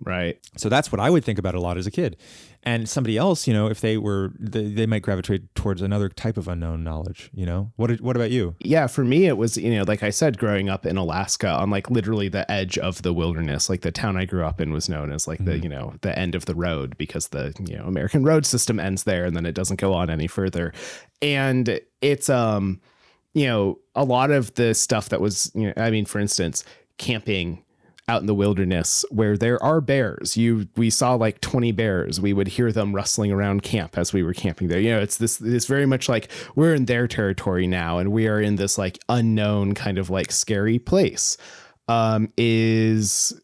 Right. 0.00 0.38
So 0.56 0.68
that's 0.68 0.90
what 0.92 1.00
I 1.00 1.08
would 1.08 1.24
think 1.24 1.38
about 1.38 1.54
a 1.54 1.60
lot 1.60 1.78
as 1.78 1.86
a 1.86 1.90
kid. 1.90 2.16
And 2.62 2.88
somebody 2.88 3.16
else, 3.16 3.46
you 3.46 3.52
know, 3.52 3.68
if 3.68 3.80
they 3.80 3.96
were, 3.96 4.32
they, 4.38 4.66
they 4.66 4.86
might 4.86 5.02
gravitate 5.02 5.54
towards 5.54 5.82
another 5.82 6.08
type 6.08 6.36
of 6.36 6.48
unknown 6.48 6.82
knowledge. 6.82 7.30
You 7.34 7.46
know, 7.46 7.72
what 7.76 7.88
did, 7.88 8.00
what 8.00 8.16
about 8.16 8.30
you? 8.30 8.56
Yeah, 8.58 8.86
for 8.86 9.04
me 9.04 9.26
it 9.26 9.36
was, 9.36 9.56
you 9.56 9.74
know, 9.74 9.84
like 9.86 10.02
I 10.02 10.10
said, 10.10 10.38
growing 10.38 10.68
up 10.68 10.84
in 10.84 10.96
Alaska 10.96 11.48
on 11.48 11.70
like 11.70 11.90
literally 11.90 12.28
the 12.28 12.50
edge 12.50 12.76
of 12.78 13.02
the 13.02 13.12
wilderness. 13.12 13.68
Like 13.68 13.82
the 13.82 13.92
town 13.92 14.16
I 14.16 14.24
grew 14.24 14.44
up 14.44 14.60
in 14.60 14.72
was 14.72 14.88
known 14.88 15.12
as 15.12 15.28
like 15.28 15.44
the, 15.44 15.58
you 15.58 15.68
know, 15.68 15.94
the 16.00 16.18
end 16.18 16.34
of 16.34 16.46
the 16.46 16.54
road 16.54 16.96
because 16.96 17.28
the, 17.28 17.54
you 17.60 17.76
know, 17.76 17.84
American 17.84 18.24
road 18.24 18.46
system 18.46 18.80
ends 18.80 19.04
there 19.04 19.26
and 19.26 19.36
then 19.36 19.46
it 19.46 19.54
doesn't 19.54 19.80
go 19.80 19.92
on 19.92 20.10
any 20.10 20.26
further. 20.26 20.72
And 21.22 21.80
it's 22.00 22.28
um, 22.28 22.80
you 23.34 23.46
know, 23.46 23.78
a 23.94 24.04
lot 24.04 24.30
of 24.30 24.54
the 24.54 24.74
stuff 24.74 25.10
that 25.10 25.20
was, 25.20 25.50
you 25.54 25.66
know, 25.66 25.72
I 25.76 25.90
mean, 25.90 26.06
for 26.06 26.18
instance, 26.18 26.64
camping 26.98 27.64
out 28.08 28.20
in 28.20 28.26
the 28.26 28.34
wilderness 28.34 29.04
where 29.10 29.36
there 29.36 29.62
are 29.62 29.80
bears. 29.80 30.36
You 30.36 30.68
we 30.76 30.90
saw 30.90 31.14
like 31.14 31.40
20 31.40 31.72
bears. 31.72 32.20
We 32.20 32.32
would 32.32 32.48
hear 32.48 32.70
them 32.70 32.94
rustling 32.94 33.32
around 33.32 33.62
camp 33.62 33.96
as 33.96 34.12
we 34.12 34.22
were 34.22 34.34
camping 34.34 34.68
there. 34.68 34.80
You 34.80 34.90
know, 34.90 35.00
it's 35.00 35.16
this 35.16 35.40
it's 35.40 35.66
very 35.66 35.86
much 35.86 36.08
like 36.08 36.30
we're 36.54 36.74
in 36.74 36.84
their 36.84 37.08
territory 37.08 37.66
now 37.66 37.98
and 37.98 38.12
we 38.12 38.28
are 38.28 38.40
in 38.40 38.56
this 38.56 38.76
like 38.76 38.98
unknown 39.08 39.74
kind 39.74 39.98
of 39.98 40.10
like 40.10 40.32
scary 40.32 40.78
place. 40.78 41.36
Um 41.88 42.32
is 42.36 43.40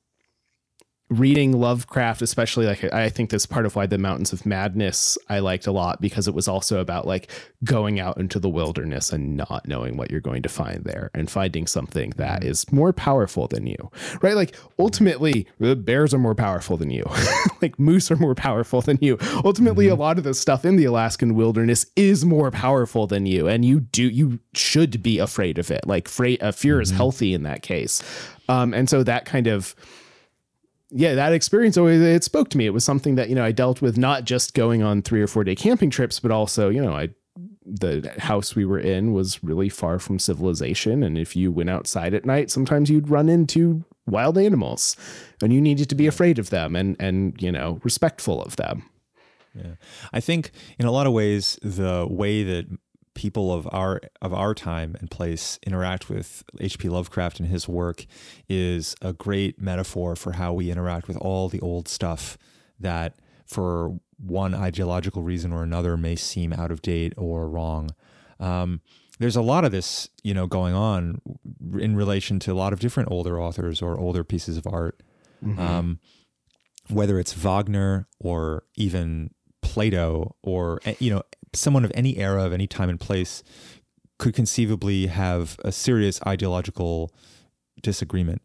reading 1.11 1.59
Lovecraft, 1.59 2.23
especially 2.23 2.67
like 2.67 2.85
I 2.93 3.09
think 3.09 3.31
that's 3.31 3.45
part 3.45 3.67
of 3.67 3.75
why 3.75 3.87
the 3.87 3.99
Mountains 3.99 4.33
of 4.33 4.47
Madness 4.47 5.19
I 5.29 5.41
liked 5.41 5.67
a 5.67 5.73
lot 5.73 6.01
because 6.01 6.29
it 6.29 6.35
was 6.35 6.47
also 6.47 6.81
about 6.81 7.05
like 7.07 7.29
going 7.65 7.99
out 7.99 8.17
into 8.17 8.39
the 8.39 8.49
wilderness 8.49 9.13
and 9.13 9.37
not 9.37 9.67
knowing 9.67 9.97
what 9.97 10.11
you're 10.11 10.21
going 10.21 10.43
to 10.43 10.49
find 10.49 10.85
there 10.85 11.11
and 11.13 11.29
finding 11.29 11.67
something 11.67 12.11
that 12.17 12.45
is 12.45 12.71
more 12.73 12.93
powerful 12.93 13.49
than 13.49 13.67
you. 13.67 13.91
Right? 14.23 14.37
Like 14.37 14.55
ultimately 14.79 15.49
the 15.59 15.75
bears 15.75 16.15
are 16.15 16.19
more 16.19 16.37
powerful 16.37 16.77
than 16.77 16.91
you. 16.91 17.05
like 17.63 17.79
moose 17.79 18.11
are 18.13 18.17
more 18.17 18.37
powerful 18.37 18.81
than 18.81 18.99
you. 19.01 19.19
Ultimately 19.45 19.89
a 19.89 19.97
lot 19.97 20.17
of 20.17 20.23
the 20.23 20.33
stuff 20.33 20.65
in 20.65 20.77
the 20.77 20.85
Alaskan 20.85 21.35
wilderness 21.35 21.87
is 21.97 22.25
more 22.25 22.53
powerful 22.53 23.09
than 23.09 23.27
you 23.27 23.49
and 23.49 23.65
you 23.65 23.81
do 23.81 24.09
you 24.09 24.39
should 24.55 25.03
be 25.03 25.19
afraid 25.19 25.59
of 25.59 25.73
it. 25.73 25.89
Like 25.89 26.07
fra- 26.07 26.39
uh, 26.41 26.53
fear 26.53 26.81
is 26.81 26.91
healthy 26.91 27.35
in 27.35 27.43
that 27.43 27.63
case. 27.63 28.01
Um 28.49 28.73
and 28.73 28.89
so 28.89 29.03
that 29.03 29.25
kind 29.25 29.49
of 29.49 29.75
yeah, 30.91 31.15
that 31.15 31.33
experience 31.33 31.77
always 31.77 32.01
it 32.01 32.25
spoke 32.25 32.49
to 32.51 32.59
me. 32.59 32.67
It 32.67 32.75
was 32.75 32.85
something 32.85 33.15
that 33.15 33.29
you 33.29 33.35
know 33.35 33.45
I 33.45 33.53
dealt 33.53 33.81
with 33.81 33.97
not 33.97 34.25
just 34.25 34.55
going 34.55 34.83
on 34.83 35.03
three 35.03 35.23
or 35.23 35.27
four 35.27 35.45
day 35.45 35.55
camping 35.55 35.91
trips, 35.91 36.21
but 36.21 36.31
also 36.31 36.69
you 36.69 36.83
know 36.83 36.93
I 36.93 37.11
the 37.65 38.13
house 38.19 38.57
we 38.57 38.65
were 38.65 38.79
in 38.79 39.13
was 39.13 39.43
really 39.45 39.69
far 39.69 39.99
from 39.99 40.19
civilization, 40.19 41.03
and 41.03 41.17
if 41.17 41.37
you 41.37 41.53
went 41.53 41.71
outside 41.71 42.15
at 42.15 42.25
night, 42.25 42.51
sometimes 42.51 42.91
you'd 42.91 43.09
run 43.09 43.29
into 43.29 43.85
wild 44.07 44.37
animals, 44.37 44.97
and 45.43 45.53
you 45.53 45.61
needed 45.61 45.89
to 45.89 45.95
be 45.95 46.07
afraid 46.07 46.39
of 46.39 46.51
them 46.51 46.75
and 46.75 46.97
and 46.99 47.41
you 47.41 47.53
know 47.53 47.81
respectful 47.85 48.43
of 48.43 48.57
them. 48.57 48.85
Yeah. 49.55 49.75
I 50.13 50.21
think 50.21 50.53
in 50.79 50.87
a 50.87 50.93
lot 50.93 51.07
of 51.07 51.13
ways, 51.13 51.59
the 51.63 52.07
way 52.09 52.43
that 52.45 52.67
people 53.21 53.53
of 53.53 53.69
our 53.71 54.01
of 54.23 54.33
our 54.33 54.55
time 54.55 54.97
and 54.99 55.11
place 55.11 55.59
interact 55.67 56.09
with 56.09 56.43
H.P. 56.59 56.89
Lovecraft 56.89 57.39
and 57.39 57.51
his 57.51 57.69
work 57.69 58.07
is 58.49 58.97
a 59.03 59.13
great 59.13 59.61
metaphor 59.61 60.17
for 60.17 60.33
how 60.33 60.55
we 60.55 60.71
interact 60.71 61.07
with 61.07 61.19
all 61.19 61.51
the 61.51 61.61
old 61.61 61.87
stuff 61.87 62.39
that 62.79 63.15
for 63.45 64.01
one 64.17 64.55
ideological 64.55 65.23
reason 65.23 65.53
or 65.53 65.63
another 65.63 65.99
may 65.99 66.17
seem 66.17 66.55
out 66.55 66.71
of 66.71 66.81
date 66.81 67.13
or 67.19 67.47
wrong. 67.47 67.91
Um, 68.39 68.81
there's 69.19 69.37
a 69.37 69.43
lot 69.43 69.67
of 69.67 69.71
this, 69.71 70.09
you 70.23 70.33
know, 70.33 70.47
going 70.47 70.73
on 70.73 71.21
in 71.79 71.95
relation 71.97 72.39
to 72.41 72.53
a 72.53 72.55
lot 72.55 72.73
of 72.73 72.81
different 72.81 73.11
older 73.13 73.39
authors 73.39 73.83
or 73.83 74.01
older 74.01 74.25
pieces 74.25 74.57
of 74.57 74.67
art, 74.67 75.03
um, 75.59 76.01
whether 76.89 77.19
it's 77.19 77.35
Wagner 77.35 78.09
or 78.19 78.65
even 78.77 79.35
Plato 79.61 80.37
or 80.43 80.81
eh, 80.87 80.95
you 81.01 81.11
know 81.11 81.23
someone 81.53 81.85
of 81.85 81.93
any 81.95 82.17
era 82.19 82.45
of 82.45 82.53
any 82.53 82.67
time 82.67 82.89
and 82.89 83.01
place 83.01 83.43
could 84.19 84.35
conceivably 84.35 85.07
have 85.07 85.57
a 85.65 85.73
serious 85.73 86.21
ideological 86.27 87.13
disagreement 87.83 88.43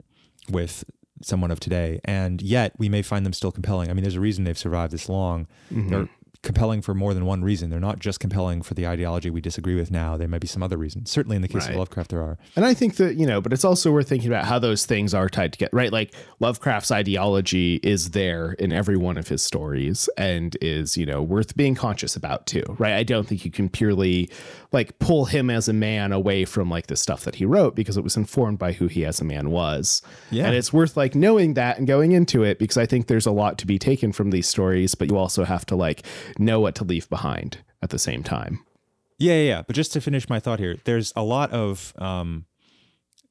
with 0.50 0.86
someone 1.22 1.52
of 1.52 1.60
today. 1.60 2.00
And 2.06 2.42
yet 2.42 2.74
we 2.78 2.90
may 2.90 3.02
find 3.02 3.26
them 3.26 3.34
still 3.34 3.52
compelling. 3.52 3.90
I 3.90 3.94
mean 3.94 4.04
there's 4.04 4.16
a 4.16 4.22
reason 4.22 4.44
they've 4.44 4.58
survived 4.58 4.94
this 4.94 5.10
long. 5.10 5.48
Mm-hmm. 5.72 5.90
They're 5.90 6.10
compelling 6.46 6.82
for 6.82 6.94
more 6.94 7.14
than 7.14 7.26
one 7.26 7.44
reason 7.44 7.70
they're 7.70 7.80
not 7.80 8.00
just 8.00 8.20
compelling 8.22 8.62
for 8.62 8.74
the 8.76 8.88
ideology 8.88 9.30
we 9.30 9.42
disagree 9.42 9.76
with 9.76 9.92
now 9.92 10.16
there 10.16 10.28
might 10.30 10.40
be 10.40 10.48
some 10.48 10.64
other 10.64 10.78
reasons 10.78 11.10
certainly 11.12 11.36
in 11.36 11.42
the 11.42 11.48
case 11.50 11.64
Right. 11.64 11.72
of 11.72 11.78
lovecraft 11.80 12.12
there 12.12 12.22
are 12.22 12.38
And 12.56 12.64
I 12.64 12.74
think 12.74 12.96
that, 12.98 13.16
you 13.16 13.26
know, 13.26 13.42
but 13.42 13.52
it's 13.52 13.66
also 13.66 13.92
worth 13.92 14.08
thinking 14.08 14.30
about 14.30 14.46
how 14.46 14.60
those 14.60 14.86
things 14.86 15.14
are 15.14 15.28
tied 15.28 15.52
together, 15.54 15.72
right? 15.74 15.92
Like 15.92 16.14
Lovecraft's 16.40 16.92
ideology 16.92 17.80
is 17.84 18.12
there 18.12 18.54
in 18.54 18.72
every 18.72 18.98
one 18.98 19.18
of 19.18 19.28
his 19.28 19.42
stories 19.42 20.08
and 20.18 20.56
is, 20.62 20.96
you 20.96 21.06
know, 21.06 21.22
worth 21.22 21.56
being 21.58 21.76
conscious 21.76 22.16
about 22.16 22.46
too, 22.46 22.64
right? 22.78 22.94
I 22.94 23.04
don't 23.04 23.28
think 23.28 23.44
you 23.46 23.52
can 23.52 23.68
purely 23.70 24.30
like 24.76 25.00
pull 25.00 25.26
him 25.26 25.50
as 25.50 25.68
a 25.68 25.74
man 25.74 26.12
away 26.12 26.46
from 26.46 26.70
like 26.70 26.88
the 26.88 26.96
stuff 26.96 27.24
that 27.24 27.36
he 27.36 27.46
wrote 27.46 27.76
because 27.76 27.98
it 27.98 28.04
was 28.04 28.16
informed 28.16 28.60
by 28.60 28.74
who 28.74 28.88
he 28.88 29.04
as 29.04 29.20
a 29.20 29.24
man 29.24 29.50
was. 29.50 30.04
Yeah. 30.30 30.46
And 30.46 30.56
it's 30.56 30.72
worth 30.72 30.96
like 30.96 31.16
knowing 31.16 31.56
that 31.56 31.80
and 31.80 31.88
going 31.88 32.12
into 32.12 32.44
it 32.44 32.60
because 32.60 32.78
I 32.78 32.86
think 32.86 33.08
there's 33.08 33.26
a 33.26 33.32
lot 33.32 33.58
to 33.60 33.66
be 33.66 33.80
taken 33.80 34.12
from 34.12 34.30
these 34.30 34.48
stories, 34.48 34.94
but 34.94 35.10
you 35.10 35.18
also 35.18 35.46
have 35.46 35.66
to 35.68 35.76
like 35.76 36.06
know 36.38 36.60
what 36.60 36.76
to 36.76 36.84
leave 36.84 37.10
behind 37.10 37.58
at 37.82 37.90
the 37.90 37.98
same 37.98 38.22
time. 38.22 38.64
Yeah, 39.18 39.34
yeah, 39.34 39.48
yeah. 39.48 39.62
But 39.66 39.76
just 39.76 39.94
to 39.94 40.02
finish 40.02 40.30
my 40.30 40.40
thought 40.40 40.60
here, 40.60 40.76
there's 40.84 41.14
a 41.16 41.24
lot 41.24 41.52
of 41.52 41.94
um, 41.98 42.46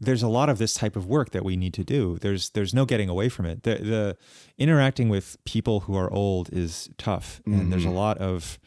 there's 0.00 0.22
a 0.22 0.28
lot 0.28 0.48
of 0.48 0.58
this 0.58 0.74
type 0.74 0.96
of 0.96 1.06
work 1.06 1.30
that 1.30 1.44
we 1.44 1.56
need 1.56 1.74
to 1.74 1.84
do. 1.84 2.18
There's 2.20 2.50
there's 2.50 2.72
no 2.72 2.86
getting 2.86 3.10
away 3.10 3.28
from 3.28 3.44
it. 3.46 3.64
The 3.64 3.76
the 3.76 4.16
interacting 4.56 5.10
with 5.10 5.36
people 5.44 5.80
who 5.80 5.94
are 5.94 6.10
old 6.10 6.50
is 6.52 6.88
tough, 6.96 7.42
and 7.44 7.70
there's 7.70 7.84
a 7.84 7.90
lot 7.90 8.16
of 8.18 8.58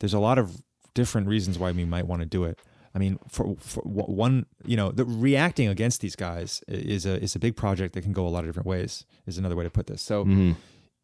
there's 0.00 0.14
a 0.14 0.18
lot 0.18 0.38
of 0.38 0.62
different 1.00 1.28
reasons 1.28 1.54
why 1.60 1.70
we 1.72 1.84
might 1.84 2.06
want 2.10 2.20
to 2.22 2.26
do 2.38 2.42
it. 2.50 2.58
I 2.94 2.98
mean, 2.98 3.18
for, 3.28 3.44
for 3.58 3.82
one, 4.24 4.46
you 4.64 4.76
know, 4.80 4.90
the 4.90 5.04
reacting 5.04 5.68
against 5.68 6.00
these 6.00 6.16
guys 6.16 6.62
is 6.66 7.04
a 7.06 7.14
is 7.22 7.36
a 7.36 7.38
big 7.38 7.54
project 7.54 7.90
that 7.94 8.02
can 8.06 8.14
go 8.20 8.26
a 8.26 8.32
lot 8.34 8.40
of 8.44 8.48
different 8.48 8.66
ways. 8.66 9.04
Is 9.26 9.38
another 9.38 9.56
way 9.58 9.64
to 9.64 9.70
put 9.70 9.86
this. 9.86 10.02
So, 10.02 10.24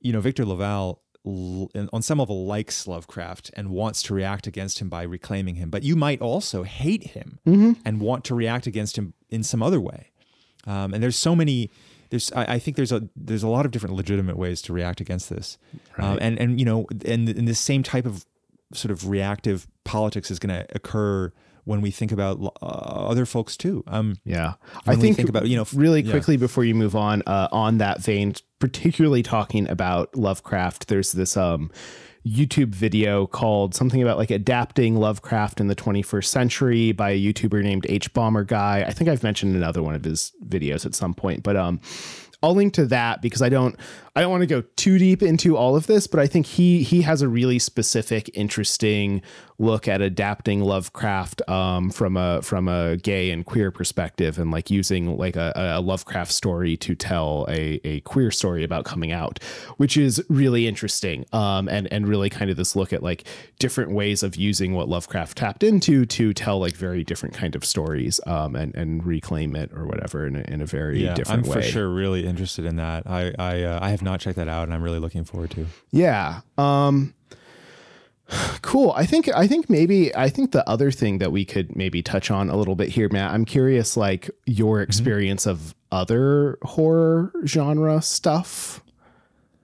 you 0.01 0.13
know, 0.13 0.21
Victor 0.29 0.45
LaValle 0.53 0.97
on 1.93 2.03
some 2.03 2.19
level 2.19 2.47
likes 2.47 2.87
Lovecraft 2.89 3.51
and 3.57 3.69
wants 3.69 4.03
to 4.05 4.15
react 4.15 4.47
against 4.49 4.81
him 4.81 4.89
by 4.89 5.03
reclaiming 5.03 5.55
him, 5.55 5.71
but 5.71 5.83
you 5.85 5.95
might 5.95 6.21
also 6.21 6.65
hate 6.65 7.05
him 7.15 7.39
and 7.85 8.01
want 8.01 8.25
to 8.25 8.35
react 8.35 8.67
against 8.67 8.97
him 8.99 9.15
in 9.31 9.43
some 9.45 9.63
other 9.63 9.81
way. 9.81 10.11
Um, 10.67 10.95
and 10.95 11.01
there's 11.03 11.17
so 11.29 11.37
many. 11.37 11.71
There's, 12.11 12.33
I, 12.33 12.55
I 12.55 12.59
think 12.59 12.77
there's 12.77 12.93
a 12.93 13.01
there's 13.15 13.43
a 13.43 13.49
lot 13.49 13.65
of 13.67 13.71
different 13.73 13.95
legitimate 13.97 14.37
ways 14.37 14.63
to 14.63 14.73
react 14.73 15.01
against 15.01 15.29
this, 15.31 15.59
um, 15.99 16.19
and 16.21 16.39
and 16.41 16.59
you 16.61 16.67
know, 16.67 16.87
and, 17.07 17.29
and 17.29 17.47
this 17.49 17.61
same 17.61 17.83
type 17.83 18.07
of 18.07 18.27
sort 18.75 18.91
of 18.91 19.09
reactive 19.09 19.67
politics 19.85 20.31
is 20.31 20.39
going 20.39 20.55
to 20.55 20.67
occur 20.75 21.33
when 21.65 21.81
we 21.81 21.91
think 21.91 22.11
about 22.11 22.41
uh, 22.61 22.67
other 22.67 23.25
folks 23.25 23.57
too. 23.57 23.85
Um, 23.87 24.17
Yeah. 24.25 24.55
I 24.87 24.97
think, 24.97 25.17
think 25.17 25.29
about, 25.29 25.47
you 25.47 25.57
know, 25.57 25.67
really 25.73 26.03
yeah. 26.03 26.11
quickly 26.11 26.37
before 26.37 26.65
you 26.65 26.75
move 26.75 26.97
on, 26.97 27.23
uh, 27.27 27.49
on 27.53 27.79
that 27.79 28.01
vein, 28.01 28.35
particularly 28.59 29.23
talking 29.23 29.69
about 29.69 30.17
Lovecraft, 30.17 30.89
there's 30.89 31.13
this 31.13 31.37
um, 31.37 31.71
YouTube 32.27 32.75
video 32.75 33.27
called 33.27 33.75
something 33.75 34.03
about 34.03 34.19
like 34.19 34.31
adapting 34.31 34.97
Lovecraft 34.97 35.61
in 35.61 35.69
the 35.69 35.77
21st 35.77 36.25
century 36.25 36.93
by 36.93 37.11
a 37.11 37.21
YouTuber 37.21 37.63
named 37.63 37.87
H. 37.89 38.13
Bomberguy. 38.13 38.87
I 38.87 38.91
think 38.91 39.09
I've 39.09 39.23
mentioned 39.23 39.55
another 39.55 39.83
one 39.83 39.95
of 39.95 40.05
his 40.05 40.33
videos 40.47 40.85
at 40.85 40.95
some 40.95 41.15
point, 41.15 41.43
but 41.43 41.57
um, 41.57 41.81
I'll 42.43 42.55
link 42.55 42.75
to 42.75 42.87
that 42.87 43.23
because 43.23 43.43
I 43.43 43.49
don't 43.49 43.77
I 44.15 44.21
don't 44.21 44.31
want 44.31 44.43
to 44.43 44.47
go 44.47 44.63
too 44.77 44.99
deep 44.99 45.23
into 45.23 45.57
all 45.57 45.75
of 45.75 45.87
this, 45.87 46.07
but 46.07 46.21
I 46.21 46.27
think 46.27 46.45
he 46.45 46.83
he 46.83 47.01
has 47.03 47.23
a 47.23 47.29
really 47.29 47.59
specific, 47.59 48.31
interesting 48.35 49.23
look 49.59 49.87
at 49.87 50.03
adapting 50.03 50.61
Lovecraft 50.61 51.49
um, 51.49 51.89
from 51.89 52.19
a 52.19 52.43
from 52.43 52.69
a 52.69 52.99
gay 52.99 53.31
and 53.31 53.47
queer 53.47 53.71
perspective, 53.71 54.39
and 54.39 54.51
like 54.51 54.71
using 54.71 55.17
like 55.17 55.37
a, 55.37 55.53
a 55.57 55.81
Lovecraft 55.81 56.31
story 56.31 56.77
to 56.79 56.95
tell 56.95 57.47
a, 57.49 57.81
a 57.85 58.01
queer 58.01 58.31
story 58.31 58.65
about 58.65 58.85
coming 58.85 59.13
out, 59.13 59.39
which 59.79 59.97
is 59.97 60.23
really 60.29 60.67
interesting. 60.67 61.25
Um, 61.33 61.67
and 61.69 61.91
and 61.91 62.07
really 62.07 62.29
kind 62.29 62.51
of 62.51 62.59
this 62.59 62.77
look 62.77 62.93
at 62.93 63.03
like 63.03 63.25
different 63.59 63.93
ways 63.93 64.23
of 64.23 64.37
using 64.37 64.75
what 64.75 64.91
Lovecraft 64.91 65.39
tapped 65.39 65.63
into 65.63 66.05
to 66.05 66.35
tell 66.35 66.59
like 66.59 66.75
very 66.75 67.03
different 67.03 67.35
kind 67.35 67.57
of 67.57 67.65
stories, 67.65 68.21
um, 68.27 68.57
and 68.57 68.75
and 68.75 69.07
reclaim 69.07 69.57
it 69.57 69.73
or 69.73 69.87
whatever 69.87 70.27
in 70.27 70.37
a, 70.37 70.41
in 70.53 70.61
a 70.61 70.67
very 70.67 71.03
yeah, 71.03 71.15
different 71.15 71.47
I'm 71.47 71.51
way. 71.51 71.63
for 71.63 71.63
sure 71.63 71.89
really 71.89 72.27
interested 72.27 72.67
in 72.67 72.77
that. 72.77 73.07
I 73.07 73.33
I 73.39 73.63
uh, 73.63 73.79
I 73.81 73.89
have 73.89 74.02
not 74.03 74.21
checked 74.21 74.37
that 74.37 74.49
out, 74.49 74.65
and 74.65 74.75
I'm 74.75 74.83
really 74.83 74.99
looking 74.99 75.25
forward 75.25 75.51
to. 75.53 75.67
Yeah. 75.91 76.41
Um 76.59 77.15
cool. 78.63 78.93
I 78.93 79.05
think 79.07 79.29
I 79.35 79.47
think 79.47 79.69
maybe 79.69 80.15
I 80.15 80.29
think 80.29 80.53
the 80.53 80.67
other 80.69 80.91
thing 80.91 81.19
that 81.19 81.33
we 81.33 81.45
could 81.45 81.77
maybe 81.77 82.03
touch 82.03 82.31
on 82.31 82.49
a 82.51 82.57
little 82.57 82.75
bit 82.75 82.89
here, 82.89 83.09
Matt. 83.11 83.33
I'm 83.33 83.45
curious 83.45 83.97
like 83.97 84.31
your 84.47 84.79
Mm-hmm. 84.79 84.89
experience 84.89 85.47
of 85.47 85.75
other 85.91 86.59
horror 86.63 87.33
genre 87.47 88.01
stuff. 88.01 88.81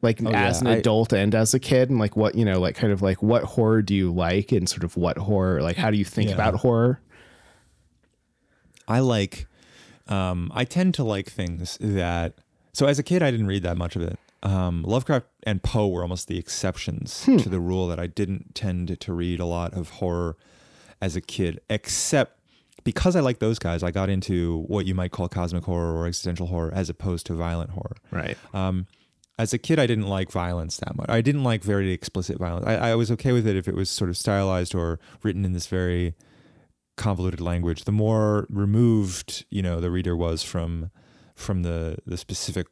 Like 0.02 0.20
Oh, 0.24 0.28
as 0.30 0.62
yeah. 0.62 0.68
an 0.68 0.74
I- 0.74 0.78
adult 0.78 1.12
and 1.12 1.34
as 1.34 1.54
a 1.54 1.58
kid 1.58 1.90
and 1.90 1.98
like 1.98 2.16
what, 2.16 2.34
you 2.34 2.44
know, 2.44 2.60
like 2.60 2.76
kind 2.76 2.92
of 2.92 3.00
like 3.02 3.22
what 3.22 3.42
horror 3.44 3.82
do 3.82 3.94
you 3.94 4.12
like 4.12 4.52
and 4.52 4.68
sort 4.68 4.84
of 4.84 4.96
what 4.96 5.16
horror 5.18 5.60
like 5.62 5.76
how 5.76 5.90
do 5.90 5.96
you 5.96 6.04
think 6.04 6.28
Yeah. 6.28 6.34
about 6.34 6.54
horror? 6.56 7.00
I 8.86 9.00
like, 9.00 9.46
um, 10.08 10.50
I 10.54 10.64
tend 10.64 10.94
to 10.94 11.04
like 11.04 11.28
things 11.30 11.76
that 11.80 12.34
So 12.72 12.86
as 12.86 12.98
a 12.98 13.02
kid, 13.02 13.22
I 13.22 13.30
didn't 13.30 13.46
read 13.48 13.62
that 13.64 13.76
much 13.76 13.96
of 13.96 14.02
it. 14.02 14.18
Um, 14.42 14.82
Lovecraft 14.82 15.26
and 15.42 15.62
Poe 15.62 15.88
were 15.88 16.02
almost 16.02 16.28
the 16.28 16.38
exceptions 16.38 17.22
to 17.42 17.48
the 17.48 17.60
rule 17.60 17.88
that 17.88 17.98
I 17.98 18.06
didn't 18.06 18.54
tend 18.54 19.00
to 19.00 19.12
read 19.12 19.40
a 19.40 19.44
lot 19.44 19.74
of 19.74 19.90
horror 19.90 20.36
as 21.00 21.16
a 21.16 21.20
kid, 21.20 21.60
except 21.68 22.38
because 22.84 23.16
I 23.16 23.20
like 23.20 23.40
those 23.40 23.58
guys. 23.58 23.82
I 23.82 23.90
got 23.90 24.08
into 24.08 24.64
what 24.68 24.86
you 24.86 24.94
might 24.94 25.10
call 25.10 25.28
cosmic 25.28 25.64
horror 25.64 25.94
or 25.94 26.06
existential 26.06 26.46
horror, 26.46 26.72
as 26.72 26.88
opposed 26.88 27.26
to 27.26 27.34
violent 27.34 27.70
horror. 27.70 27.96
Right. 28.10 28.36
Um, 28.54 28.86
as 29.38 29.52
a 29.52 29.58
kid, 29.58 29.78
I 29.78 29.86
didn't 29.86 30.08
like 30.08 30.30
violence 30.30 30.78
that 30.78 30.96
much. 30.96 31.08
I 31.08 31.20
didn't 31.20 31.44
like 31.44 31.62
very 31.62 31.92
explicit 31.92 32.38
violence. 32.38 32.66
I, 32.66 32.90
I 32.90 32.94
was 32.94 33.10
okay 33.12 33.32
with 33.32 33.46
it 33.46 33.56
if 33.56 33.68
it 33.68 33.74
was 33.74 33.88
sort 33.90 34.10
of 34.10 34.16
stylized 34.16 34.74
or 34.74 34.98
written 35.22 35.44
in 35.44 35.52
this 35.52 35.66
very 35.66 36.14
convoluted 36.96 37.40
language. 37.40 37.84
The 37.84 37.92
more 37.92 38.46
removed, 38.50 39.44
you 39.50 39.62
know, 39.62 39.80
the 39.80 39.90
reader 39.90 40.16
was 40.16 40.42
from 40.42 40.90
from 41.34 41.62
the 41.62 41.98
the 42.04 42.16
specific 42.16 42.66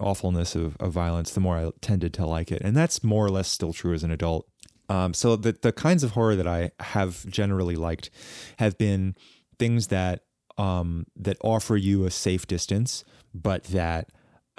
awfulness 0.00 0.54
of, 0.54 0.76
of 0.78 0.92
violence, 0.92 1.32
the 1.32 1.40
more 1.40 1.56
I 1.56 1.70
tended 1.80 2.14
to 2.14 2.26
like 2.26 2.50
it. 2.50 2.62
And 2.62 2.76
that's 2.76 3.04
more 3.04 3.24
or 3.24 3.30
less 3.30 3.48
still 3.48 3.72
true 3.72 3.94
as 3.94 4.02
an 4.02 4.10
adult. 4.10 4.46
Um, 4.88 5.14
so 5.14 5.36
the 5.36 5.52
the 5.52 5.72
kinds 5.72 6.02
of 6.02 6.12
horror 6.12 6.34
that 6.34 6.48
I 6.48 6.72
have 6.80 7.24
generally 7.26 7.76
liked 7.76 8.10
have 8.58 8.76
been 8.76 9.14
things 9.58 9.86
that 9.86 10.24
um, 10.58 11.06
that 11.14 11.36
offer 11.42 11.76
you 11.76 12.04
a 12.04 12.10
safe 12.10 12.46
distance, 12.46 13.04
but 13.32 13.64
that 13.64 14.08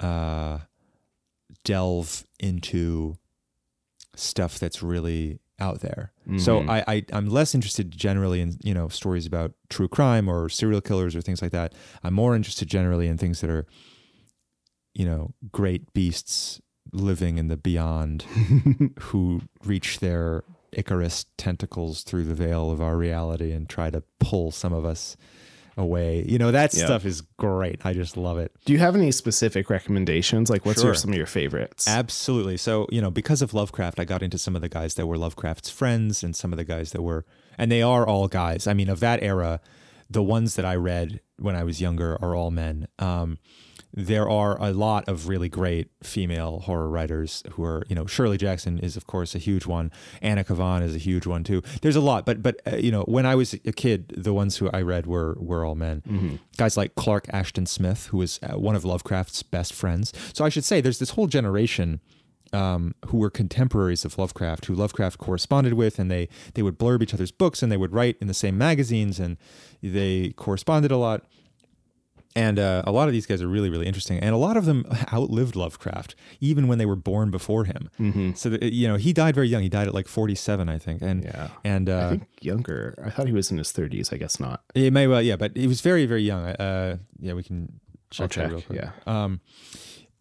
uh, 0.00 0.60
delve 1.64 2.24
into 2.40 3.18
stuff 4.16 4.58
that's 4.58 4.82
really 4.82 5.38
out 5.60 5.80
there. 5.80 6.12
So 6.38 6.60
I, 6.68 6.84
I 6.86 7.04
I'm 7.12 7.28
less 7.28 7.54
interested 7.54 7.90
generally 7.90 8.40
in 8.40 8.56
you 8.62 8.72
know 8.72 8.88
stories 8.88 9.26
about 9.26 9.52
true 9.68 9.88
crime 9.88 10.28
or 10.28 10.48
serial 10.48 10.80
killers 10.80 11.14
or 11.14 11.20
things 11.20 11.42
like 11.42 11.52
that. 11.52 11.74
I'm 12.02 12.14
more 12.14 12.34
interested 12.34 12.68
generally 12.68 13.06
in 13.06 13.18
things 13.18 13.42
that 13.42 13.50
are 13.50 13.66
you 14.94 15.04
know 15.06 15.32
great 15.50 15.92
beasts 15.94 16.60
living 16.92 17.38
in 17.38 17.48
the 17.48 17.56
beyond 17.56 18.22
who 19.00 19.40
reach 19.64 20.00
their 20.00 20.44
ichorous 20.72 21.26
tentacles 21.36 22.02
through 22.02 22.24
the 22.24 22.34
veil 22.34 22.70
of 22.70 22.80
our 22.80 22.96
reality 22.96 23.52
and 23.52 23.68
try 23.68 23.90
to 23.90 24.02
pull 24.18 24.50
some 24.50 24.72
of 24.72 24.84
us 24.84 25.16
away. 25.76 26.24
You 26.28 26.38
know 26.38 26.50
that 26.50 26.74
Yeah. 26.74 26.84
stuff 26.84 27.04
is 27.06 27.22
great. 27.38 27.84
I 27.84 27.92
just 27.94 28.16
love 28.16 28.38
it. 28.38 28.52
Do 28.66 28.72
you 28.74 28.78
have 28.78 28.94
any 28.94 29.10
specific 29.10 29.70
recommendations? 29.70 30.50
Like, 30.50 30.66
what's 30.66 30.82
your, 30.82 30.94
some 30.94 31.10
of 31.10 31.16
your 31.16 31.26
favorites? 31.26 31.88
Absolutely. 31.88 32.56
So, 32.58 32.86
you 32.90 33.00
know, 33.00 33.10
because 33.10 33.40
of 33.42 33.54
Lovecraft, 33.54 33.98
I 34.00 34.04
got 34.04 34.22
into 34.22 34.36
some 34.38 34.54
of 34.54 34.60
the 34.62 34.68
guys 34.68 34.94
that 34.94 35.06
were 35.06 35.16
Lovecraft's 35.16 35.70
friends 35.70 36.22
and 36.22 36.36
some 36.36 36.52
of 36.52 36.56
the 36.58 36.64
guys 36.64 36.92
that 36.92 37.00
were, 37.02 37.24
and 37.56 37.70
they 37.72 37.80
are 37.82 38.06
all 38.06 38.28
guys. 38.28 38.66
I 38.66 38.74
mean, 38.74 38.90
of 38.90 39.00
that 39.00 39.22
era, 39.22 39.60
the 40.10 40.22
ones 40.22 40.56
that 40.56 40.66
I 40.66 40.74
read 40.74 41.20
when 41.38 41.56
I 41.56 41.64
was 41.64 41.80
younger 41.80 42.18
are 42.22 42.34
all 42.34 42.50
men. 42.50 42.86
Um, 42.98 43.38
there 43.94 44.28
are 44.28 44.56
a 44.60 44.72
lot 44.72 45.06
of 45.08 45.28
really 45.28 45.48
great 45.48 45.88
female 46.02 46.60
horror 46.60 46.88
writers 46.88 47.42
who 47.52 47.64
are, 47.64 47.84
you 47.88 47.94
know, 47.94 48.06
Shirley 48.06 48.38
Jackson 48.38 48.78
is 48.78 48.96
of 48.96 49.06
course 49.06 49.34
a 49.34 49.38
huge 49.38 49.66
one. 49.66 49.90
Anna 50.22 50.44
Kavan 50.44 50.82
is 50.82 50.94
a 50.94 50.98
huge 50.98 51.26
one 51.26 51.44
too. 51.44 51.62
There's 51.82 51.96
a 51.96 52.00
lot, 52.00 52.24
but 52.24 52.42
but 52.42 52.60
uh, 52.66 52.76
you 52.76 52.90
know, 52.90 53.02
when 53.02 53.26
I 53.26 53.34
was 53.34 53.52
a 53.52 53.72
kid, 53.72 54.14
the 54.16 54.32
ones 54.32 54.56
who 54.56 54.70
I 54.72 54.80
read 54.82 55.06
were 55.06 55.36
were 55.38 55.64
all 55.64 55.74
men. 55.74 56.38
Guys 56.56 56.76
like 56.76 56.94
Clark 56.94 57.26
Ashton 57.32 57.66
Smith, 57.66 58.06
who 58.06 58.18
was 58.18 58.40
uh, 58.42 58.58
one 58.58 58.74
of 58.74 58.84
Lovecraft's 58.84 59.42
best 59.42 59.72
friends. 59.74 60.12
So 60.32 60.44
I 60.44 60.48
should 60.48 60.64
say, 60.64 60.80
there's 60.80 60.98
this 60.98 61.10
whole 61.10 61.26
generation 61.26 62.00
um, 62.52 62.94
who 63.06 63.18
were 63.18 63.30
contemporaries 63.30 64.04
of 64.04 64.18
Lovecraft, 64.18 64.66
who 64.66 64.74
Lovecraft 64.74 65.18
corresponded 65.18 65.74
with, 65.74 65.98
and 65.98 66.10
they 66.10 66.28
they 66.54 66.62
would 66.62 66.78
blurb 66.78 67.02
each 67.02 67.14
other's 67.14 67.32
books, 67.32 67.62
and 67.62 67.70
they 67.70 67.76
would 67.76 67.92
write 67.92 68.16
in 68.20 68.26
the 68.26 68.34
same 68.34 68.56
magazines, 68.58 69.18
and 69.18 69.36
they 69.82 70.30
corresponded 70.36 70.90
a 70.90 70.96
lot. 70.96 71.24
And 72.34 72.58
uh, 72.58 72.82
a 72.86 72.92
lot 72.92 73.08
of 73.08 73.12
these 73.12 73.26
guys 73.26 73.42
are 73.42 73.46
really, 73.46 73.68
really 73.68 73.86
interesting, 73.86 74.18
and 74.18 74.34
a 74.34 74.38
lot 74.38 74.56
of 74.56 74.64
them 74.64 74.86
outlived 75.12 75.54
Lovecraft, 75.54 76.14
even 76.40 76.66
when 76.66 76.78
they 76.78 76.86
were 76.86 76.96
born 76.96 77.30
before 77.30 77.64
him. 77.64 77.90
Mm-hmm. 78.00 78.32
So 78.34 78.48
that, 78.48 78.72
you 78.72 78.88
know, 78.88 78.96
he 78.96 79.12
died 79.12 79.34
very 79.34 79.48
young. 79.48 79.60
He 79.62 79.68
died 79.68 79.86
at 79.86 79.92
like 79.94 80.08
forty-seven, 80.08 80.68
I 80.68 80.78
think. 80.78 81.02
And 81.02 81.24
Yeah. 81.24 81.48
and 81.62 81.90
uh, 81.90 82.06
I 82.06 82.08
think 82.10 82.22
younger. 82.40 82.94
I 83.04 83.10
thought 83.10 83.26
he 83.26 83.34
was 83.34 83.50
in 83.50 83.58
his 83.58 83.70
30s. 83.72 84.12
I 84.14 84.16
guess 84.16 84.40
not. 84.40 84.62
it 84.74 84.92
may 84.94 85.06
well, 85.06 85.20
yeah, 85.20 85.36
but 85.36 85.54
he 85.56 85.66
was 85.66 85.82
very, 85.82 86.06
very 86.06 86.22
young. 86.22 86.46
Uh, 86.46 86.96
yeah, 87.20 87.34
we 87.34 87.42
can 87.42 87.80
check, 88.10 88.30
check. 88.30 88.50
real 88.50 88.62
quick. 88.62 88.80
Yeah. 88.80 88.92
Um, 89.06 89.40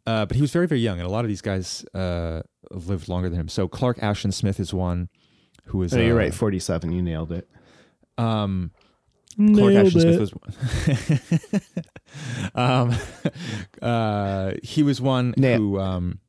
uh, 0.05 0.25
but 0.25 0.35
he 0.35 0.41
was 0.41 0.51
very, 0.51 0.67
very 0.67 0.81
young, 0.81 0.99
and 0.99 1.07
a 1.07 1.11
lot 1.11 1.23
of 1.23 1.29
these 1.29 1.41
guys 1.41 1.85
uh, 1.93 2.41
lived 2.71 3.07
longer 3.07 3.29
than 3.29 3.39
him. 3.39 3.47
So 3.47 3.67
Clark 3.67 4.01
Ashton 4.03 4.31
Smith 4.33 4.59
is 4.59 4.73
one 4.73 5.07
who 5.65 5.81
is. 5.83 5.93
No, 5.93 6.01
you're 6.01 6.15
uh, 6.15 6.23
right. 6.23 6.33
47. 6.33 6.91
You 6.91 7.01
nailed 7.01 7.31
it. 7.31 7.47
Um, 8.17 8.71
Clark 9.35 9.73
Ashton 9.73 10.01
Smith 10.01 10.19
was. 10.19 11.71
um, 12.55 12.93
uh, 13.81 14.53
he 14.63 14.83
was 14.83 15.01
one 15.01 15.33
Na- 15.37 15.57
who. 15.57 15.79
Um, 15.79 16.19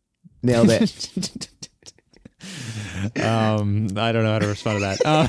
Nailed 0.42 0.70
it. 0.70 1.48
um, 3.22 3.86
I 3.96 4.10
don't 4.10 4.24
know 4.24 4.32
how 4.32 4.40
to 4.40 4.48
respond 4.48 4.78
to 4.78 4.80
that. 4.80 4.98
Uh, 5.04 5.26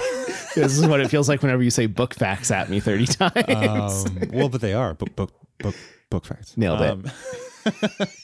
this 0.56 0.78
is 0.78 0.88
what 0.88 1.02
it 1.02 1.10
feels 1.10 1.30
like 1.30 1.44
whenever 1.44 1.62
you 1.62 1.70
say 1.70 1.86
book 1.86 2.16
facts 2.16 2.50
at 2.50 2.70
me 2.70 2.80
30 2.80 3.06
times. 3.06 4.06
um, 4.06 4.30
well, 4.32 4.50
but 4.50 4.62
they 4.62 4.74
are 4.74 4.96
book 4.96 5.16
book 5.16 5.32
book 5.60 5.76
book 6.10 6.26
facts. 6.26 6.58
Nailed 6.58 6.82
it. 6.82 7.12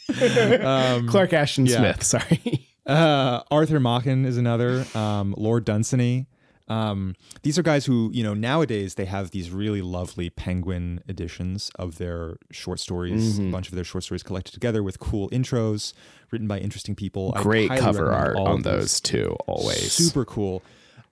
it. 0.10 0.66
um, 0.66 1.08
Clark 1.08 1.34
Ashton 1.34 1.68
yeah. 1.68 1.78
Smith. 1.78 2.04
Sorry. 2.04 2.68
Uh, 2.88 3.44
Arthur 3.52 3.80
Machen 3.80 4.26
is 4.26 4.38
another. 4.38 4.84
Um, 4.96 5.36
Lord 5.38 5.64
Dunsany. 5.64 6.26
Um, 6.70 7.16
these 7.42 7.58
are 7.58 7.64
guys 7.64 7.86
who, 7.86 8.12
you 8.14 8.24
know, 8.24 8.34
nowadays 8.36 8.96
they 8.96 9.06
have 9.06 9.32
these 9.32 9.50
really 9.52 9.82
lovely 9.82 10.30
penguin 10.30 11.02
editions 11.10 11.72
of 11.80 11.98
their 11.98 12.38
short 12.52 12.80
stories, 12.80 13.40
Mm-hmm. 13.40 13.50
a 13.50 13.52
bunch 13.52 13.70
of 13.70 13.76
their 13.76 13.84
short 13.84 14.04
stories 14.04 14.22
collected 14.24 14.54
together 14.54 14.84
with 14.84 15.00
cool 15.00 15.30
intros 15.32 15.94
written 16.32 16.48
by 16.48 16.60
interesting 16.60 16.96
people. 16.96 17.32
Great 17.38 17.70
cover 17.72 18.12
art 18.12 18.36
on 18.38 18.62
those 18.62 19.02
too. 19.02 19.36
Always. 19.48 19.92
Super 19.92 20.26
cool. 20.26 20.62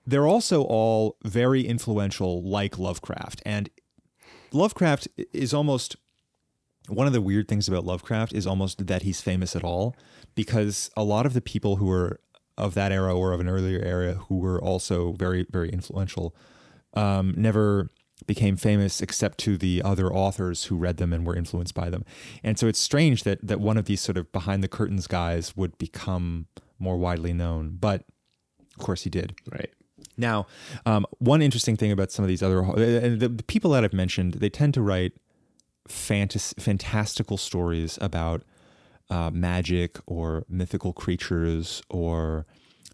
They're 0.05 0.28
also 0.28 0.62
all 0.64 1.18
very 1.24 1.66
influential, 1.68 2.41
like 2.43 2.78
Lovecraft. 2.78 3.41
And 3.45 3.70
Lovecraft 4.53 5.08
is 5.34 5.53
almost 5.53 5.95
one 6.88 7.08
of 7.08 7.12
the 7.14 7.20
weird 7.20 7.47
things 7.49 7.68
about 7.68 7.84
Lovecraft 7.84 8.32
is 8.32 8.47
almost 8.47 8.88
that 8.88 9.01
he's 9.01 9.20
famous 9.20 9.55
at 9.55 9.64
all, 9.64 9.95
because 10.36 10.89
a 10.95 11.03
lot 11.03 11.26
of 11.26 11.34
the 11.34 11.41
people 11.41 11.76
who 11.78 11.88
were 11.88 12.22
of 12.58 12.74
that 12.74 12.91
era 12.91 13.16
or 13.16 13.34
of 13.34 13.39
an 13.39 13.47
earlier 13.47 13.80
era 13.80 14.14
who 14.14 14.38
were 14.38 14.62
also 14.62 15.14
very, 15.14 15.45
very 15.49 15.70
influential 15.70 16.36
um, 16.93 17.34
never 17.38 17.89
became 18.26 18.58
famous 18.58 19.01
except 19.01 19.38
to 19.38 19.58
the 19.58 19.82
other 19.84 20.12
authors 20.12 20.66
who 20.66 20.76
read 20.76 20.97
them 20.97 21.14
and 21.14 21.26
were 21.26 21.36
influenced 21.36 21.76
by 21.76 21.89
them. 21.89 22.03
And 22.43 22.58
so 22.58 22.68
it's 22.68 22.80
strange 22.80 23.24
that 23.24 23.45
that 23.45 23.60
one 23.60 23.78
of 23.78 23.86
these 23.86 24.01
sort 24.01 24.18
of 24.18 24.32
behind 24.32 24.64
the 24.64 24.68
curtains 24.68 25.05
guys 25.08 25.55
would 25.55 25.78
become 25.78 26.47
more 26.80 26.97
widely 26.97 27.34
known. 27.34 27.78
But 27.80 28.05
of 28.78 28.84
course 28.84 29.03
he 29.03 29.10
did. 29.10 29.36
Right. 29.51 29.72
Now, 30.18 30.47
um, 30.86 31.05
one 31.20 31.43
interesting 31.43 31.78
thing 31.78 31.91
about 31.91 32.12
some 32.12 32.24
of 32.24 32.30
these 32.30 32.41
other 32.41 32.66
uh, 32.66 32.76
the, 32.76 33.32
the 33.36 33.43
people 33.43 33.72
that 33.72 33.84
I've 33.84 33.93
mentioned, 33.93 34.36
they 34.36 34.49
tend 34.49 34.74
to 34.74 34.82
write 34.82 35.14
fantas- 35.88 36.60
fantastical 36.60 37.38
stories 37.38 37.99
about 38.01 38.43
uh, 39.10 39.32
magic 39.32 39.97
or 40.05 40.45
mythical 40.49 40.93
creatures 40.93 41.82
or 41.89 42.45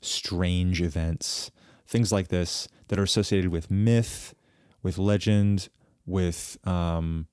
strange 0.01 0.81
events, 0.81 1.51
things 1.87 2.11
like 2.11 2.27
this 2.27 2.67
that 2.87 2.99
are 2.99 3.03
associated 3.03 3.51
with 3.51 3.71
myth, 3.71 4.33
with 4.81 4.97
legend, 4.97 5.69
with 6.05 6.57
um, 6.65 7.27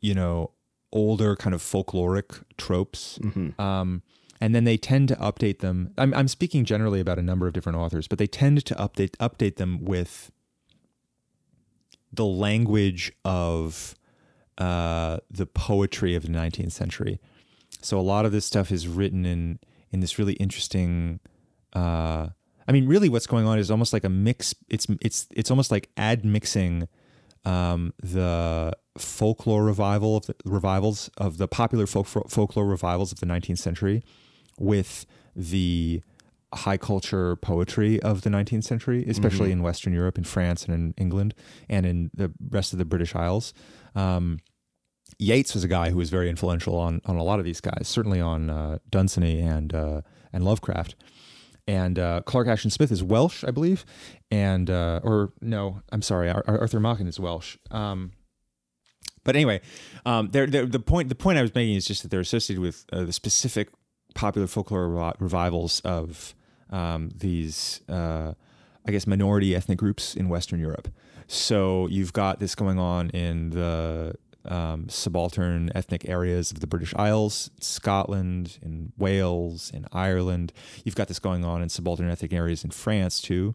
you 0.00 0.14
know 0.14 0.50
older 0.92 1.36
kind 1.36 1.54
of 1.54 1.62
folkloric 1.62 2.42
tropes. 2.56 3.18
Um, 3.60 4.02
and 4.40 4.54
then 4.54 4.64
they 4.64 4.76
tend 4.76 5.08
to 5.08 5.16
update 5.16 5.60
them. 5.60 5.92
I'm, 5.96 6.12
I'm 6.14 6.28
speaking 6.28 6.64
generally 6.64 7.00
about 7.00 7.18
a 7.18 7.22
number 7.22 7.46
of 7.46 7.54
different 7.54 7.78
authors, 7.78 8.06
but 8.06 8.18
they 8.18 8.26
tend 8.26 8.64
to 8.66 8.74
update 8.74 9.16
update 9.16 9.56
them 9.56 9.84
with 9.84 10.30
the 12.12 12.24
language 12.24 13.12
of 13.24 13.94
uh, 14.58 15.18
the 15.30 15.46
poetry 15.46 16.14
of 16.14 16.22
the 16.22 16.28
19th 16.28 16.72
century. 16.72 17.20
So 17.86 17.98
a 17.98 18.02
lot 18.02 18.26
of 18.26 18.32
this 18.32 18.44
stuff 18.44 18.72
is 18.72 18.88
written 18.88 19.24
in 19.24 19.58
in 19.92 20.00
this 20.00 20.18
really 20.18 20.34
interesting. 20.34 21.20
Uh, 21.72 22.28
I 22.68 22.72
mean, 22.72 22.86
really, 22.86 23.08
what's 23.08 23.26
going 23.26 23.46
on 23.46 23.58
is 23.58 23.70
almost 23.70 23.92
like 23.92 24.04
a 24.04 24.08
mix. 24.08 24.54
It's 24.68 24.86
it's 25.00 25.28
it's 25.30 25.50
almost 25.50 25.70
like 25.70 25.88
admixing 25.96 26.88
um, 27.44 27.94
the 28.02 28.72
folklore 28.98 29.64
revival 29.64 30.16
of 30.16 30.26
the 30.26 30.34
revivals 30.44 31.10
of 31.16 31.38
the 31.38 31.46
popular 31.46 31.86
folk, 31.86 32.06
folklore 32.06 32.66
revivals 32.66 33.12
of 33.12 33.20
the 33.20 33.26
19th 33.26 33.58
century 33.58 34.02
with 34.58 35.06
the 35.36 36.02
high 36.52 36.76
culture 36.76 37.36
poetry 37.36 38.02
of 38.02 38.22
the 38.22 38.30
19th 38.30 38.64
century, 38.64 39.04
especially 39.06 39.52
in 39.52 39.62
Western 39.62 39.92
Europe, 39.92 40.18
in 40.18 40.24
France, 40.24 40.64
and 40.64 40.74
in 40.74 40.94
England, 40.96 41.34
and 41.68 41.86
in 41.86 42.10
the 42.14 42.32
rest 42.50 42.72
of 42.72 42.78
the 42.78 42.84
British 42.84 43.14
Isles. 43.14 43.52
Um, 43.94 44.38
Yeats 45.18 45.54
was 45.54 45.64
a 45.64 45.68
guy 45.68 45.90
who 45.90 45.96
was 45.96 46.10
very 46.10 46.28
influential 46.28 46.76
on 46.76 47.00
on 47.06 47.16
a 47.16 47.22
lot 47.22 47.38
of 47.38 47.44
these 47.44 47.60
guys, 47.60 47.88
certainly 47.88 48.20
on 48.20 48.50
uh, 48.50 48.78
Dunsany 48.90 49.40
and 49.40 49.74
uh, 49.74 50.00
and 50.32 50.44
Lovecraft. 50.44 50.94
And 51.68 51.98
uh, 51.98 52.20
Clark 52.24 52.46
Ashton 52.48 52.70
Smith 52.70 52.92
is 52.92 53.02
Welsh, 53.02 53.42
I 53.42 53.50
believe, 53.50 53.84
and 54.30 54.70
uh, 54.70 55.00
or 55.02 55.32
no, 55.40 55.80
I'm 55.90 56.02
sorry, 56.02 56.30
Ar- 56.30 56.44
Arthur 56.46 56.80
Machen 56.80 57.06
is 57.08 57.18
Welsh. 57.18 57.56
Um, 57.70 58.12
But 59.24 59.34
anyway, 59.34 59.60
um, 60.04 60.28
they're, 60.28 60.46
they're, 60.46 60.66
the 60.66 60.78
point 60.78 61.08
the 61.08 61.16
point 61.16 61.38
I 61.38 61.42
was 61.42 61.54
making 61.54 61.74
is 61.74 61.84
just 61.84 62.02
that 62.02 62.10
they're 62.10 62.20
associated 62.20 62.62
with 62.62 62.84
uh, 62.92 63.04
the 63.04 63.12
specific 63.12 63.68
popular 64.14 64.46
folklore 64.46 64.88
revi- 64.88 65.16
revivals 65.18 65.80
of 65.80 66.34
um, 66.70 67.10
these, 67.12 67.80
uh, 67.88 68.34
I 68.86 68.92
guess, 68.92 69.06
minority 69.06 69.56
ethnic 69.56 69.78
groups 69.78 70.14
in 70.14 70.28
Western 70.28 70.60
Europe. 70.60 70.88
So 71.26 71.88
you've 71.88 72.12
got 72.12 72.38
this 72.38 72.54
going 72.54 72.78
on 72.78 73.10
in 73.10 73.50
the 73.50 74.14
um, 74.50 74.88
subaltern 74.88 75.70
ethnic 75.74 76.08
areas 76.08 76.50
of 76.50 76.60
the 76.60 76.66
British 76.66 76.94
Isles, 76.96 77.50
Scotland, 77.60 78.58
in 78.62 78.92
Wales, 78.96 79.70
in 79.72 79.86
Ireland. 79.92 80.52
You've 80.84 80.96
got 80.96 81.08
this 81.08 81.18
going 81.18 81.44
on 81.44 81.62
in 81.62 81.68
subaltern 81.68 82.10
ethnic 82.10 82.32
areas 82.32 82.64
in 82.64 82.70
France 82.70 83.20
too, 83.20 83.54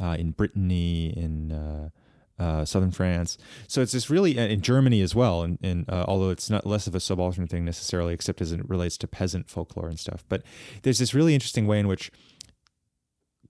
uh, 0.00 0.16
in 0.18 0.32
Brittany, 0.32 1.06
in 1.16 1.52
uh, 1.52 1.90
uh, 2.38 2.64
southern 2.64 2.90
France. 2.90 3.38
So 3.68 3.82
it's 3.82 3.92
this 3.92 4.10
really 4.10 4.36
in 4.36 4.60
Germany 4.62 5.00
as 5.00 5.14
well, 5.14 5.42
and, 5.42 5.58
and 5.62 5.88
uh, 5.88 6.04
although 6.08 6.30
it's 6.30 6.50
not 6.50 6.66
less 6.66 6.86
of 6.86 6.94
a 6.94 7.00
subaltern 7.00 7.46
thing 7.46 7.64
necessarily, 7.64 8.14
except 8.14 8.40
as 8.40 8.52
it 8.52 8.68
relates 8.68 8.96
to 8.98 9.06
peasant 9.06 9.48
folklore 9.48 9.88
and 9.88 9.98
stuff. 9.98 10.24
But 10.28 10.42
there's 10.82 10.98
this 10.98 11.14
really 11.14 11.34
interesting 11.34 11.66
way 11.66 11.78
in 11.78 11.88
which 11.88 12.10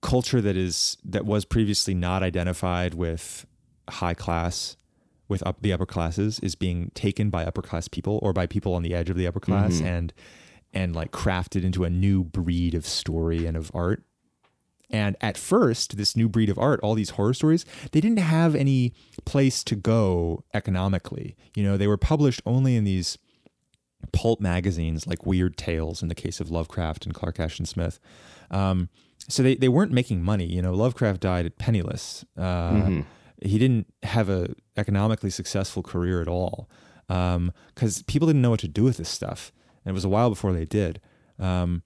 culture 0.01 0.41
that 0.41 0.57
is 0.57 0.97
that 1.05 1.25
was 1.25 1.45
previously 1.45 1.93
not 1.93 2.21
identified 2.21 2.93
with 2.93 3.45
high 3.89 4.13
class 4.13 4.75
with 5.27 5.45
up 5.45 5.61
the 5.61 5.73
upper 5.73 5.85
classes 5.85 6.39
is 6.39 6.55
being 6.55 6.91
taken 6.93 7.29
by 7.29 7.45
upper 7.45 7.61
class 7.61 7.87
people 7.87 8.19
or 8.21 8.33
by 8.33 8.45
people 8.45 8.73
on 8.73 8.83
the 8.83 8.93
edge 8.93 9.09
of 9.09 9.17
the 9.17 9.27
upper 9.27 9.39
class 9.39 9.75
mm-hmm. 9.75 9.87
and 9.87 10.13
and 10.73 10.95
like 10.95 11.11
crafted 11.11 11.63
into 11.63 11.83
a 11.83 11.89
new 11.89 12.23
breed 12.23 12.73
of 12.73 12.85
story 12.85 13.45
and 13.45 13.55
of 13.55 13.71
art. 13.73 14.03
And 14.89 15.15
at 15.21 15.37
first, 15.37 15.97
this 15.97 16.15
new 16.15 16.27
breed 16.27 16.49
of 16.49 16.57
art, 16.57 16.79
all 16.81 16.93
these 16.93 17.11
horror 17.11 17.33
stories, 17.33 17.65
they 17.91 18.01
didn't 18.01 18.17
have 18.17 18.55
any 18.55 18.93
place 19.25 19.63
to 19.65 19.75
go 19.75 20.43
economically. 20.53 21.35
You 21.55 21.63
know, 21.63 21.77
they 21.77 21.87
were 21.87 21.97
published 21.97 22.41
only 22.45 22.75
in 22.75 22.83
these 22.83 23.17
pulp 24.11 24.39
magazines 24.39 25.07
like 25.07 25.25
Weird 25.25 25.57
Tales 25.57 26.01
in 26.01 26.09
the 26.09 26.15
case 26.15 26.39
of 26.39 26.51
Lovecraft 26.51 27.05
and 27.05 27.13
Clark 27.13 27.39
Ashton 27.39 27.65
Smith. 27.65 27.99
Um, 28.51 28.89
so 29.29 29.41
they, 29.41 29.55
they 29.55 29.69
weren't 29.69 29.91
making 29.91 30.21
money. 30.21 30.45
You 30.45 30.61
know, 30.61 30.73
Lovecraft 30.73 31.21
died 31.21 31.57
penniless. 31.57 32.25
Uh, 32.37 32.71
mm-hmm 32.71 33.01
he 33.41 33.57
didn't 33.57 33.91
have 34.03 34.29
a 34.29 34.53
economically 34.77 35.29
successful 35.29 35.83
career 35.83 36.21
at 36.21 36.27
all 36.27 36.69
because 37.07 37.97
um, 37.97 38.03
people 38.07 38.27
didn't 38.27 38.41
know 38.41 38.49
what 38.49 38.59
to 38.61 38.67
do 38.67 38.83
with 38.83 38.97
this 38.97 39.09
stuff, 39.09 39.51
and 39.83 39.91
it 39.91 39.93
was 39.93 40.05
a 40.05 40.09
while 40.09 40.29
before 40.29 40.53
they 40.53 40.65
did. 40.65 41.01
Um, 41.39 41.83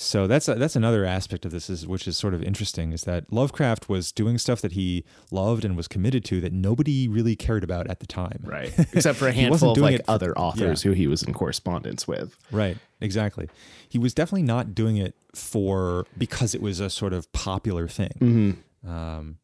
so 0.00 0.28
that's 0.28 0.46
a, 0.46 0.54
that's 0.54 0.76
another 0.76 1.04
aspect 1.04 1.44
of 1.44 1.50
this 1.50 1.68
is 1.68 1.84
which 1.84 2.06
is 2.06 2.16
sort 2.16 2.32
of 2.32 2.40
interesting 2.40 2.92
is 2.92 3.02
that 3.02 3.32
Lovecraft 3.32 3.88
was 3.88 4.12
doing 4.12 4.38
stuff 4.38 4.60
that 4.60 4.72
he 4.72 5.04
loved 5.32 5.64
and 5.64 5.76
was 5.76 5.88
committed 5.88 6.24
to 6.26 6.40
that 6.40 6.52
nobody 6.52 7.08
really 7.08 7.34
cared 7.34 7.64
about 7.64 7.88
at 7.88 7.98
the 7.98 8.06
time. 8.06 8.40
Right. 8.44 8.72
Except 8.92 9.18
for 9.18 9.26
a 9.26 9.32
handful 9.32 9.72
of 9.72 9.78
like 9.78 10.04
for, 10.04 10.10
other 10.10 10.38
authors 10.38 10.84
yeah. 10.84 10.90
who 10.90 10.94
he 10.94 11.08
was 11.08 11.24
in 11.24 11.34
correspondence 11.34 12.06
with. 12.06 12.36
Right. 12.52 12.78
Exactly. 13.00 13.50
He 13.88 13.98
was 13.98 14.14
definitely 14.14 14.44
not 14.44 14.72
doing 14.72 14.96
it 14.98 15.16
for 15.34 16.06
because 16.16 16.54
it 16.54 16.62
was 16.62 16.78
a 16.78 16.90
sort 16.90 17.12
of 17.12 17.30
popular 17.32 17.88
thing. 17.88 18.14
Mm-hmm. 18.20 18.88
Um, 18.88 19.38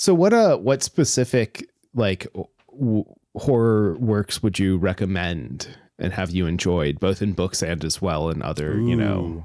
so 0.00 0.14
what 0.14 0.32
uh 0.32 0.56
what 0.56 0.82
specific 0.82 1.68
like 1.94 2.26
w- 2.72 3.04
horror 3.36 3.98
works 3.98 4.42
would 4.42 4.58
you 4.58 4.78
recommend 4.78 5.76
and 5.98 6.14
have 6.14 6.30
you 6.30 6.46
enjoyed 6.46 6.98
both 6.98 7.20
in 7.20 7.34
books 7.34 7.62
and 7.62 7.84
as 7.84 8.00
well 8.00 8.30
in 8.30 8.40
other, 8.40 8.72
Ooh. 8.72 8.88
you 8.88 8.96
know? 8.96 9.44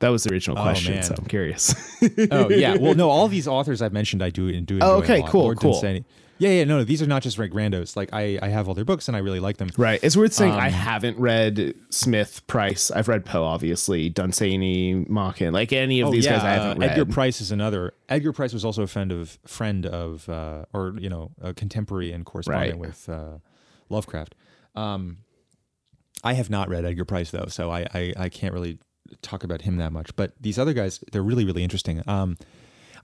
That 0.00 0.08
was 0.08 0.24
the 0.24 0.32
original 0.32 0.58
oh, 0.58 0.62
question, 0.62 0.98
oh, 0.98 1.02
so 1.02 1.14
I'm 1.16 1.26
curious. 1.26 1.76
oh 2.32 2.50
yeah, 2.50 2.74
well 2.74 2.96
no, 2.96 3.08
all 3.16 3.28
these 3.28 3.46
authors 3.46 3.80
I've 3.80 3.92
mentioned 3.92 4.20
I 4.20 4.30
do 4.30 4.60
do. 4.62 4.80
Oh, 4.82 4.96
okay, 4.96 5.22
cool, 5.28 5.42
Lord 5.42 5.60
cool. 5.60 5.80
Yeah, 6.38 6.50
yeah, 6.50 6.64
no, 6.64 6.82
these 6.82 7.00
are 7.00 7.06
not 7.06 7.22
just 7.22 7.38
like 7.38 7.52
randos. 7.52 7.96
Like 7.96 8.10
I, 8.12 8.38
I 8.42 8.48
have 8.48 8.68
all 8.68 8.74
their 8.74 8.84
books 8.84 9.08
and 9.08 9.16
I 9.16 9.20
really 9.20 9.40
like 9.40 9.58
them. 9.58 9.70
Right. 9.76 10.00
It's 10.02 10.16
worth 10.16 10.32
saying 10.32 10.52
um, 10.52 10.58
I 10.58 10.68
haven't 10.68 11.18
read 11.18 11.74
Smith, 11.90 12.44
Price. 12.46 12.90
I've 12.90 13.08
read 13.08 13.24
Poe, 13.24 13.44
obviously, 13.44 14.08
Dunsany, 14.10 14.94
Machen, 15.08 15.52
like 15.52 15.72
any 15.72 16.00
of 16.00 16.08
oh, 16.08 16.12
these 16.12 16.24
yeah, 16.24 16.32
guys 16.32 16.44
I 16.44 16.50
haven't 16.50 16.78
uh, 16.78 16.80
read. 16.80 16.90
Edgar 16.90 17.06
Price 17.06 17.40
is 17.40 17.52
another. 17.52 17.94
Edgar 18.08 18.32
Price 18.32 18.52
was 18.52 18.64
also 18.64 18.82
a 18.82 18.86
friend 18.86 19.12
of 19.12 19.38
friend 19.46 19.86
of 19.86 20.28
uh, 20.28 20.64
or 20.72 20.94
you 20.98 21.08
know 21.08 21.30
a 21.40 21.54
contemporary 21.54 22.10
and 22.12 22.24
correspondent 22.24 22.72
right. 22.72 22.80
with 22.80 23.08
uh, 23.08 23.38
Lovecraft. 23.88 24.34
Um, 24.74 25.18
I 26.24 26.32
have 26.32 26.50
not 26.50 26.68
read 26.68 26.84
Edgar 26.84 27.04
Price 27.04 27.30
though, 27.30 27.46
so 27.48 27.70
I, 27.70 27.86
I 27.94 28.12
I 28.16 28.28
can't 28.28 28.52
really 28.52 28.78
talk 29.22 29.44
about 29.44 29.62
him 29.62 29.76
that 29.76 29.92
much. 29.92 30.14
But 30.16 30.32
these 30.40 30.58
other 30.58 30.72
guys, 30.72 30.98
they're 31.12 31.22
really 31.22 31.44
really 31.44 31.62
interesting. 31.62 32.02
Um, 32.08 32.36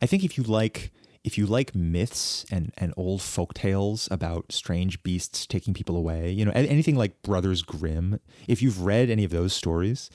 I 0.03 0.07
think 0.07 0.24
if 0.24 0.37
you 0.37 0.45
like 0.45 0.91
if 1.22 1.36
you 1.36 1.46
like 1.46 1.74
myths 1.74 2.46
and, 2.50 2.72
and 2.78 2.94
old 2.96 3.20
folk 3.20 3.54
tales 3.54 4.08
about 4.10 4.52
strange 4.52 5.02
beasts 5.02 5.46
taking 5.46 5.74
people 5.74 5.96
away, 5.96 6.30
you 6.30 6.44
know, 6.44 6.52
anything 6.52 6.96
like 6.96 7.20
Brothers 7.22 7.62
Grimm, 7.62 8.20
if 8.48 8.62
you've 8.62 8.82
read 8.82 9.10
any 9.10 9.24
of 9.24 9.30
those 9.30 9.52
stories, 9.52 10.10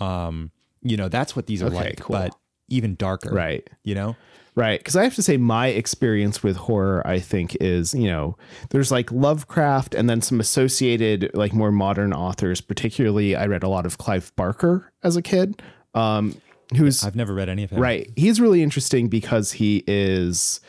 um, 0.00 0.50
you 0.82 0.96
know, 0.96 1.08
that's 1.08 1.34
what 1.34 1.46
these 1.46 1.62
are 1.62 1.66
okay, 1.66 1.76
like, 1.76 2.00
cool. 2.00 2.16
but 2.16 2.34
even 2.68 2.96
darker. 2.96 3.32
Right. 3.32 3.68
You 3.84 3.94
know? 3.94 4.16
Right. 4.54 4.78
Because 4.78 4.96
I 4.96 5.04
have 5.04 5.14
to 5.14 5.22
say, 5.22 5.38
my 5.38 5.68
experience 5.68 6.42
with 6.42 6.56
horror, 6.56 7.06
I 7.06 7.20
think, 7.20 7.56
is, 7.58 7.94
you 7.94 8.08
know, 8.08 8.36
there's 8.70 8.92
like 8.92 9.10
Lovecraft 9.10 9.94
and 9.94 10.10
then 10.10 10.20
some 10.20 10.40
associated, 10.40 11.30
like 11.32 11.54
more 11.54 11.72
modern 11.72 12.12
authors. 12.12 12.60
Particularly, 12.60 13.34
I 13.34 13.46
read 13.46 13.62
a 13.62 13.68
lot 13.68 13.86
of 13.86 13.96
Clive 13.96 14.34
Barker 14.36 14.92
as 15.02 15.16
a 15.16 15.22
kid. 15.22 15.62
Um, 15.94 16.36
who's 16.74 17.04
I've 17.04 17.16
never 17.16 17.34
read 17.34 17.48
any 17.48 17.64
of 17.64 17.70
him. 17.70 17.80
Right. 17.80 18.10
He's 18.16 18.40
really 18.40 18.62
interesting 18.62 19.08
because 19.08 19.52
he 19.52 19.84
is 19.86 20.60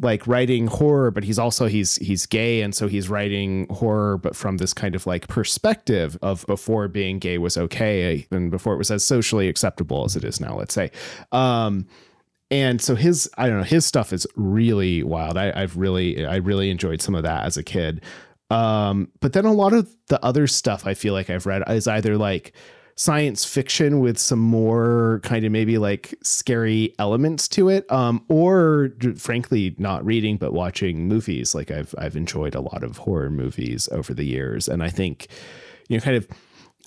like 0.00 0.26
writing 0.26 0.66
horror 0.68 1.10
but 1.10 1.24
he's 1.24 1.38
also 1.38 1.66
he's 1.66 1.96
he's 1.96 2.24
gay 2.26 2.62
and 2.62 2.74
so 2.74 2.86
he's 2.86 3.08
writing 3.08 3.66
horror 3.68 4.16
but 4.16 4.36
from 4.36 4.58
this 4.58 4.72
kind 4.72 4.94
of 4.94 5.06
like 5.06 5.26
perspective 5.28 6.16
of 6.22 6.46
before 6.46 6.86
being 6.88 7.18
gay 7.18 7.38
was 7.38 7.56
okay 7.56 8.26
and 8.30 8.50
before 8.50 8.74
it 8.74 8.78
was 8.78 8.90
as 8.90 9.04
socially 9.04 9.48
acceptable 9.48 10.04
as 10.04 10.14
it 10.14 10.24
is 10.24 10.40
now 10.40 10.56
let's 10.56 10.74
say 10.74 10.90
um 11.32 11.86
and 12.50 12.80
so 12.80 12.94
his 12.94 13.28
i 13.38 13.48
don't 13.48 13.58
know 13.58 13.64
his 13.64 13.84
stuff 13.84 14.12
is 14.12 14.26
really 14.36 15.02
wild 15.02 15.36
I, 15.36 15.52
i've 15.54 15.76
really 15.76 16.24
i 16.24 16.36
really 16.36 16.70
enjoyed 16.70 17.02
some 17.02 17.14
of 17.14 17.24
that 17.24 17.44
as 17.44 17.56
a 17.56 17.64
kid 17.64 18.02
um 18.50 19.10
but 19.20 19.32
then 19.32 19.44
a 19.44 19.52
lot 19.52 19.72
of 19.72 19.92
the 20.06 20.24
other 20.24 20.46
stuff 20.46 20.86
i 20.86 20.94
feel 20.94 21.12
like 21.12 21.28
i've 21.28 21.44
read 21.44 21.64
is 21.68 21.88
either 21.88 22.16
like 22.16 22.52
science 22.98 23.44
fiction 23.44 24.00
with 24.00 24.18
some 24.18 24.40
more 24.40 25.20
kind 25.22 25.44
of 25.44 25.52
maybe 25.52 25.78
like 25.78 26.12
scary 26.20 26.92
elements 26.98 27.46
to 27.46 27.68
it 27.68 27.90
um, 27.92 28.24
or 28.28 28.90
frankly 29.16 29.72
not 29.78 30.04
reading 30.04 30.36
but 30.36 30.52
watching 30.52 31.06
movies 31.06 31.54
like 31.54 31.70
I've 31.70 31.94
I've 31.96 32.16
enjoyed 32.16 32.56
a 32.56 32.60
lot 32.60 32.82
of 32.82 32.96
horror 32.96 33.30
movies 33.30 33.88
over 33.92 34.12
the 34.12 34.24
years 34.24 34.66
and 34.66 34.82
I 34.82 34.88
think 34.88 35.28
you 35.88 35.96
know 35.96 36.02
kind 36.02 36.16
of 36.16 36.26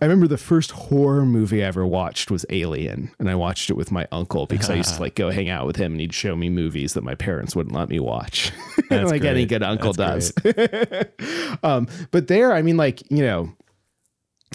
I 0.01 0.05
remember 0.05 0.27
the 0.27 0.37
first 0.37 0.71
horror 0.71 1.25
movie 1.25 1.63
I 1.63 1.67
ever 1.67 1.85
watched 1.85 2.31
was 2.31 2.43
Alien, 2.49 3.11
and 3.19 3.29
I 3.29 3.35
watched 3.35 3.69
it 3.69 3.75
with 3.75 3.91
my 3.91 4.07
uncle 4.11 4.47
because 4.47 4.67
I 4.67 4.73
used 4.73 4.95
to 4.95 4.99
like 5.01 5.13
go 5.13 5.29
hang 5.29 5.47
out 5.47 5.67
with 5.67 5.75
him, 5.75 5.91
and 5.91 6.01
he'd 6.01 6.11
show 6.11 6.35
me 6.35 6.49
movies 6.49 6.95
that 6.95 7.03
my 7.03 7.13
parents 7.13 7.55
wouldn't 7.55 7.75
let 7.75 7.87
me 7.87 7.99
watch, 7.99 8.51
like 8.89 9.21
great. 9.21 9.25
any 9.25 9.45
good 9.45 9.61
uncle 9.61 9.93
That's 9.93 10.31
does. 10.31 11.05
um, 11.63 11.87
but 12.09 12.27
there, 12.27 12.51
I 12.51 12.63
mean, 12.63 12.77
like 12.77 13.03
you 13.11 13.23
know, 13.23 13.53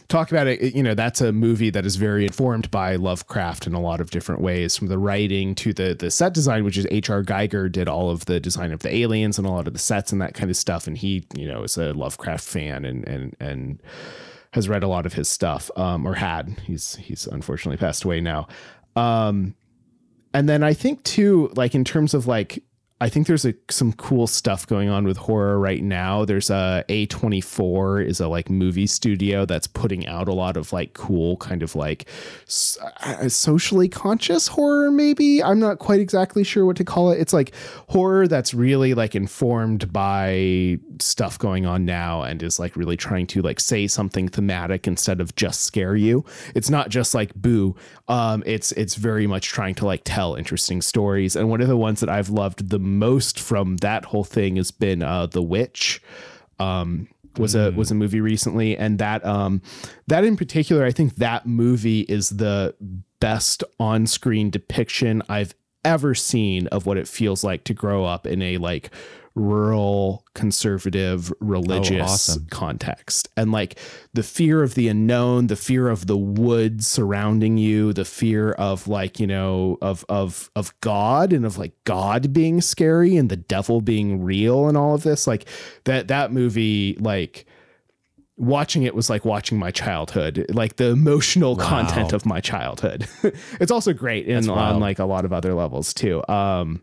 talk 0.09 0.31
about 0.31 0.47
it 0.47 0.75
you 0.75 0.83
know 0.83 0.95
that's 0.95 1.21
a 1.21 1.33
movie 1.33 1.71
that 1.71 1.85
is 1.87 1.97
very 1.97 2.25
informed 2.25 2.71
by 2.71 2.97
lovecraft 2.97 3.67
in 3.67 3.75
a 3.75 3.81
lot 3.81 4.01
of 4.01 4.11
different 4.11 4.41
ways 4.41 4.77
from 4.77 4.89
the 4.89 4.99
writing 4.99 5.55
to 5.55 5.73
the 5.73 5.95
the 5.99 6.11
set 6.11 6.33
design 6.35 6.65
which 6.65 6.77
is 6.77 6.85
hr 6.85 7.23
giger 7.23 7.71
did 7.71 7.89
all 7.89 8.11
of 8.11 8.27
the 8.27 8.39
design 8.39 8.73
of 8.73 8.81
the 8.81 8.95
aliens 8.95 9.39
and 9.39 9.47
a 9.47 9.51
lot 9.51 9.67
of 9.67 9.73
the 9.73 9.79
sets 9.79 10.13
and 10.13 10.21
that 10.21 10.35
kind 10.35 10.51
of 10.51 10.57
stuff. 10.57 10.87
And 10.87 10.97
he 10.97 11.27
you 11.37 11.49
know 11.49 11.63
is 11.63 11.77
a 11.77 11.93
lovecraft 11.93 12.45
fan 12.45 12.85
and 12.85 13.07
and 13.07 13.37
and 13.41 13.83
has 14.53 14.69
read 14.69 14.83
a 14.83 14.89
lot 14.89 15.07
of 15.07 15.15
his 15.15 15.29
stuff 15.29 15.71
um 15.77 16.07
or 16.07 16.15
had. 16.15 16.59
He's 16.65 16.97
he's 16.97 17.27
unfortunately 17.27 17.79
passed 17.79 18.05
away 18.05 18.21
now. 18.21 18.49
Um 18.95 19.55
and 20.35 20.49
then 20.49 20.63
i 20.63 20.75
think 20.75 21.03
too 21.05 21.51
like 21.55 21.75
in 21.75 21.85
terms 21.85 22.13
of 22.13 22.27
like 22.27 22.63
I 22.99 23.11
think 23.11 23.27
there's 23.27 23.45
a, 23.45 23.55
some 23.69 23.93
cool 23.93 24.27
stuff 24.27 24.67
going 24.67 24.89
on 24.89 25.05
with 25.05 25.19
horror 25.19 25.59
right 25.59 25.83
now. 25.83 26.25
There's 26.25 26.49
a 26.49 26.83
A24 26.89 28.07
is 28.07 28.21
a 28.21 28.29
like 28.29 28.49
movie 28.49 28.87
studio 28.87 29.45
that's 29.45 29.67
putting 29.67 30.07
out 30.07 30.29
a 30.29 30.33
lot 30.33 30.57
of 30.57 30.73
like 30.73 30.95
cool 30.95 31.37
kind 31.37 31.63
of 31.63 31.77
like 31.77 32.09
socially 32.47 33.89
conscious 33.91 34.49
horror 34.49 34.91
maybe. 34.91 35.43
I'm 35.43 35.61
not 35.61 35.79
quite 35.79 36.01
exactly 36.01 36.43
sure 36.43 36.65
what 36.65 36.77
to 36.77 36.85
call 36.85 37.11
it. 37.11 37.21
It's 37.21 37.35
like 37.35 37.55
horror 37.89 38.27
that's 38.27 38.55
really 38.55 38.95
like 38.95 39.15
informed 39.15 39.93
by 39.93 40.79
stuff 40.99 41.39
going 41.39 41.67
on 41.67 41.85
now 41.85 42.23
and 42.23 42.43
is 42.43 42.59
like 42.59 42.77
really 42.77 42.97
trying 42.97 43.27
to 43.27 43.43
like 43.43 43.61
say 43.61 43.87
something 43.87 44.27
thematic 44.29 44.87
instead 44.87 45.21
of 45.21 45.35
just 45.37 45.61
scare 45.65 45.97
you. 45.97 46.25
It's 46.55 46.71
not 46.71 46.89
just 46.89 47.15
like 47.15 47.35
boo. 47.35 47.77
Um 48.09 48.43
it's 48.47 48.73
it's 48.73 48.95
very 48.95 49.27
much 49.27 49.49
trying 49.49 49.75
to 49.77 49.87
like 49.87 50.03
tell 50.05 50.35
interesting 50.35 50.83
stories 50.83 51.37
and 51.37 51.49
one 51.51 51.61
of 51.61 51.69
the 51.69 51.77
ones 51.77 52.01
that 52.01 52.09
I've 52.09 52.31
loved 52.31 52.71
the 52.71 52.79
most 52.79 53.41
from 53.41 53.79
that 53.79 54.07
whole 54.07 54.25
thing 54.25 54.57
has 54.57 54.71
been 54.71 55.03
uh, 55.03 55.27
The 55.27 55.43
Witch. 55.43 56.03
Um, 56.59 57.09
was 57.39 57.55
a 57.55 57.71
was 57.73 57.91
a 57.91 57.95
mm. 57.95 57.99
movie 57.99 58.21
recently, 58.21 58.77
and 58.77 58.99
that 58.99 59.25
um, 59.25 59.63
that 60.07 60.25
in 60.25 60.37
particular, 60.37 60.85
I 60.85 60.91
think 60.91 61.17
that 61.17 61.47
movie 61.47 62.01
is 62.01 62.31
the 62.31 62.75
best 63.21 63.65
on 63.79 64.07
screen 64.07 64.51
depiction 64.51 65.23
I've 65.29 65.55
ever 65.85 66.15
seen 66.15 66.67
of 66.69 66.87
what 66.87 66.97
it 66.97 67.09
feels 67.09 67.45
like 67.45 67.65
to 67.65 67.75
grow 67.75 68.05
up 68.05 68.27
in 68.27 68.43
a 68.43 68.59
like 68.59 68.91
rural 69.37 70.25
conservative 70.35 71.33
religious 71.41 72.31
awesome. 72.31 72.47
context. 72.51 73.29
And 73.37 73.53
like 73.53 73.79
the 74.15 74.23
fear 74.23 74.63
of 74.63 74.75
the 74.75 74.89
unknown 74.89 75.47
the 75.47 75.57
fear 75.57 75.89
of 75.89 76.07
the 76.07 76.17
woods 76.17 76.87
surrounding 76.87 77.59
you 77.59 77.93
the 77.93 78.05
fear 78.05 78.53
of 78.53 78.89
like 78.89 79.21
you 79.21 79.27
know 79.27 79.77
of 79.83 80.05
of 80.09 80.51
of 80.57 80.79
god 80.81 81.33
and 81.33 81.45
of 81.45 81.59
like 81.59 81.73
god 81.85 82.33
being 82.33 82.61
scary 82.61 83.17
and 83.17 83.29
the 83.29 83.37
devil 83.37 83.81
being 83.83 84.25
real 84.25 84.69
and 84.69 84.77
all 84.77 84.95
of 84.95 85.03
this 85.03 85.27
like 85.27 85.47
that 85.85 86.09
that 86.09 86.33
movie 86.33 86.97
like 86.99 87.47
watching 88.39 88.83
it 88.83 88.95
was 88.95 89.11
like 89.11 89.25
watching 89.25 89.59
my 89.59 89.71
childhood 89.71 90.47
like 90.51 90.77
the 90.77 90.89
emotional 90.89 91.57
content 91.57 92.13
of 92.13 92.25
my 92.27 92.41
childhood. 92.41 93.07
It's 93.61 93.71
also 93.71 93.93
great 93.93 94.27
in 94.27 94.49
on 94.49 94.81
like 94.81 94.99
a 94.99 95.05
lot 95.05 95.25
of 95.25 95.33
other 95.33 95.55
levels 95.55 95.93
too. 95.93 96.23
Um 96.29 96.83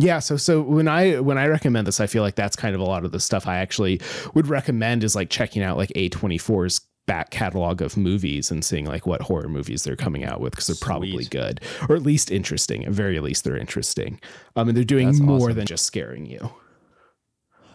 yeah, 0.00 0.20
so 0.20 0.36
so 0.36 0.62
when 0.62 0.86
I 0.86 1.18
when 1.18 1.38
I 1.38 1.46
recommend 1.46 1.88
this, 1.88 1.98
I 2.00 2.06
feel 2.06 2.22
like 2.22 2.36
that's 2.36 2.54
kind 2.54 2.72
of 2.72 2.80
a 2.80 2.84
lot 2.84 3.04
of 3.04 3.10
the 3.10 3.18
stuff 3.18 3.48
I 3.48 3.56
actually 3.58 4.00
would 4.32 4.46
recommend 4.46 5.02
is 5.02 5.16
like 5.16 5.28
checking 5.28 5.60
out 5.60 5.76
like 5.76 5.90
A24's 5.90 6.80
back 7.06 7.30
catalog 7.30 7.82
of 7.82 7.96
movies 7.96 8.50
and 8.52 8.64
seeing 8.64 8.84
like 8.84 9.06
what 9.06 9.22
horror 9.22 9.48
movies 9.48 9.82
they're 9.82 9.96
coming 9.96 10.24
out 10.24 10.40
with 10.40 10.52
because 10.52 10.68
they're 10.68 10.76
probably 10.80 11.24
good 11.24 11.60
or 11.88 11.96
at 11.96 12.02
least 12.02 12.30
interesting. 12.30 12.84
At 12.84 12.92
very 12.92 13.18
least, 13.18 13.42
they're 13.42 13.56
interesting. 13.56 14.20
Um, 14.54 14.68
and 14.68 14.76
they're 14.76 14.84
doing 14.84 15.08
That's 15.08 15.18
more 15.18 15.38
awesome. 15.38 15.54
than 15.56 15.66
just 15.66 15.84
scaring 15.84 16.26
you. 16.26 16.52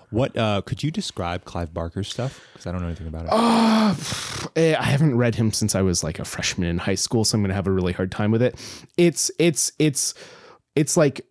What 0.09 0.38
uh, 0.38 0.61
could 0.61 0.82
you 0.82 0.91
describe 0.91 1.43
Clive 1.43 1.74
Barker's 1.74 2.07
stuff? 2.07 2.39
Because 2.53 2.67
I 2.67 2.71
don't 2.71 2.82
know 2.82 2.88
anything 2.88 3.07
about 3.07 3.26
it. 3.26 3.32
Uh, 3.34 3.95
eh, 4.55 4.76
I 4.80 4.84
haven't 4.84 5.17
read 5.17 5.36
him 5.36 5.51
since 5.51 5.76
I 5.76 5.82
was 5.82 6.03
like 6.03 6.19
a 6.19 6.26
freshman 6.26 6.69
in 6.69 6.78
high 6.78 6.95
school, 6.95 7.26
so 7.26 7.36
I'm 7.36 7.41
gonna 7.41 7.55
have 7.55 7.67
a 7.67 7.71
really 7.71 7.93
hard 7.93 8.11
time 8.11 8.32
with 8.32 8.43
it. 8.43 8.55
It's 8.95 9.32
it's 9.39 9.71
it's 9.80 10.13
it's 10.76 10.95
like 10.95 11.26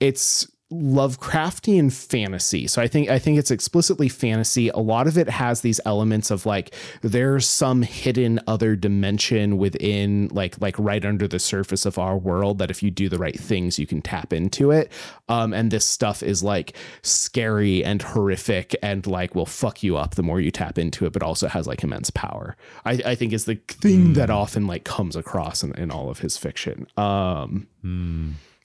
it's 0.00 0.46
Lovecraftian 0.72 1.92
fantasy. 1.92 2.66
So 2.66 2.82
I 2.82 2.88
think 2.88 3.08
I 3.08 3.18
think 3.18 3.38
it's 3.38 3.50
explicitly 3.50 4.08
fantasy. 4.08 4.70
A 4.70 4.78
lot 4.78 5.06
of 5.06 5.16
it 5.16 5.28
has 5.28 5.60
these 5.60 5.78
elements 5.84 6.30
of 6.30 6.46
like 6.46 6.74
there's 7.02 7.46
some 7.46 7.82
hidden 7.82 8.40
other 8.46 8.74
dimension 8.74 9.56
within 9.58 10.28
like 10.32 10.60
like 10.60 10.74
right 10.78 11.04
under 11.04 11.28
the 11.28 11.38
surface 11.38 11.86
of 11.86 11.98
our 11.98 12.16
world 12.16 12.58
that 12.58 12.70
if 12.70 12.82
you 12.82 12.90
do 12.90 13.08
the 13.08 13.18
right 13.18 13.38
things 13.38 13.78
you 13.78 13.86
can 13.86 14.02
tap 14.02 14.32
into 14.32 14.70
it. 14.70 14.90
Um 15.28 15.52
and 15.52 15.70
this 15.70 15.84
stuff 15.84 16.22
is 16.22 16.42
like 16.42 16.76
scary 17.02 17.84
and 17.84 18.02
horrific 18.02 18.74
and 18.82 19.06
like 19.06 19.34
will 19.34 19.46
fuck 19.46 19.82
you 19.82 19.96
up 19.96 20.14
the 20.14 20.22
more 20.22 20.40
you 20.40 20.50
tap 20.50 20.78
into 20.78 21.06
it, 21.06 21.12
but 21.12 21.22
also 21.22 21.46
has 21.46 21.66
like 21.66 21.84
immense 21.84 22.10
power. 22.10 22.56
I, 22.84 23.00
I 23.04 23.14
think 23.14 23.32
is 23.32 23.44
the 23.44 23.56
thing 23.68 24.14
that 24.14 24.30
often 24.30 24.66
like 24.66 24.84
comes 24.84 25.14
across 25.14 25.62
in, 25.62 25.72
in 25.74 25.90
all 25.90 26.10
of 26.10 26.18
his 26.20 26.36
fiction. 26.36 26.88
Um 26.96 27.68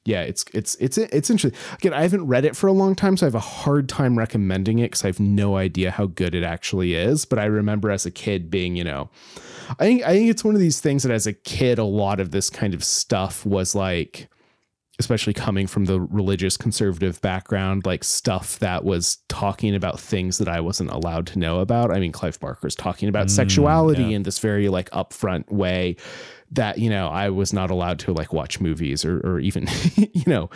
yeah, 0.05 0.21
it's 0.21 0.45
it's 0.53 0.75
it's 0.75 0.97
it's 0.97 1.29
interesting. 1.29 1.59
Again, 1.75 1.93
I 1.93 2.01
haven't 2.01 2.25
read 2.25 2.45
it 2.45 2.55
for 2.55 2.67
a 2.67 2.71
long 2.71 2.95
time, 2.95 3.17
so 3.17 3.25
I 3.25 3.27
have 3.27 3.35
a 3.35 3.39
hard 3.39 3.89
time 3.89 4.17
recommending 4.17 4.79
it 4.79 4.85
because 4.85 5.03
I 5.03 5.07
have 5.07 5.19
no 5.19 5.57
idea 5.57 5.91
how 5.91 6.07
good 6.07 6.33
it 6.33 6.43
actually 6.43 6.95
is. 6.95 7.25
But 7.25 7.37
I 7.37 7.45
remember 7.45 7.91
as 7.91 8.05
a 8.05 8.11
kid 8.11 8.49
being, 8.49 8.75
you 8.75 8.83
know, 8.83 9.09
I 9.71 9.85
think 9.85 10.03
I 10.03 10.13
think 10.13 10.29
it's 10.29 10.43
one 10.43 10.55
of 10.55 10.61
these 10.61 10.79
things 10.79 11.03
that 11.03 11.11
as 11.11 11.27
a 11.27 11.33
kid, 11.33 11.79
a 11.79 11.83
lot 11.83 12.19
of 12.19 12.31
this 12.31 12.49
kind 12.49 12.73
of 12.73 12.83
stuff 12.83 13.45
was 13.45 13.75
like, 13.75 14.29
especially 14.99 15.33
coming 15.33 15.67
from 15.67 15.85
the 15.85 15.99
religious 15.99 16.55
conservative 16.55 17.19
background, 17.21 17.85
like 17.85 18.03
stuff 18.05 18.57
that 18.59 18.85
was 18.85 19.17
talking 19.27 19.75
about 19.75 19.99
things 19.99 20.37
that 20.37 20.47
I 20.47 20.61
wasn't 20.61 20.91
allowed 20.91 21.27
to 21.27 21.39
know 21.39 21.59
about. 21.59 21.91
I 21.91 21.99
mean, 21.99 22.13
Clive 22.13 22.39
Barker's 22.39 22.75
talking 22.75 23.09
about 23.09 23.27
mm, 23.27 23.31
sexuality 23.31 24.03
yeah. 24.03 24.15
in 24.15 24.23
this 24.23 24.39
very 24.39 24.69
like 24.69 24.89
upfront 24.91 25.51
way 25.51 25.97
that 26.51 26.79
you 26.79 26.89
know 26.89 27.07
I 27.07 27.29
was 27.29 27.53
not 27.53 27.69
allowed 27.69 27.99
to 27.99 28.13
like 28.13 28.33
watch 28.33 28.59
movies 28.59 29.05
or 29.05 29.19
or 29.19 29.39
even 29.39 29.67
you 29.95 30.23
know 30.25 30.49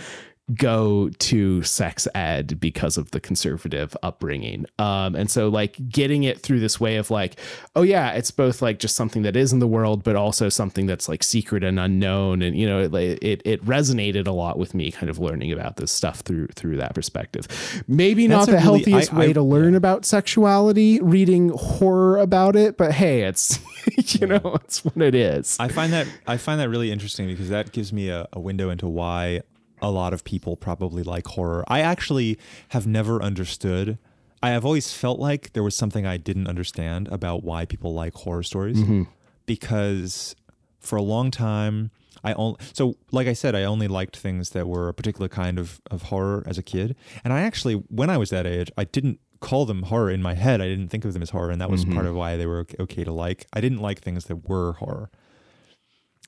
go 0.56 1.10
to 1.20 1.64
sex 1.64 2.06
ed 2.14 2.60
because 2.60 2.98
of 2.98 3.12
the 3.12 3.20
conservative 3.22 3.96
upbringing. 4.04 4.66
Um 4.78 5.16
and 5.16 5.32
so 5.32 5.48
like 5.48 5.78
getting 5.88 6.24
it 6.24 6.40
through 6.42 6.60
this 6.60 6.82
way 6.82 6.98
of 6.98 7.10
like 7.10 7.40
oh 7.78 7.82
yeah 7.82 8.12
it's 8.12 8.30
both 8.30 8.62
like 8.62 8.78
just 8.80 8.96
something 8.96 9.22
that 9.22 9.38
is 9.38 9.54
in 9.54 9.60
the 9.60 9.68
world 9.68 10.04
but 10.04 10.18
also 10.18 10.50
something 10.50 10.86
that's 10.86 11.08
like 11.08 11.24
secret 11.24 11.64
and 11.64 11.80
unknown. 11.80 12.42
And 12.42 12.58
you 12.58 12.68
know 12.68 12.82
it 12.82 12.94
it, 13.24 13.42
it 13.46 13.66
resonated 13.66 14.28
a 14.28 14.32
lot 14.32 14.60
with 14.60 14.74
me 14.74 14.92
kind 14.92 15.10
of 15.10 15.18
learning 15.18 15.54
about 15.54 15.78
this 15.78 15.92
stuff 15.94 16.20
through 16.20 16.48
through 16.56 16.76
that 16.78 16.94
perspective. 16.94 17.48
Maybe 17.88 18.28
That's 18.28 18.40
not 18.42 18.46
the 18.48 18.52
really- 18.54 18.64
healthiest 18.84 19.14
I- 19.14 19.18
way 19.20 19.30
I- 19.30 19.34
to 19.34 19.42
learn 19.42 19.76
about 19.76 20.04
sexuality 20.06 21.00
reading 21.02 21.50
horror 21.50 22.18
about 22.18 22.56
it 22.58 22.78
but 22.78 22.92
hey 22.92 23.22
it's 23.24 23.60
you 24.20 24.28
know 24.28 24.58
it's 24.66 24.84
what 24.84 25.02
it 25.02 25.16
is. 25.16 25.56
I 25.60 25.70
find 25.70 25.94
that 25.94 26.08
I 26.28 26.36
find 26.36 26.60
that 26.60 26.68
really 26.70 26.92
interesting 26.92 27.28
because 27.28 27.48
that 27.50 27.72
gives 27.72 27.94
me 27.94 28.10
a, 28.10 28.28
a 28.34 28.40
window 28.42 28.70
into 28.70 28.88
why 28.90 29.42
a 29.84 29.92
lot 29.92 30.14
of 30.14 30.24
people 30.24 30.56
probably 30.56 31.04
like 31.04 31.28
horror. 31.28 31.64
I 31.68 31.82
actually 31.82 32.40
have 32.70 32.88
never 32.88 33.22
understood. 33.22 34.00
I 34.42 34.52
have 34.52 34.66
always 34.66 34.94
felt 34.94 35.20
like 35.20 35.54
there 35.54 35.62
was 35.62 35.76
something 35.76 36.06
I 36.06 36.18
didn't 36.18 36.48
understand 36.48 37.10
about 37.10 37.44
why 37.44 37.66
people 37.66 37.94
like 37.94 38.14
horror 38.14 38.44
stories 38.44 38.78
mm-hmm. 38.78 39.04
because 39.46 40.36
for 40.80 40.96
a 40.96 41.02
long 41.02 41.32
time 41.32 41.92
I 42.24 42.34
only 42.34 42.58
so 42.74 42.96
like 43.12 43.28
I 43.28 43.34
said 43.34 43.56
I 43.56 43.64
only 43.64 43.88
liked 43.88 44.18
things 44.18 44.52
that 44.52 44.68
were 44.68 44.88
a 44.88 44.94
particular 44.94 45.28
kind 45.28 45.60
of 45.60 45.82
of 45.92 46.04
horror 46.04 46.44
as 46.46 46.58
a 46.58 46.64
kid. 46.64 46.96
And 47.24 47.34
I 47.34 47.42
actually 47.42 47.76
when 47.76 48.10
I 48.10 48.18
was 48.18 48.30
that 48.30 48.48
age 48.48 48.72
I 48.78 48.86
didn't 48.86 49.20
call 49.42 49.66
them 49.66 49.84
horror 49.84 50.10
in 50.10 50.22
my 50.22 50.34
head. 50.34 50.62
I 50.62 50.68
didn't 50.68 50.88
think 50.88 51.04
of 51.04 51.12
them 51.12 51.22
as 51.22 51.32
horror 51.32 51.52
and 51.52 51.60
that 51.60 51.70
was 51.70 51.84
mm-hmm. 51.84 51.96
part 51.96 52.06
of 52.06 52.16
why 52.16 52.38
they 52.38 52.46
were 52.46 52.60
okay, 52.60 52.78
okay 52.80 53.04
to 53.04 53.12
like. 53.12 53.48
I 53.52 53.60
didn't 53.60 53.80
like 53.80 54.00
things 54.00 54.26
that 54.26 54.48
were 54.48 54.74
horror. 54.74 55.10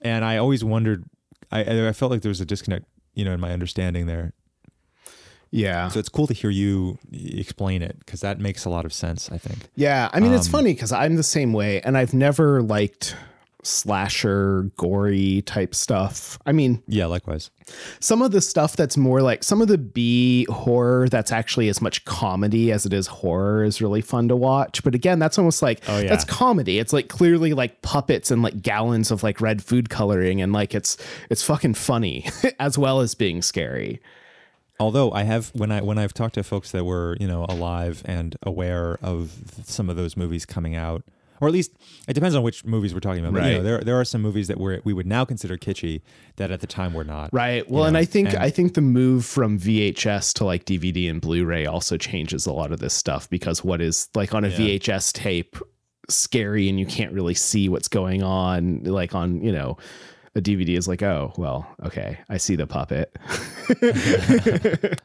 And 0.02 0.26
I 0.26 0.38
always 0.38 0.64
wondered 0.64 1.06
I 1.52 1.88
I 1.88 1.94
felt 1.94 2.12
like 2.12 2.22
there 2.22 2.30
was 2.30 2.42
a 2.42 2.46
disconnect 2.46 2.86
you 3.16 3.26
know 3.26 3.32
in 3.34 3.40
my 3.40 3.52
understanding 3.52 4.06
there. 4.06 4.34
Yeah. 5.52 5.88
So 5.88 6.00
it's 6.00 6.10
cool 6.10 6.28
to 6.28 6.34
hear 6.34 6.50
you 6.50 6.98
explain 7.14 7.82
it 7.82 7.98
because 8.00 8.20
that 8.22 8.40
makes 8.40 8.66
a 8.66 8.70
lot 8.70 8.84
of 8.86 8.92
sense 8.94 9.32
I 9.32 9.38
think. 9.38 9.70
Yeah, 9.76 10.10
I 10.14 10.20
mean 10.20 10.34
it's 10.34 10.48
Um, 10.48 10.52
funny 10.52 10.74
because 10.74 10.92
I'm 10.92 11.16
the 11.16 11.24
same 11.24 11.54
way, 11.54 11.82
and 11.82 11.98
I've 11.98 12.14
never 12.14 12.62
liked 12.62 13.16
slasher, 13.66 14.72
gory 14.78 15.42
type 15.44 15.74
stuff. 15.76 16.38
I 16.46 16.52
mean, 16.52 16.82
yeah 16.88 17.06
likewise 17.06 17.50
some 18.00 18.22
of 18.22 18.32
the 18.32 18.42
stuff 18.42 18.76
that's 18.76 18.96
more 18.96 19.24
like 19.24 19.44
some 19.44 19.60
of 19.60 19.68
the 19.68 19.78
B 19.80 20.46
horror 20.52 21.10
that's 21.10 21.32
actually 21.32 21.68
as 21.68 21.82
much 21.82 22.06
comedy 22.06 22.72
as 22.72 22.86
it 22.86 22.94
is 22.94 23.08
horror 23.08 23.64
is 23.64 23.82
really 23.82 24.02
fun 24.02 24.28
to 24.28 24.36
watch. 24.36 24.84
But 24.84 24.94
again, 24.94 25.18
that's 25.18 25.40
almost 25.40 25.64
like 25.64 25.82
Oh, 25.88 25.98
yeah. 25.98 26.08
that's 26.10 26.26
comedy. 26.26 26.78
It's 26.78 26.94
like 26.94 27.08
clearly 27.08 27.54
like 27.54 27.82
puppets 27.82 28.30
and 28.30 28.44
like 28.44 28.62
gallons 28.62 29.10
of 29.10 29.24
like 29.24 29.42
red 29.42 29.64
food 29.64 29.90
coloring, 29.90 30.42
and 30.42 30.54
like 30.54 30.76
it's 30.76 30.96
it's 31.32 31.42
fucking 31.42 31.74
funny 31.74 32.28
as 32.60 32.78
well 32.78 33.00
as 33.00 33.16
being 33.16 33.42
scary. 33.42 34.00
Although 34.80 35.12
I 35.12 35.24
have 35.24 35.50
when 35.56 35.72
I 35.72 35.82
when 35.82 35.98
I've 35.98 36.14
talked 36.14 36.36
to 36.36 36.44
folks 36.44 36.72
that 36.72 36.84
were 36.84 37.18
you 37.20 37.28
know 37.28 37.46
alive 37.50 38.04
and 38.06 38.36
aware 38.44 39.00
of 39.02 39.32
some 39.64 39.90
of 39.90 39.96
those 39.96 40.16
movies 40.16 40.46
coming 40.46 40.76
out, 40.76 41.04
or 41.42 41.48
at 41.48 41.54
least 41.54 41.72
it 42.08 42.14
depends 42.14 42.36
on 42.36 42.44
which 42.44 42.64
movies 42.66 42.94
we're 42.94 43.00
talking 43.00 43.26
about. 43.26 43.34
But 43.34 43.44
you 43.46 43.52
know, 43.52 43.58
Right. 43.58 43.64
there 43.64 43.82
there 43.82 44.00
are 44.00 44.06
some 44.06 44.22
movies 44.22 44.48
that 44.48 44.60
we 44.60 44.80
we 44.84 44.94
would 44.94 45.08
now 45.08 45.26
consider 45.26 45.58
kitschy 45.58 46.02
that 46.38 46.52
at 46.52 46.62
the 46.62 46.68
time 46.68 46.94
were 46.94 47.04
not. 47.04 47.30
Right. 47.34 47.70
Well, 47.70 47.84
you 47.84 47.88
and 47.88 47.94
know, 47.94 48.00
I 48.00 48.06
think 48.06 48.30
and- 48.30 48.38
I 48.38 48.50
think 48.50 48.74
the 48.74 48.82
move 48.82 49.26
from 49.26 49.58
VHS 49.60 50.34
to 50.36 50.46
like 50.46 50.66
DVD 50.66 51.10
and 51.10 51.20
Blu-ray 51.22 51.66
also 51.66 51.98
changes 51.98 52.46
a 52.46 52.54
lot 52.54 52.72
of 52.72 52.80
this 52.80 52.94
stuff 52.94 53.30
because 53.30 53.64
what 53.64 53.82
is 53.82 54.10
like 54.16 54.34
on 54.34 54.44
a 54.46 54.50
Yeah. 54.50 54.58
VHS 54.58 55.12
tape 55.14 55.58
scary 56.10 56.70
and 56.70 56.80
you 56.80 56.86
can't 56.86 57.12
really 57.14 57.34
see 57.34 57.68
what's 57.68 57.88
going 57.88 58.22
on 58.22 58.84
like 58.84 59.16
on, 59.16 59.42
you 59.44 59.52
know, 59.52 59.78
a 60.36 60.42
DVD 60.42 60.76
is 60.78 60.88
like, 60.88 61.02
"Oh, 61.02 61.32
well, 61.38 61.66
okay, 61.86 62.18
I 62.30 62.38
see 62.38 62.56
the 62.58 62.68
puppet." 62.68 63.16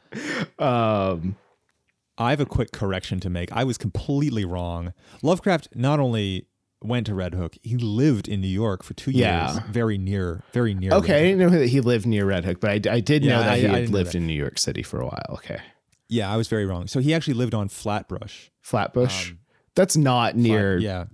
um 0.58 1.36
I 2.20 2.30
have 2.30 2.40
a 2.40 2.46
quick 2.46 2.70
correction 2.70 3.18
to 3.20 3.30
make. 3.30 3.50
I 3.52 3.64
was 3.64 3.78
completely 3.78 4.44
wrong. 4.44 4.92
Lovecraft 5.22 5.68
not 5.74 5.98
only 6.00 6.46
went 6.82 7.06
to 7.06 7.14
Red 7.14 7.34
Hook, 7.34 7.56
he 7.62 7.76
lived 7.76 8.28
in 8.28 8.40
New 8.40 8.46
York 8.48 8.82
for 8.82 8.94
two 8.94 9.10
Yeah. 9.10 9.52
years, 9.54 9.64
very 9.70 9.98
near, 9.98 10.42
very 10.52 10.74
near. 10.74 10.92
okay, 10.92 11.16
I 11.18 11.22
didn't 11.22 11.38
know 11.38 11.50
that 11.58 11.66
he 11.68 11.80
lived 11.80 12.06
near 12.06 12.26
Red 12.26 12.44
Hook, 12.44 12.60
but 12.60 12.70
I, 12.86 12.92
I 12.94 13.00
did 13.00 13.24
Yeah, 13.24 13.32
know 13.36 13.40
that 13.40 13.48
I- 13.52 13.58
he 13.58 13.66
I 13.66 13.84
lived 13.86 14.10
that. 14.10 14.14
in 14.16 14.26
New 14.26 14.34
York 14.34 14.58
City 14.58 14.82
for 14.82 15.00
a 15.00 15.06
while. 15.06 15.26
Okay. 15.30 15.58
Yeah, 16.08 16.30
I 16.32 16.36
was 16.36 16.48
very 16.48 16.66
wrong. 16.66 16.86
So 16.88 17.00
he 17.00 17.14
actually 17.14 17.34
lived 17.34 17.54
on 17.54 17.68
Flatbush. 17.68 18.48
Flatbush. 18.60 19.30
Um, 19.30 19.38
That's 19.74 19.96
not 19.96 20.36
near 20.36 20.78
Flat- 20.80 20.82
yeah. 20.82 21.04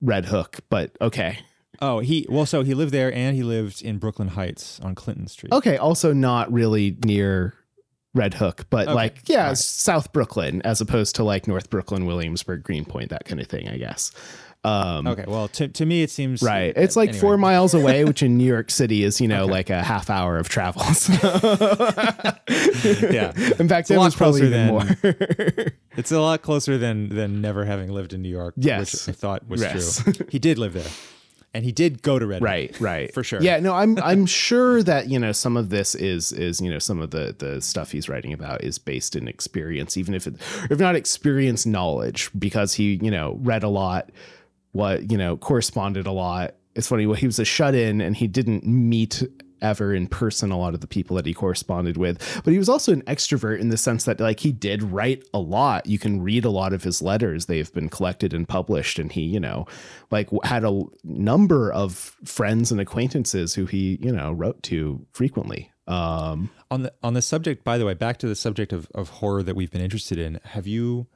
Red 0.00 0.26
Hook, 0.26 0.60
but 0.70 0.96
okay. 1.00 1.38
Oh, 1.82 1.98
he 1.98 2.24
well, 2.30 2.46
so 2.46 2.62
he 2.62 2.72
lived 2.74 2.92
there, 2.92 3.12
and 3.12 3.36
he 3.36 3.42
lived 3.42 3.82
in 3.82 3.98
Brooklyn 3.98 4.28
Heights 4.28 4.80
on 4.80 4.94
Clinton 4.94 5.26
Street. 5.28 5.52
Okay, 5.52 5.76
also 5.76 6.12
not 6.14 6.50
really 6.52 6.96
near 7.04 7.54
Red 8.16 8.34
Hook, 8.34 8.66
but 8.70 8.88
Okay, 8.88 8.94
like 8.94 9.28
yeah, 9.28 9.48
right. 9.48 9.58
South 9.58 10.12
Brooklyn 10.12 10.62
as 10.62 10.80
opposed 10.80 11.14
to 11.16 11.24
like 11.24 11.46
North 11.46 11.70
Brooklyn, 11.70 12.06
Williamsburg, 12.06 12.62
Greenpoint, 12.64 13.10
that 13.10 13.24
kind 13.26 13.40
of 13.40 13.46
thing, 13.46 13.68
I 13.68 13.76
guess. 13.78 14.10
Um, 14.64 15.06
Okay, 15.06 15.24
well, 15.28 15.46
to, 15.48 15.68
to 15.68 15.86
me 15.86 16.02
it 16.02 16.10
seems 16.10 16.42
Right. 16.42 16.72
It's 16.76 16.96
like 16.96 17.10
anyway. 17.10 17.20
four 17.20 17.38
miles 17.38 17.72
away, 17.74 18.04
which 18.04 18.20
in 18.24 18.36
New 18.36 18.44
York 18.46 18.70
City 18.72 19.04
is, 19.04 19.20
you 19.20 19.28
know, 19.28 19.46
like 19.46 19.70
a 19.70 19.80
half 19.80 20.10
hour 20.10 20.38
of 20.38 20.48
travel. 20.48 20.82
So- 20.94 21.12
Yeah, 23.10 23.32
In 23.58 23.68
fact, 23.68 23.90
a 23.90 23.94
it 23.94 23.98
was 23.98 24.14
probably 24.16 24.48
than- 24.48 24.68
more. 24.68 24.82
it's 25.96 26.10
a 26.12 26.20
lot 26.20 26.42
closer 26.42 26.78
than 26.78 27.08
than 27.10 27.40
never 27.40 27.64
having 27.64 27.90
lived 27.90 28.12
in 28.12 28.22
New 28.22 28.28
York. 28.28 28.54
Yes. 28.56 29.06
which 29.06 29.14
I 29.14 29.18
thought 29.18 29.48
was 29.48 29.60
Yes. 29.62 30.02
true. 30.02 30.12
He 30.30 30.38
did 30.38 30.58
live 30.58 30.72
there, 30.72 30.90
and 31.56 31.64
he 31.64 31.72
did 31.72 32.02
go 32.02 32.18
to 32.18 32.26
Red 32.26 32.42
right 32.42 32.80
right. 32.80 33.12
for 33.12 33.24
sure. 33.24 33.42
Yeah 33.42 33.58
no 33.60 33.74
i'm 33.74 33.98
i'm 33.98 34.26
sure 34.26 34.82
that 34.82 35.08
you 35.08 35.18
know 35.18 35.32
some 35.32 35.56
of 35.56 35.70
this 35.70 35.94
is 35.94 36.32
is 36.32 36.60
you 36.60 36.70
know 36.70 36.78
some 36.78 37.00
of 37.00 37.10
the 37.10 37.34
the 37.38 37.60
stuff 37.60 37.92
he's 37.92 38.08
writing 38.08 38.32
about 38.32 38.62
is 38.62 38.78
based 38.78 39.16
in 39.16 39.26
experience 39.28 39.96
even 39.96 40.14
if 40.14 40.26
it 40.26 40.34
if 40.70 40.78
not 40.78 40.94
experience 40.94 41.66
knowledge 41.66 42.30
because 42.38 42.74
he 42.74 42.98
you 43.02 43.10
know 43.10 43.38
read 43.42 43.62
a 43.62 43.68
lot 43.68 44.10
what 44.76 45.10
you 45.10 45.18
know 45.18 45.36
corresponded 45.36 46.06
a 46.06 46.12
lot. 46.12 46.54
It's 46.74 46.86
funny 46.86 47.06
well, 47.06 47.16
he 47.16 47.26
was 47.26 47.38
a 47.38 47.44
shut-in 47.44 48.00
and 48.00 48.14
he 48.14 48.28
didn't 48.28 48.64
meet 48.64 49.22
ever 49.62 49.94
in 49.94 50.06
person 50.06 50.50
a 50.50 50.58
lot 50.58 50.74
of 50.74 50.80
the 50.80 50.86
people 50.86 51.16
that 51.16 51.26
he 51.26 51.34
corresponded 51.34 51.96
with. 51.96 52.42
But 52.44 52.52
he 52.52 52.58
was 52.58 52.68
also 52.68 52.92
an 52.92 53.02
extrovert 53.02 53.60
in 53.60 53.68
the 53.68 53.76
sense 53.76 54.04
that 54.04 54.20
like 54.20 54.40
he 54.40 54.52
did 54.52 54.82
write 54.82 55.24
a 55.32 55.38
lot. 55.38 55.86
You 55.86 55.98
can 55.98 56.22
read 56.22 56.44
a 56.44 56.50
lot 56.50 56.72
of 56.72 56.82
his 56.82 57.02
letters. 57.02 57.46
They've 57.46 57.72
been 57.72 57.88
collected 57.88 58.32
and 58.34 58.48
published 58.48 58.98
and 58.98 59.10
he 59.10 59.22
you 59.22 59.40
know 59.40 59.66
like 60.10 60.28
had 60.44 60.64
a 60.64 60.82
number 61.04 61.72
of 61.72 62.16
friends 62.24 62.70
and 62.70 62.80
acquaintances 62.80 63.54
who 63.54 63.66
he 63.66 63.98
you 64.00 64.12
know 64.12 64.32
wrote 64.32 64.62
to 64.64 65.04
frequently. 65.12 65.70
Um 65.86 66.50
on 66.70 66.82
the 66.82 66.92
on 67.02 67.14
the 67.14 67.22
subject 67.22 67.64
by 67.64 67.78
the 67.78 67.86
way 67.86 67.94
back 67.94 68.18
to 68.18 68.26
the 68.26 68.34
subject 68.34 68.72
of, 68.72 68.88
of 68.94 69.08
horror 69.08 69.42
that 69.42 69.54
we've 69.54 69.70
been 69.70 69.80
interested 69.82 70.18
in 70.18 70.40
have 70.44 70.66
you 70.66 71.06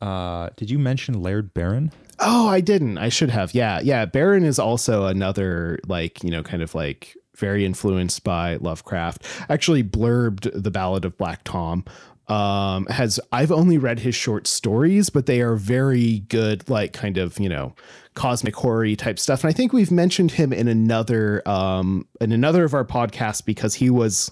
uh 0.00 0.50
did 0.56 0.70
you 0.70 0.78
mention 0.78 1.22
laird 1.22 1.54
barron? 1.54 1.90
Oh 2.20 2.48
i 2.48 2.60
didn't. 2.60 2.98
I 2.98 3.08
should 3.08 3.30
have. 3.30 3.54
Yeah 3.54 3.80
yeah. 3.82 4.04
Barron 4.04 4.44
is 4.44 4.58
also 4.58 5.06
another 5.06 5.78
like 5.86 6.22
you 6.22 6.30
know 6.30 6.42
kind 6.42 6.62
of 6.62 6.74
like 6.74 7.16
very 7.38 7.64
influenced 7.64 8.24
by 8.24 8.56
Lovecraft. 8.56 9.24
Actually, 9.48 9.82
blurbed 9.82 10.50
the 10.54 10.70
Ballad 10.70 11.04
of 11.04 11.16
Black 11.16 11.44
Tom. 11.44 11.84
Um, 12.28 12.84
has 12.86 13.18
I've 13.32 13.50
only 13.50 13.78
read 13.78 14.00
his 14.00 14.14
short 14.14 14.46
stories, 14.46 15.08
but 15.08 15.24
they 15.24 15.40
are 15.40 15.56
very 15.56 16.18
good, 16.28 16.68
like 16.68 16.92
kind 16.92 17.16
of 17.16 17.38
you 17.40 17.48
know 17.48 17.74
cosmic 18.18 18.54
horror 18.56 18.94
type 18.96 19.18
stuff. 19.18 19.44
And 19.44 19.48
I 19.48 19.52
think 19.54 19.72
we've 19.72 19.90
mentioned 19.90 20.32
him 20.32 20.52
in 20.52 20.68
another 20.68 21.46
um, 21.48 22.06
in 22.20 22.32
another 22.32 22.64
of 22.64 22.74
our 22.74 22.84
podcasts 22.84 23.42
because 23.42 23.74
he 23.74 23.88
was 23.88 24.30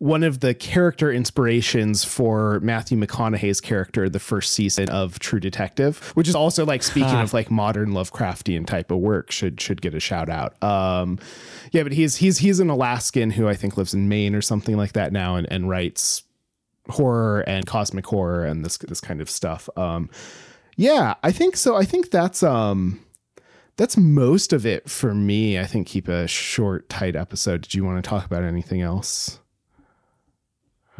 one 0.00 0.22
of 0.22 0.40
the 0.40 0.54
character 0.54 1.12
inspirations 1.12 2.04
for 2.04 2.58
Matthew 2.60 2.96
McConaughey's 2.98 3.60
character, 3.60 4.08
the 4.08 4.18
first 4.18 4.52
season 4.52 4.88
of 4.88 5.18
True 5.18 5.38
Detective, 5.38 6.10
which 6.14 6.26
is 6.26 6.34
also 6.34 6.64
like 6.64 6.82
speaking 6.82 7.16
of 7.16 7.34
like 7.34 7.50
modern 7.50 7.90
Lovecraftian 7.90 8.66
type 8.66 8.90
of 8.90 8.96
work, 8.98 9.30
should 9.30 9.60
should 9.60 9.82
get 9.82 9.94
a 9.94 10.00
shout 10.00 10.30
out. 10.30 10.60
Um, 10.62 11.18
yeah, 11.72 11.82
but 11.82 11.92
he's 11.92 12.16
he's 12.16 12.38
he's 12.38 12.60
an 12.60 12.70
Alaskan 12.70 13.30
who 13.30 13.46
I 13.46 13.54
think 13.54 13.76
lives 13.76 13.92
in 13.92 14.08
Maine 14.08 14.34
or 14.34 14.40
something 14.40 14.74
like 14.74 14.94
that 14.94 15.12
now, 15.12 15.36
and, 15.36 15.46
and 15.52 15.68
writes 15.68 16.22
horror 16.88 17.42
and 17.42 17.66
cosmic 17.66 18.06
horror 18.06 18.46
and 18.46 18.64
this 18.64 18.78
this 18.78 19.02
kind 19.02 19.20
of 19.20 19.28
stuff. 19.28 19.68
Um, 19.76 20.08
yeah, 20.76 21.14
I 21.22 21.30
think 21.30 21.58
so. 21.58 21.76
I 21.76 21.84
think 21.84 22.10
that's 22.10 22.42
um 22.42 23.04
that's 23.76 23.98
most 23.98 24.54
of 24.54 24.64
it 24.64 24.88
for 24.88 25.12
me. 25.12 25.58
I 25.58 25.66
think 25.66 25.86
keep 25.86 26.08
a 26.08 26.26
short, 26.26 26.88
tight 26.88 27.16
episode. 27.16 27.60
Did 27.60 27.74
you 27.74 27.84
want 27.84 28.02
to 28.02 28.08
talk 28.08 28.24
about 28.24 28.44
anything 28.44 28.80
else? 28.80 29.40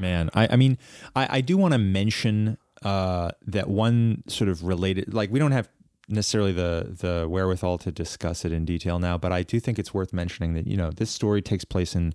Man, 0.00 0.30
I, 0.34 0.48
I 0.52 0.56
mean, 0.56 0.78
I, 1.14 1.38
I 1.38 1.40
do 1.42 1.56
want 1.56 1.72
to 1.72 1.78
mention 1.78 2.56
uh, 2.82 3.32
that 3.46 3.68
one 3.68 4.22
sort 4.26 4.48
of 4.48 4.64
related, 4.64 5.12
like 5.12 5.30
we 5.30 5.38
don't 5.38 5.52
have 5.52 5.68
necessarily 6.08 6.52
the 6.52 6.96
the 6.98 7.26
wherewithal 7.28 7.78
to 7.78 7.92
discuss 7.92 8.44
it 8.44 8.52
in 8.52 8.64
detail 8.64 8.98
now, 8.98 9.18
but 9.18 9.32
I 9.32 9.42
do 9.42 9.60
think 9.60 9.78
it's 9.78 9.94
worth 9.94 10.12
mentioning 10.12 10.54
that 10.54 10.66
you 10.66 10.76
know 10.76 10.90
this 10.90 11.10
story 11.10 11.42
takes 11.42 11.64
place 11.64 11.94
in 11.94 12.14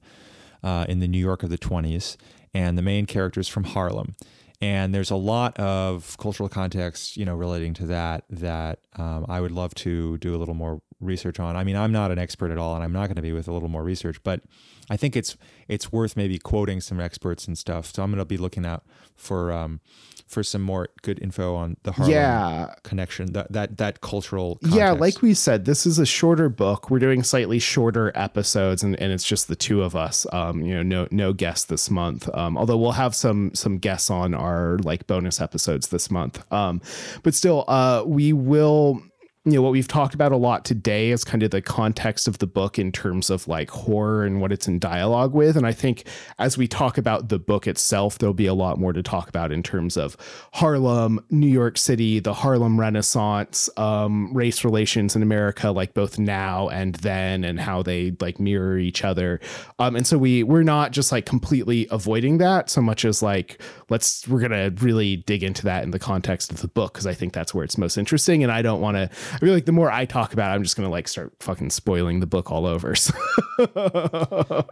uh, 0.64 0.86
in 0.90 1.00
the 1.00 1.08
New 1.08 1.20
York 1.20 1.44
of 1.44 1.50
the 1.50 1.58
20s, 1.58 2.18
and 2.54 2.78
the 2.78 2.82
main 2.82 3.06
character 3.06 3.40
is 3.40 3.48
from 3.48 3.66
Harlem, 3.66 4.16
and 4.60 4.94
there's 4.94 5.12
a 5.12 5.16
lot 5.16 5.58
of 5.60 6.18
cultural 6.18 6.50
context, 6.50 7.18
you 7.18 7.26
know, 7.26 7.36
relating 7.36 7.74
to 7.76 7.86
that 7.86 8.24
that 8.30 8.80
um, 8.96 9.26
I 9.30 9.42
would 9.42 9.52
love 9.52 9.76
to 9.76 10.18
do 10.18 10.36
a 10.36 10.38
little 10.38 10.56
more 10.56 10.82
research 11.00 11.40
on. 11.40 11.56
I 11.56 11.64
mean, 11.64 11.76
I'm 11.76 11.92
not 11.92 12.12
an 12.12 12.20
expert 12.20 12.52
at 12.52 12.58
all, 12.58 12.76
and 12.76 12.84
I'm 12.84 12.94
not 12.94 13.08
going 13.08 13.16
to 13.16 13.22
be 13.22 13.32
with 13.32 13.48
a 13.48 13.52
little 13.52 13.70
more 13.70 13.84
research, 13.84 14.22
but 14.24 14.42
I 14.90 14.98
think 14.98 15.16
it's 15.16 15.36
it's 15.68 15.92
worth 15.92 16.16
maybe 16.16 16.38
quoting 16.38 16.82
some 16.82 17.00
experts 17.00 17.48
and 17.48 17.58
stuff. 17.58 17.94
So 17.94 18.04
I'm 18.04 18.12
going 18.12 18.20
to 18.20 18.26
be 18.26 18.38
looking 18.38 18.66
out 18.66 18.84
for 19.16 19.52
um, 19.52 19.80
for 20.28 20.44
some 20.44 20.62
more 20.62 20.90
good 21.02 21.20
info 21.22 21.56
on 21.56 21.78
the 21.84 21.92
Harlem 21.92 22.14
yeah. 22.14 22.74
connection, 22.84 23.34
that 23.34 23.52
that 23.52 23.78
that 23.78 24.02
cultural. 24.02 24.56
Context. 24.56 24.78
Yeah, 24.78 24.92
like 24.92 25.22
we 25.22 25.34
said, 25.34 25.66
this 25.66 25.86
is 25.86 26.00
a 26.00 26.06
shorter 26.06 26.50
book. 26.50 26.90
We're 26.90 27.00
doing 27.00 27.24
slightly 27.24 27.60
shorter 27.60 28.12
episodes, 28.16 28.84
and, 28.84 29.00
and 29.00 29.12
it's 29.12 29.24
just 29.24 29.48
the 29.48 29.56
two 29.56 29.82
of 29.82 29.96
us. 29.96 30.26
Um, 30.32 30.62
you 30.62 30.76
know, 30.76 30.84
no 30.84 31.08
no 31.12 31.34
guests 31.34 31.66
this 31.66 31.90
month. 31.90 32.30
Um, 32.34 32.58
although 32.58 32.78
we'll 32.78 32.94
have 32.94 33.16
some 33.16 33.54
some 33.54 33.78
guests 33.78 34.10
on 34.10 34.34
our 34.34 34.78
like 34.84 35.08
bonus 35.08 35.42
episodes 35.42 35.90
this 35.90 36.10
month. 36.10 36.44
Um, 36.52 36.82
but 37.24 37.34
still, 37.34 37.66
uh, 37.68 38.04
we 38.06 38.34
will 38.34 39.02
you 39.46 39.54
know 39.54 39.62
what 39.62 39.72
we've 39.72 39.88
talked 39.88 40.16
about 40.16 40.32
a 40.32 40.38
lot 40.38 40.66
today 40.66 41.12
is 41.12 41.24
kind 41.24 41.44
of 41.44 41.52
the 41.52 41.62
context 41.62 42.28
of 42.28 42.40
the 42.40 42.48
book 42.48 42.80
in 42.80 42.92
terms 42.92 43.30
of 43.30 43.48
like 43.48 43.70
horror 43.70 44.26
and 44.26 44.42
what 44.42 44.52
it's 44.52 44.68
in 44.68 44.80
dialogue 44.80 45.34
with. 45.34 45.56
And 45.56 45.68
i 45.68 45.72
think 45.72 46.06
as 46.40 46.58
we 46.58 46.68
talk 46.68 46.98
about 46.98 47.30
the 47.30 47.40
book 47.40 47.68
itself 47.68 48.18
there'll 48.18 48.34
be 48.34 48.48
a 48.48 48.54
lot 48.54 48.80
more 48.80 48.94
to 48.94 49.04
talk 49.04 49.30
about 49.30 49.52
in 49.52 49.64
terms 49.64 49.98
of 49.98 50.18
harlem 50.54 51.24
new 51.30 51.48
york 51.48 51.78
city 51.78 52.20
the 52.20 52.34
harlem 52.34 52.80
renaissance 52.80 53.70
um, 53.78 54.34
race 54.34 54.64
relations 54.64 55.16
in 55.16 55.22
america 55.22 55.72
like 55.72 55.94
both 55.94 56.18
now 56.18 56.68
and 56.70 56.96
then 56.96 57.44
and 57.44 57.60
how 57.60 57.82
they 57.82 58.16
like 58.20 58.40
mirror 58.40 58.78
each 58.78 59.04
other. 59.04 59.40
Um, 59.80 59.96
and 59.96 60.06
so 60.06 60.18
we 60.18 60.44
we're 60.44 60.64
not 60.64 60.92
just 60.92 61.12
like 61.12 61.26
completely 61.26 61.88
avoiding 61.92 62.38
that 62.40 62.70
so 62.70 62.82
much 62.82 63.06
as 63.06 63.22
like 63.22 63.62
let's 63.90 64.28
we're 64.28 64.40
gonna 64.42 64.72
really 64.82 65.18
dig 65.18 65.44
into 65.44 65.64
that 65.64 65.84
in 65.84 65.92
the 65.92 66.00
context 66.00 66.52
of 66.52 66.62
the 66.62 66.68
book 66.68 66.94
because 66.94 67.08
i 67.08 67.14
think 67.14 67.34
that's 67.34 67.54
where 67.54 67.64
it's 67.64 67.78
most 67.78 67.98
interesting. 67.98 68.44
And 68.44 68.52
i 68.52 68.62
don't 68.62 68.82
want 68.82 68.98
to 68.98 69.10
I 69.36 69.38
feel 69.40 69.54
like 69.54 69.66
the 69.66 69.72
more 69.72 69.92
I 69.92 70.06
talk 70.06 70.34
about 70.34 70.52
it, 70.52 70.56
I'm 70.56 70.64
just 70.64 70.76
gonna 70.76 70.90
like 70.90 71.08
start 71.08 71.34
fucking 71.40 71.70
spoiling 71.70 72.20
the 72.20 72.28
book 72.28 72.52
all 72.52 72.66
over. 72.66 72.96
So. 73.06 73.14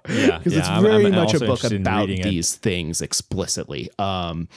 yeah, 0.09 0.37
because 0.37 0.53
yeah, 0.53 0.59
it's 0.59 0.67
I'm- 0.67 0.83
very 0.83 1.05
I'm 1.05 1.11
much 1.15 1.33
a 1.33 1.39
book 1.39 1.63
about 1.63 2.07
reading 2.07 2.19
it. 2.25 2.29
these 2.29 2.55
things 2.55 3.01
explicitly. 3.01 3.89
Um, 3.99 4.47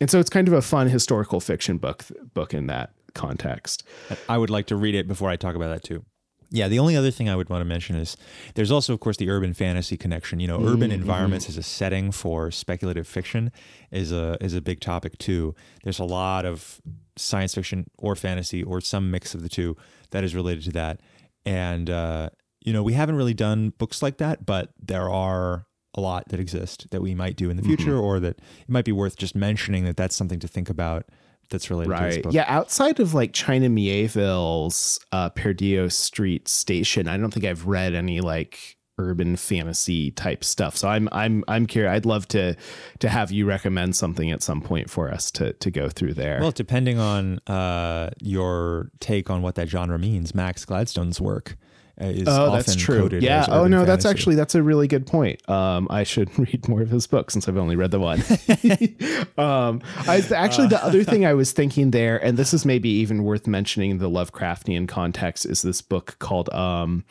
and 0.00 0.10
so 0.10 0.18
it's 0.18 0.30
kind 0.30 0.48
of 0.48 0.54
a 0.54 0.62
fun 0.62 0.88
historical 0.88 1.40
fiction 1.40 1.78
book 1.78 2.04
book 2.34 2.54
in 2.54 2.66
that 2.68 2.90
context. 3.14 3.84
I 4.28 4.38
would 4.38 4.50
like 4.50 4.66
to 4.66 4.76
read 4.76 4.94
it 4.94 5.06
before 5.08 5.30
I 5.30 5.36
talk 5.36 5.54
about 5.54 5.68
that 5.68 5.82
too. 5.84 6.04
Yeah, 6.50 6.68
the 6.68 6.78
only 6.78 6.96
other 6.96 7.10
thing 7.10 7.28
I 7.28 7.36
would 7.36 7.50
want 7.50 7.60
to 7.60 7.66
mention 7.66 7.94
is 7.96 8.16
there's 8.54 8.70
also, 8.70 8.94
of 8.94 9.00
course, 9.00 9.18
the 9.18 9.28
urban 9.28 9.52
fantasy 9.52 9.98
connection. 9.98 10.40
You 10.40 10.48
know, 10.48 10.64
urban 10.66 10.90
environments 10.90 11.46
as 11.48 11.58
a 11.58 11.62
setting 11.62 12.10
for 12.10 12.50
speculative 12.50 13.06
fiction 13.06 13.52
is 13.90 14.12
a 14.12 14.38
is 14.40 14.54
a 14.54 14.60
big 14.62 14.80
topic 14.80 15.18
too. 15.18 15.54
There's 15.84 15.98
a 15.98 16.04
lot 16.04 16.46
of 16.46 16.80
science 17.18 17.54
fiction 17.54 17.86
or 17.98 18.14
fantasy 18.16 18.62
or 18.62 18.80
some 18.80 19.10
mix 19.10 19.34
of 19.34 19.42
the 19.42 19.48
two 19.48 19.76
that 20.10 20.24
is 20.24 20.34
related 20.34 20.64
to 20.64 20.70
that. 20.72 21.00
And 21.44 21.90
uh, 21.90 22.30
you 22.64 22.72
know, 22.72 22.82
we 22.82 22.92
haven't 22.94 23.16
really 23.16 23.34
done 23.34 23.70
books 23.78 24.02
like 24.02 24.18
that, 24.18 24.44
but 24.46 24.70
there 24.80 25.08
are 25.10 25.66
a 25.94 26.00
lot 26.00 26.28
that 26.28 26.38
exist 26.38 26.90
that 26.90 27.00
we 27.02 27.14
might 27.14 27.36
do 27.36 27.50
in 27.50 27.56
the 27.56 27.62
future, 27.62 27.96
or 27.98 28.20
that 28.20 28.36
it 28.38 28.68
might 28.68 28.84
be 28.84 28.92
worth 28.92 29.16
just 29.16 29.34
mentioning 29.34 29.84
that 29.84 29.96
that's 29.96 30.14
something 30.14 30.38
to 30.40 30.48
think 30.48 30.68
about. 30.70 31.06
That's 31.50 31.70
related 31.70 31.96
to 31.96 32.02
this 32.04 32.14
Right. 32.16 32.22
book. 32.24 32.32
Yeah. 32.34 32.44
Outside 32.46 33.00
of 33.00 33.14
like 33.14 33.32
China 33.32 33.68
Mieville's 33.70 35.00
uh, 35.12 35.30
Perdido 35.30 35.88
Street 35.88 36.46
Station, 36.48 37.08
I 37.08 37.16
don't 37.16 37.32
think 37.32 37.46
I've 37.46 37.66
read 37.66 37.94
any 37.94 38.20
like 38.20 38.76
urban 38.98 39.36
fantasy 39.36 40.10
type 40.10 40.44
stuff. 40.44 40.76
So 40.76 40.88
I'm 40.88 41.08
I'm 41.12 41.44
I'm 41.48 41.66
curious. 41.66 41.92
I'd 41.92 42.06
love 42.06 42.28
to 42.28 42.56
to 42.98 43.08
have 43.08 43.30
you 43.30 43.46
recommend 43.46 43.96
something 43.96 44.30
at 44.30 44.42
some 44.42 44.60
point 44.60 44.90
for 44.90 45.10
us 45.10 45.30
to 45.32 45.52
to 45.54 45.70
go 45.70 45.88
through 45.88 46.14
there. 46.14 46.38
Well, 46.40 46.50
depending 46.50 46.98
on 46.98 47.38
uh, 47.46 48.10
your 48.20 48.90
take 49.00 49.30
on 49.30 49.42
what 49.42 49.54
that 49.56 49.68
genre 49.68 49.98
means, 49.98 50.34
Max 50.34 50.64
Gladstone's 50.64 51.20
work 51.20 51.56
uh, 52.00 52.06
is 52.06 52.28
Oh, 52.28 52.46
often 52.46 52.52
that's 52.56 52.76
true. 52.76 53.00
coded 53.00 53.22
Yeah. 53.22 53.46
Oh 53.48 53.66
no, 53.66 53.84
that's 53.84 54.04
actually 54.04 54.36
that's 54.36 54.54
a 54.54 54.62
really 54.62 54.86
good 54.86 55.06
point. 55.06 55.46
Um, 55.48 55.88
I 55.90 56.04
should 56.04 56.36
read 56.38 56.68
more 56.68 56.82
of 56.82 56.90
his 56.90 57.06
books 57.06 57.32
since 57.34 57.48
I've 57.48 57.56
only 57.56 57.76
read 57.76 57.90
the 57.90 58.00
one. 58.00 58.20
um, 59.38 59.80
I 60.06 60.22
actually 60.34 60.68
the 60.68 60.80
other 60.82 61.02
thing 61.04 61.26
I 61.26 61.34
was 61.34 61.52
thinking 61.52 61.90
there, 61.90 62.22
and 62.22 62.36
this 62.36 62.54
is 62.54 62.64
maybe 62.64 62.88
even 62.88 63.24
worth 63.24 63.46
mentioning 63.46 63.90
in 63.90 63.98
the 63.98 64.10
Lovecraftian 64.10 64.86
context, 64.88 65.46
is 65.46 65.62
this 65.62 65.82
book 65.82 66.16
called 66.18 66.48
um, 66.50 67.04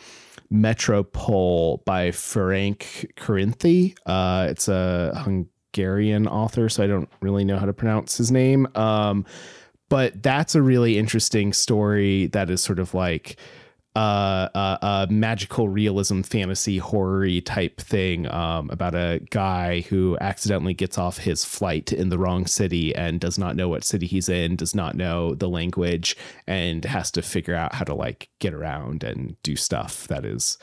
Metropole 0.49 1.83
by 1.85 2.09
Ferenc 2.09 3.13
Karinthy. 3.15 3.95
Uh, 4.05 4.47
it's 4.49 4.67
a 4.67 5.11
Hungarian 5.23 6.27
author, 6.27 6.69
so 6.69 6.83
I 6.83 6.87
don't 6.87 7.09
really 7.21 7.43
know 7.43 7.57
how 7.57 7.65
to 7.65 7.73
pronounce 7.73 8.17
his 8.17 8.31
name. 8.31 8.67
Um, 8.75 9.25
but 9.89 10.21
that's 10.21 10.55
a 10.55 10.61
really 10.61 10.97
interesting 10.97 11.53
story 11.53 12.27
that 12.27 12.49
is 12.49 12.61
sort 12.61 12.79
of 12.79 12.93
like 12.93 13.37
uh, 13.97 14.49
uh, 14.53 14.77
a 15.07 15.11
magical 15.11 15.69
realism 15.69 16.21
fantasy 16.21 16.77
horror 16.77 17.41
type 17.41 17.81
thing 17.81 18.31
um, 18.31 18.69
about 18.69 18.93
a 18.93 19.19
guy 19.31 19.81
who 19.81 20.15
accidentally 20.21 20.75
gets 20.75 20.99
off 20.99 21.17
his 21.17 21.43
flight 21.43 21.91
in 21.91 22.09
the 22.09 22.19
wrong 22.19 22.45
city 22.45 22.95
and 22.95 23.19
does 23.19 23.39
not 23.39 23.55
know 23.55 23.67
what 23.67 23.83
city 23.83 24.05
he's 24.05 24.29
in, 24.29 24.55
does 24.55 24.75
not 24.75 24.95
know 24.95 25.33
the 25.33 25.49
language, 25.49 26.15
and 26.45 26.85
has 26.85 27.09
to 27.09 27.23
figure 27.23 27.55
out 27.55 27.73
how 27.73 27.83
to 27.83 27.95
like 27.95 28.29
get 28.37 28.53
around 28.53 29.03
and 29.03 29.35
do 29.41 29.55
stuff 29.55 30.07
that 30.07 30.23
is 30.23 30.59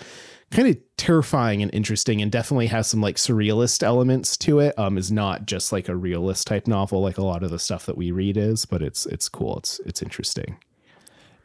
kind 0.53 0.68
of 0.68 0.76
terrifying 0.97 1.61
and 1.61 1.74
interesting 1.74 2.22
and 2.22 2.30
definitely 2.30 2.68
has 2.68 2.87
some 2.87 3.01
like 3.01 3.16
surrealist 3.16 3.82
elements 3.82 4.37
to 4.37 4.61
it. 4.61 4.78
Um 4.78 4.97
is 4.97 5.11
not 5.11 5.47
just 5.47 5.72
like 5.72 5.89
a 5.89 5.97
realist 5.97 6.47
type 6.47 6.68
novel 6.68 7.03
like 7.03 7.18
a 7.18 7.24
lot 7.24 7.43
of 7.43 7.51
the 7.51 7.59
stuff 7.59 7.87
that 7.87 7.97
we 7.97 8.12
read 8.12 8.37
is 8.37 8.64
but 8.64 8.80
it's 8.80 9.07
it's 9.07 9.28
cool. 9.28 9.59
It's 9.59 9.80
it's 9.85 10.03
interesting 10.03 10.57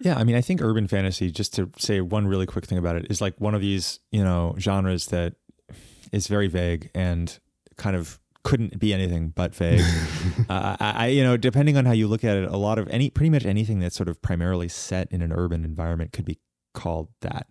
Yeah, 0.01 0.17
I 0.17 0.23
mean, 0.23 0.35
I 0.35 0.41
think 0.41 0.61
urban 0.61 0.87
fantasy, 0.87 1.29
just 1.29 1.53
to 1.55 1.69
say 1.77 1.99
one 2.01 2.27
really 2.27 2.45
quick 2.45 2.65
thing 2.65 2.77
about 2.77 2.95
it, 2.95 3.07
is 3.09 3.21
like 3.21 3.39
one 3.39 3.53
of 3.53 3.61
these, 3.61 3.99
you 4.11 4.23
know, 4.23 4.55
genres 4.57 5.07
that 5.07 5.35
is 6.11 6.27
very 6.27 6.47
vague 6.47 6.89
and 6.95 7.37
kind 7.77 7.95
of 7.95 8.19
couldn't 8.43 8.79
be 8.79 8.93
anything 8.93 9.29
but 9.29 9.53
vague. 9.53 9.81
uh, 10.49 10.77
I, 10.79 10.91
I, 10.95 11.07
you 11.07 11.23
know, 11.23 11.35
depending 11.35 11.75
on 11.75 11.85
how 11.85 11.91
you 11.91 12.07
look 12.07 12.23
at 12.23 12.37
it, 12.37 12.49
a 12.49 12.57
lot 12.57 12.79
of 12.79 12.87
any, 12.87 13.09
pretty 13.09 13.29
much 13.29 13.45
anything 13.45 13.79
that's 13.79 13.95
sort 13.95 14.09
of 14.09 14.21
primarily 14.21 14.69
set 14.69 15.11
in 15.11 15.21
an 15.21 15.33
urban 15.33 15.65
environment 15.65 16.13
could 16.13 16.25
be 16.25 16.39
called 16.73 17.09
that. 17.21 17.47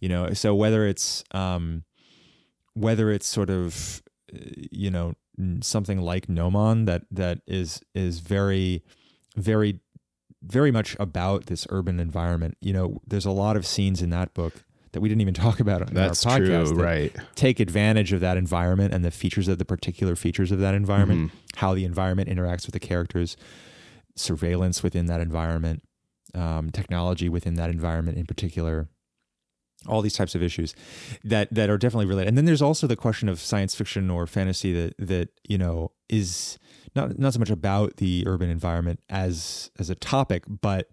You 0.00 0.08
know, 0.08 0.32
so 0.32 0.54
whether 0.54 0.86
it's, 0.86 1.22
um, 1.32 1.84
whether 2.74 3.10
it's 3.10 3.26
sort 3.26 3.50
of, 3.50 4.02
uh, 4.34 4.38
you 4.70 4.90
know, 4.90 5.14
something 5.60 6.00
like 6.00 6.28
Gnomon 6.28 6.84
that 6.86 7.02
that 7.10 7.40
is 7.46 7.80
is 7.94 8.20
very, 8.20 8.82
very 9.36 9.80
very 10.42 10.70
much 10.70 10.96
about 10.98 11.46
this 11.46 11.66
urban 11.70 12.00
environment. 12.00 12.56
You 12.60 12.72
know, 12.72 13.00
there's 13.06 13.26
a 13.26 13.30
lot 13.30 13.56
of 13.56 13.66
scenes 13.66 14.02
in 14.02 14.10
that 14.10 14.32
book 14.34 14.54
that 14.92 15.00
we 15.00 15.08
didn't 15.08 15.20
even 15.20 15.34
talk 15.46 15.60
about 15.60 15.82
on 15.82 15.94
That's 15.94 16.24
our 16.26 16.38
podcast. 16.38 16.68
true, 16.68 16.76
that 16.76 16.82
right? 16.82 17.16
Take 17.34 17.60
advantage 17.60 18.12
of 18.12 18.20
that 18.20 18.36
environment 18.36 18.94
and 18.94 19.04
the 19.04 19.10
features 19.10 19.48
of 19.48 19.58
the 19.58 19.64
particular 19.64 20.16
features 20.16 20.50
of 20.50 20.58
that 20.60 20.74
environment, 20.74 21.32
how 21.56 21.74
the 21.74 21.84
environment 21.84 22.28
interacts 22.28 22.66
with 22.66 22.72
the 22.72 22.80
characters, 22.80 23.36
surveillance 24.16 24.82
within 24.82 25.06
that 25.06 25.20
environment, 25.20 25.82
um, 26.34 26.70
technology 26.70 27.28
within 27.28 27.54
that 27.54 27.70
environment 27.70 28.18
in 28.18 28.26
particular. 28.26 28.88
All 29.86 30.02
these 30.02 30.14
types 30.14 30.34
of 30.34 30.42
issues 30.42 30.74
that 31.24 31.52
that 31.54 31.70
are 31.70 31.78
definitely 31.78 32.04
related. 32.04 32.28
And 32.28 32.36
then 32.36 32.44
there's 32.44 32.60
also 32.60 32.86
the 32.86 32.96
question 32.96 33.30
of 33.30 33.40
science 33.40 33.74
fiction 33.74 34.10
or 34.10 34.26
fantasy 34.26 34.74
that 34.74 34.94
that 34.98 35.30
you 35.48 35.56
know 35.56 35.92
is 36.10 36.58
not 36.94 37.18
not 37.18 37.32
so 37.32 37.38
much 37.38 37.50
about 37.50 37.96
the 37.96 38.24
urban 38.26 38.50
environment 38.50 39.00
as 39.08 39.70
as 39.78 39.90
a 39.90 39.94
topic, 39.94 40.44
but 40.48 40.90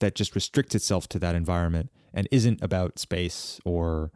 that 0.00 0.14
just 0.14 0.34
restricts 0.34 0.74
itself 0.74 1.08
to 1.08 1.18
that 1.18 1.34
environment 1.34 1.90
and 2.12 2.28
isn't 2.30 2.62
about 2.62 2.98
space 2.98 3.60
or 3.64 4.10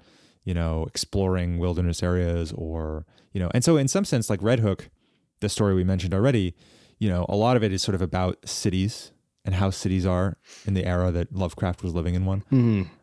you 0.44 0.54
know 0.54 0.84
exploring 0.86 1.58
wilderness 1.58 2.02
areas 2.02 2.52
or 2.52 3.06
you 3.32 3.40
know 3.40 3.50
and 3.54 3.64
so 3.64 3.76
in 3.76 3.88
some 3.88 4.04
sense 4.04 4.30
like 4.30 4.42
red 4.42 4.60
hook 4.60 4.90
the 5.40 5.48
story 5.48 5.74
we 5.74 5.84
mentioned 5.84 6.14
already 6.14 6.54
you 6.98 7.08
know 7.08 7.26
a 7.28 7.36
lot 7.36 7.56
of 7.56 7.62
it 7.62 7.72
is 7.72 7.82
sort 7.82 7.94
of 7.94 8.02
about 8.02 8.36
cities 8.48 9.12
and 9.44 9.54
how 9.54 9.70
cities 9.70 10.04
are 10.04 10.36
in 10.66 10.74
the 10.74 10.84
era 10.84 11.10
that 11.10 11.34
lovecraft 11.34 11.82
was 11.82 11.94
living 11.94 12.14
in 12.14 12.24
one 12.26 12.44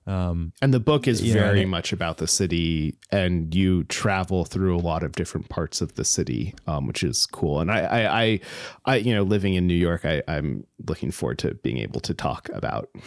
um, 0.06 0.54
And 0.62 0.74
the 0.74 0.80
book 0.80 1.08
is 1.08 1.22
know, 1.34 1.42
very 1.42 1.66
much 1.66 1.92
about 1.92 2.18
the 2.18 2.28
city, 2.28 2.96
and 3.12 3.54
you 3.54 3.84
travel 3.86 4.46
through 4.46 4.76
a 4.76 4.80
lot 4.80 5.04
of 5.04 5.12
different 5.14 5.50
parts 5.50 5.82
of 5.82 5.96
the 5.96 6.06
city, 6.06 6.54
um, 6.66 6.88
which 6.88 7.04
is 7.04 7.26
cool. 7.26 7.60
And 7.60 7.72
I, 7.72 7.80
I, 7.82 8.22
I, 8.24 8.40
I, 8.86 8.96
you 8.98 9.14
know, 9.14 9.24
living 9.24 9.56
in 9.56 9.68
New 9.68 9.74
York, 9.74 10.06
I, 10.06 10.22
I'm 10.28 10.66
looking 10.88 11.12
forward 11.12 11.40
to 11.40 11.56
being 11.56 11.78
able 11.80 12.00
to 12.02 12.14
talk 12.14 12.50
about 12.54 12.90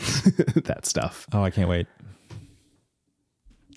that 0.64 0.84
stuff. 0.84 1.26
oh 1.32 1.42
i 1.42 1.50
can't 1.50 1.68
wait 1.68 1.86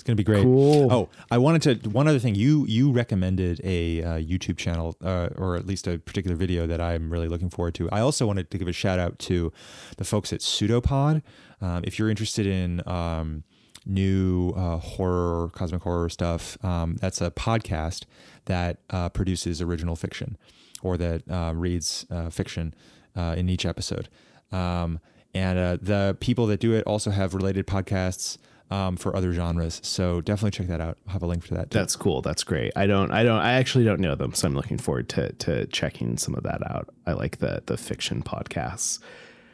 it's 0.03 0.07
gonna 0.07 0.17
be 0.17 0.23
great. 0.25 0.43
Cool. 0.43 0.91
oh 0.91 1.09
i 1.31 1.37
wanted 1.37 1.81
to 1.81 1.89
one 1.89 2.09
other 2.09 2.19
thing. 2.19 2.35
You 2.35 2.65
you 2.67 2.91
recommended 2.91 3.61
a 3.63 4.03
uh, 4.03 4.07
youtube 4.17 4.57
channel 4.57 4.97
uh, 5.01 5.29
or 5.37 5.55
at 5.55 5.65
least 5.65 5.87
a 5.87 5.97
particular 5.97 6.35
video 6.35 6.67
that 6.67 6.81
i'm 6.81 7.09
really 7.09 7.29
looking 7.29 7.49
forward 7.49 7.73
to. 7.75 7.89
I 7.89 8.01
also 8.01 8.27
wanted 8.27 8.51
to 8.51 8.57
give 8.57 8.67
a 8.67 8.73
shout 8.73 8.99
out 8.99 9.17
to 9.19 9.53
the 9.95 10.03
folks 10.03 10.33
at 10.33 10.41
pseudopod. 10.41 11.21
Um, 11.61 11.85
if 11.85 11.97
you're 11.97 12.09
interested 12.09 12.45
in 12.45 12.85
um, 12.85 13.45
new 13.85 14.51
uh, 14.57 14.77
horror 14.77 15.49
cosmic 15.53 15.83
horror 15.83 16.09
stuff 16.09 16.57
um, 16.65 16.97
that's 16.99 17.21
a 17.21 17.31
podcast 17.31 18.03
that 18.45 18.79
uh, 18.89 19.07
produces 19.07 19.61
original 19.61 19.95
fiction 19.95 20.37
or 20.81 20.97
that 20.97 21.23
uh, 21.31 21.53
reads 21.55 22.05
uh, 22.11 22.29
fiction 22.29 22.73
uh, 23.15 23.35
in 23.37 23.47
each 23.47 23.65
episode. 23.65 24.09
Um, 24.51 24.99
and 25.33 25.57
uh, 25.57 25.77
the 25.81 26.17
people 26.19 26.45
that 26.47 26.59
do 26.59 26.73
it 26.73 26.83
also 26.85 27.09
have 27.09 27.33
related 27.33 27.65
podcasts 27.67 28.37
um, 28.73 28.95
for 28.97 29.15
other 29.15 29.31
genres. 29.33 29.79
So 29.83 30.19
definitely 30.21 30.51
check 30.51 30.67
that 30.67 30.81
out. 30.81 30.97
I'll 31.05 31.13
have 31.13 31.21
a 31.23 31.27
link 31.27 31.43
for 31.45 31.53
that. 31.53 31.69
Too. 31.69 31.77
That's 31.77 31.95
cool. 31.95 32.21
That's 32.21 32.43
great. 32.43 32.71
I 32.75 32.87
don't, 32.87 33.11
I 33.11 33.23
don't, 33.23 33.39
I 33.39 33.53
actually 33.53 33.85
don't 33.85 33.99
know 33.99 34.15
them, 34.15 34.33
so 34.33 34.47
I'm 34.47 34.55
looking 34.55 34.77
forward 34.79 35.09
to 35.09 35.31
to 35.33 35.67
checking 35.67 36.17
some 36.17 36.33
of 36.35 36.43
that 36.43 36.65
out. 36.71 36.89
I 37.05 37.13
like 37.13 37.37
the 37.37 37.61
the 37.67 37.77
fiction 37.77 38.23
podcasts. 38.23 38.99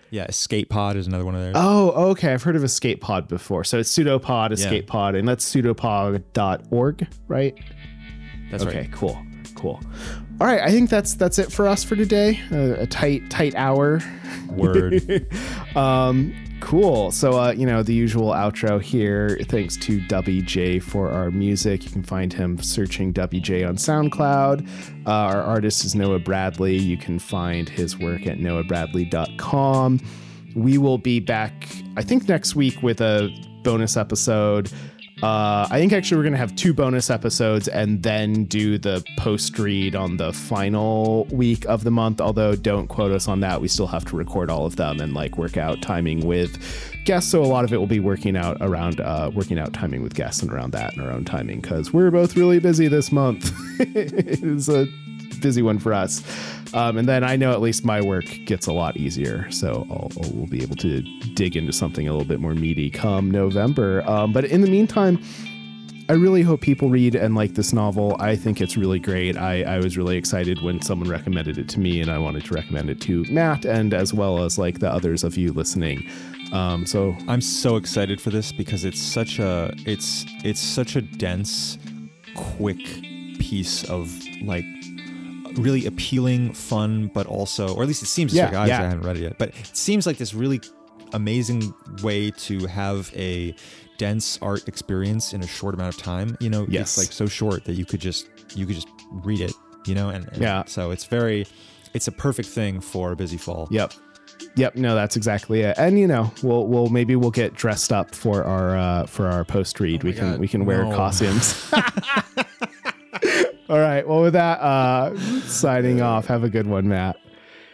yeah, 0.10 0.24
Escape 0.26 0.70
Pod 0.70 0.96
is 0.96 1.06
another 1.08 1.26
one 1.26 1.36
of 1.36 1.42
theirs. 1.42 1.56
Oh, 1.58 2.12
okay. 2.12 2.32
I've 2.34 2.44
heard 2.44 2.56
of 2.56 2.64
Escape 2.64 3.02
Pod 3.02 3.28
before. 3.28 3.64
So 3.66 3.80
it's 3.80 3.92
pseudopod, 3.92 4.54
escape 4.54 4.88
pod, 4.88 5.16
and 5.16 5.28
that's 5.28 5.44
pseudopod.org, 5.54 7.08
right? 7.28 7.58
That's 8.52 8.64
okay, 8.64 8.80
right. 8.82 8.92
cool, 8.94 9.22
cool. 9.56 9.82
All 10.40 10.48
right, 10.48 10.62
I 10.62 10.72
think 10.72 10.90
that's 10.90 11.14
that's 11.16 11.38
it 11.38 11.52
for 11.52 11.68
us 11.68 11.84
for 11.84 11.96
today. 11.98 12.40
Uh, 12.52 12.82
a 12.84 12.88
tight 12.88 13.30
tight 13.30 13.54
hour. 13.56 14.00
Word. 14.48 15.28
Um, 15.76 16.34
cool. 16.70 17.10
So 17.10 17.32
uh, 17.32 17.52
you 17.52 17.66
know 17.66 17.82
the 17.82 17.96
usual 17.96 18.30
outro 18.30 18.80
here. 18.80 19.40
Thanks 19.46 19.76
to 19.78 20.00
WJ 20.02 20.84
for 20.84 21.10
our 21.10 21.32
music. 21.32 21.84
You 21.84 21.90
can 21.90 22.04
find 22.04 22.32
him 22.32 22.60
searching 22.60 23.12
WJ 23.12 23.68
on 23.68 23.76
SoundCloud. 23.76 24.68
Uh, 25.08 25.10
our 25.10 25.42
artist 25.42 25.84
is 25.84 25.96
Noah 25.96 26.20
Bradley. 26.20 26.78
You 26.78 26.96
can 26.96 27.18
find 27.18 27.68
his 27.68 27.98
work 27.98 28.28
at 28.28 28.38
noahbradley.com. 28.38 30.00
We 30.56 30.78
will 30.78 31.00
be 31.00 31.20
back, 31.20 31.68
I 31.98 32.04
think, 32.04 32.30
next 32.30 32.56
week 32.56 32.84
with 32.84 33.02
a 33.02 33.36
bonus 33.64 33.98
episode. 33.98 34.72
Uh, 35.22 35.68
I 35.70 35.80
think 35.80 35.92
actually 35.92 36.18
we're 36.18 36.24
gonna 36.24 36.38
have 36.38 36.56
two 36.56 36.74
bonus 36.74 37.10
episodes 37.10 37.68
and 37.68 38.02
then 38.04 38.46
do 38.46 38.78
the 38.78 39.04
post 39.18 39.60
read 39.60 39.94
on 39.94 40.16
the 40.16 40.32
final 40.32 41.26
week 41.26 41.66
of 41.66 41.84
the 41.84 41.92
month. 41.92 42.22
Although 42.22 42.56
don't 42.56 42.88
quote 42.88 43.12
us 43.12 43.28
on 43.28 43.42
that, 43.42 43.60
we 43.60 43.68
still 43.68 43.88
have 43.88 44.06
to 44.06 44.16
record 44.16 44.50
all 44.50 44.66
of 44.66 44.78
them 44.78 45.02
and 45.02 45.14
like 45.14 45.38
work 45.38 45.58
out 45.58 45.82
timing 45.82 46.26
with 46.26 46.58
guests. 47.04 47.30
So 47.32 47.44
a 47.44 47.46
lot 47.46 47.66
of 47.66 47.74
it 47.74 47.78
will 47.78 47.88
be 47.88 48.00
working 48.00 48.38
out 48.38 48.58
around 48.62 49.02
uh, 49.02 49.30
working 49.34 49.60
out 49.60 49.74
timing 49.74 50.04
with 50.04 50.14
guests 50.14 50.42
and 50.42 50.52
around 50.52 50.72
that 50.72 50.94
and 50.94 51.02
our 51.06 51.12
own 51.12 51.26
timing 51.26 51.60
because 51.60 51.92
we're 51.92 52.12
both 52.12 52.38
really 52.38 52.60
busy 52.60 52.88
this 52.88 53.12
month. 53.12 53.52
it's 53.80 54.70
a 54.70 54.88
busy 55.42 55.62
one 55.62 55.80
for 55.80 55.94
us. 55.94 56.24
Um, 56.74 56.98
and 56.98 57.08
then 57.08 57.24
I 57.24 57.36
know 57.36 57.52
at 57.52 57.62
least 57.62 57.84
my 57.84 58.02
work 58.02 58.26
gets 58.46 58.68
a 58.68 58.74
lot 58.74 58.98
easier, 58.98 59.50
so 59.52 59.88
I'll, 59.90 60.10
we'll 60.32 60.48
be 60.48 60.62
able 60.62 60.76
to 60.78 61.02
dig 61.34 61.56
into 61.56 61.74
something 61.74 62.08
a 62.08 62.12
little 62.12 62.28
bit 62.28 62.40
more 62.40 62.54
meaty 62.54 62.90
come 62.90 63.32
November. 63.32 64.04
Um, 64.08 64.32
but 64.32 64.46
in 64.46 64.62
the 64.62 64.70
meantime, 64.70 65.22
I 66.10 66.14
really 66.14 66.42
hope 66.42 66.62
people 66.62 66.90
read 66.90 67.14
and 67.14 67.36
like 67.36 67.54
this 67.54 67.72
novel. 67.72 68.16
I 68.20 68.36
think 68.36 68.62
it's 68.62 68.76
really 68.76 68.98
great. 68.98 69.38
I, 69.38 69.62
I 69.62 69.78
was 69.78 69.96
really 69.96 70.18
excited 70.18 70.60
when 70.64 70.82
someone 70.82 71.08
recommended 71.08 71.60
it 71.60 71.70
to 71.70 71.80
me, 71.80 72.02
and 72.02 72.10
I 72.10 72.18
wanted 72.18 72.46
to 72.46 72.54
recommend 72.56 72.90
it 72.90 73.00
to 73.02 73.24
Matt 73.32 73.64
and 73.64 73.94
as 73.94 74.12
well 74.12 74.44
as 74.44 74.58
like 74.58 74.80
the 74.80 74.92
others 74.92 75.24
of 75.24 75.38
you 75.38 75.54
listening. 75.54 76.10
Um, 76.52 76.88
so 76.88 77.16
I'm 77.28 77.42
so 77.42 77.76
excited 77.76 78.20
for 78.20 78.32
this 78.32 78.52
because 78.52 78.86
it's 78.86 79.00
such 79.00 79.38
a 79.38 79.72
it's 79.86 80.26
it's 80.44 80.60
such 80.60 80.96
a 80.96 81.02
dense, 81.02 81.78
quick 82.36 82.80
piece 83.38 83.84
of 83.84 84.12
like 84.42 84.66
really 85.56 85.86
appealing, 85.86 86.54
fun, 86.54 87.08
but 87.14 87.26
also, 87.28 87.74
or 87.76 87.82
at 87.84 87.88
least 87.88 88.04
it 88.04 88.08
seems 88.08 88.34
Yeah, 88.34 88.46
like 88.46 88.68
yeah. 88.70 88.80
I 88.82 88.84
haven't 88.84 89.02
read 89.02 89.18
it 89.18 89.22
yet, 89.24 89.38
but 89.38 89.50
it 89.50 89.72
seems 89.76 90.06
like 90.08 90.18
this 90.18 90.34
really 90.34 90.62
amazing 91.14 91.74
way 92.04 92.32
to 92.32 92.66
have 92.68 93.12
a 93.16 93.56
dense 93.98 94.38
art 94.42 94.68
experience 94.68 95.34
in 95.34 95.42
a 95.42 95.48
short 95.48 95.74
amount 95.76 95.96
of 95.96 96.02
time. 96.02 96.38
You 96.40 96.50
know, 96.50 96.66
Yes. 96.70 96.90
it's 96.90 96.98
like 96.98 97.12
so 97.14 97.26
short 97.26 97.66
that 97.66 97.74
you 97.74 97.86
could 97.86 98.00
just 98.02 98.28
you 98.56 98.66
could 98.66 98.76
just 98.76 98.88
read 99.12 99.42
it. 99.42 99.54
You 99.86 99.96
know, 99.96 100.10
and, 100.10 100.28
and 100.30 100.42
Yeah. 100.42 100.64
so 100.66 100.92
it's 100.92 101.06
very, 101.06 101.48
it's 101.94 102.08
a 102.08 102.12
perfect 102.12 102.50
thing 102.50 102.80
for 102.82 103.12
a 103.12 103.16
busy 103.16 103.38
fall. 103.38 103.68
Yep. 103.72 103.94
Yep, 104.56 104.76
no, 104.76 104.96
that's 104.96 105.16
exactly 105.18 105.62
it. 105.62 105.78
And 105.78 106.00
you 106.00 106.08
know, 106.08 106.32
we'll 106.44 106.66
we'll 106.68 106.88
maybe 106.88 107.16
we'll 107.16 107.32
get 107.32 107.56
dressed 107.56 107.92
up 107.92 108.14
for 108.16 108.44
our 108.44 108.78
uh 108.78 109.06
for 109.06 109.28
our 109.28 109.44
post 109.44 109.80
read. 109.80 110.04
we 110.04 110.14
can 110.14 110.32
God, 110.32 110.40
we 110.40 110.48
can 110.48 110.66
wear 110.66 110.84
no. 110.86 110.96
costumes. 110.96 111.70
All 113.70 113.80
right. 113.80 114.08
Well, 114.08 114.22
with 114.22 114.34
that, 114.34 114.60
uh 114.60 115.16
signing 115.42 116.02
off. 116.02 116.26
Have 116.28 116.44
a 116.44 116.50
good 116.50 116.68
one, 116.68 116.88
Matt. 116.88 117.18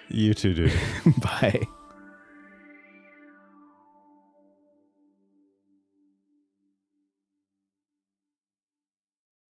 You 0.09 0.33
too, 0.33 0.53
dude. 0.53 0.73
Bye. 1.21 1.65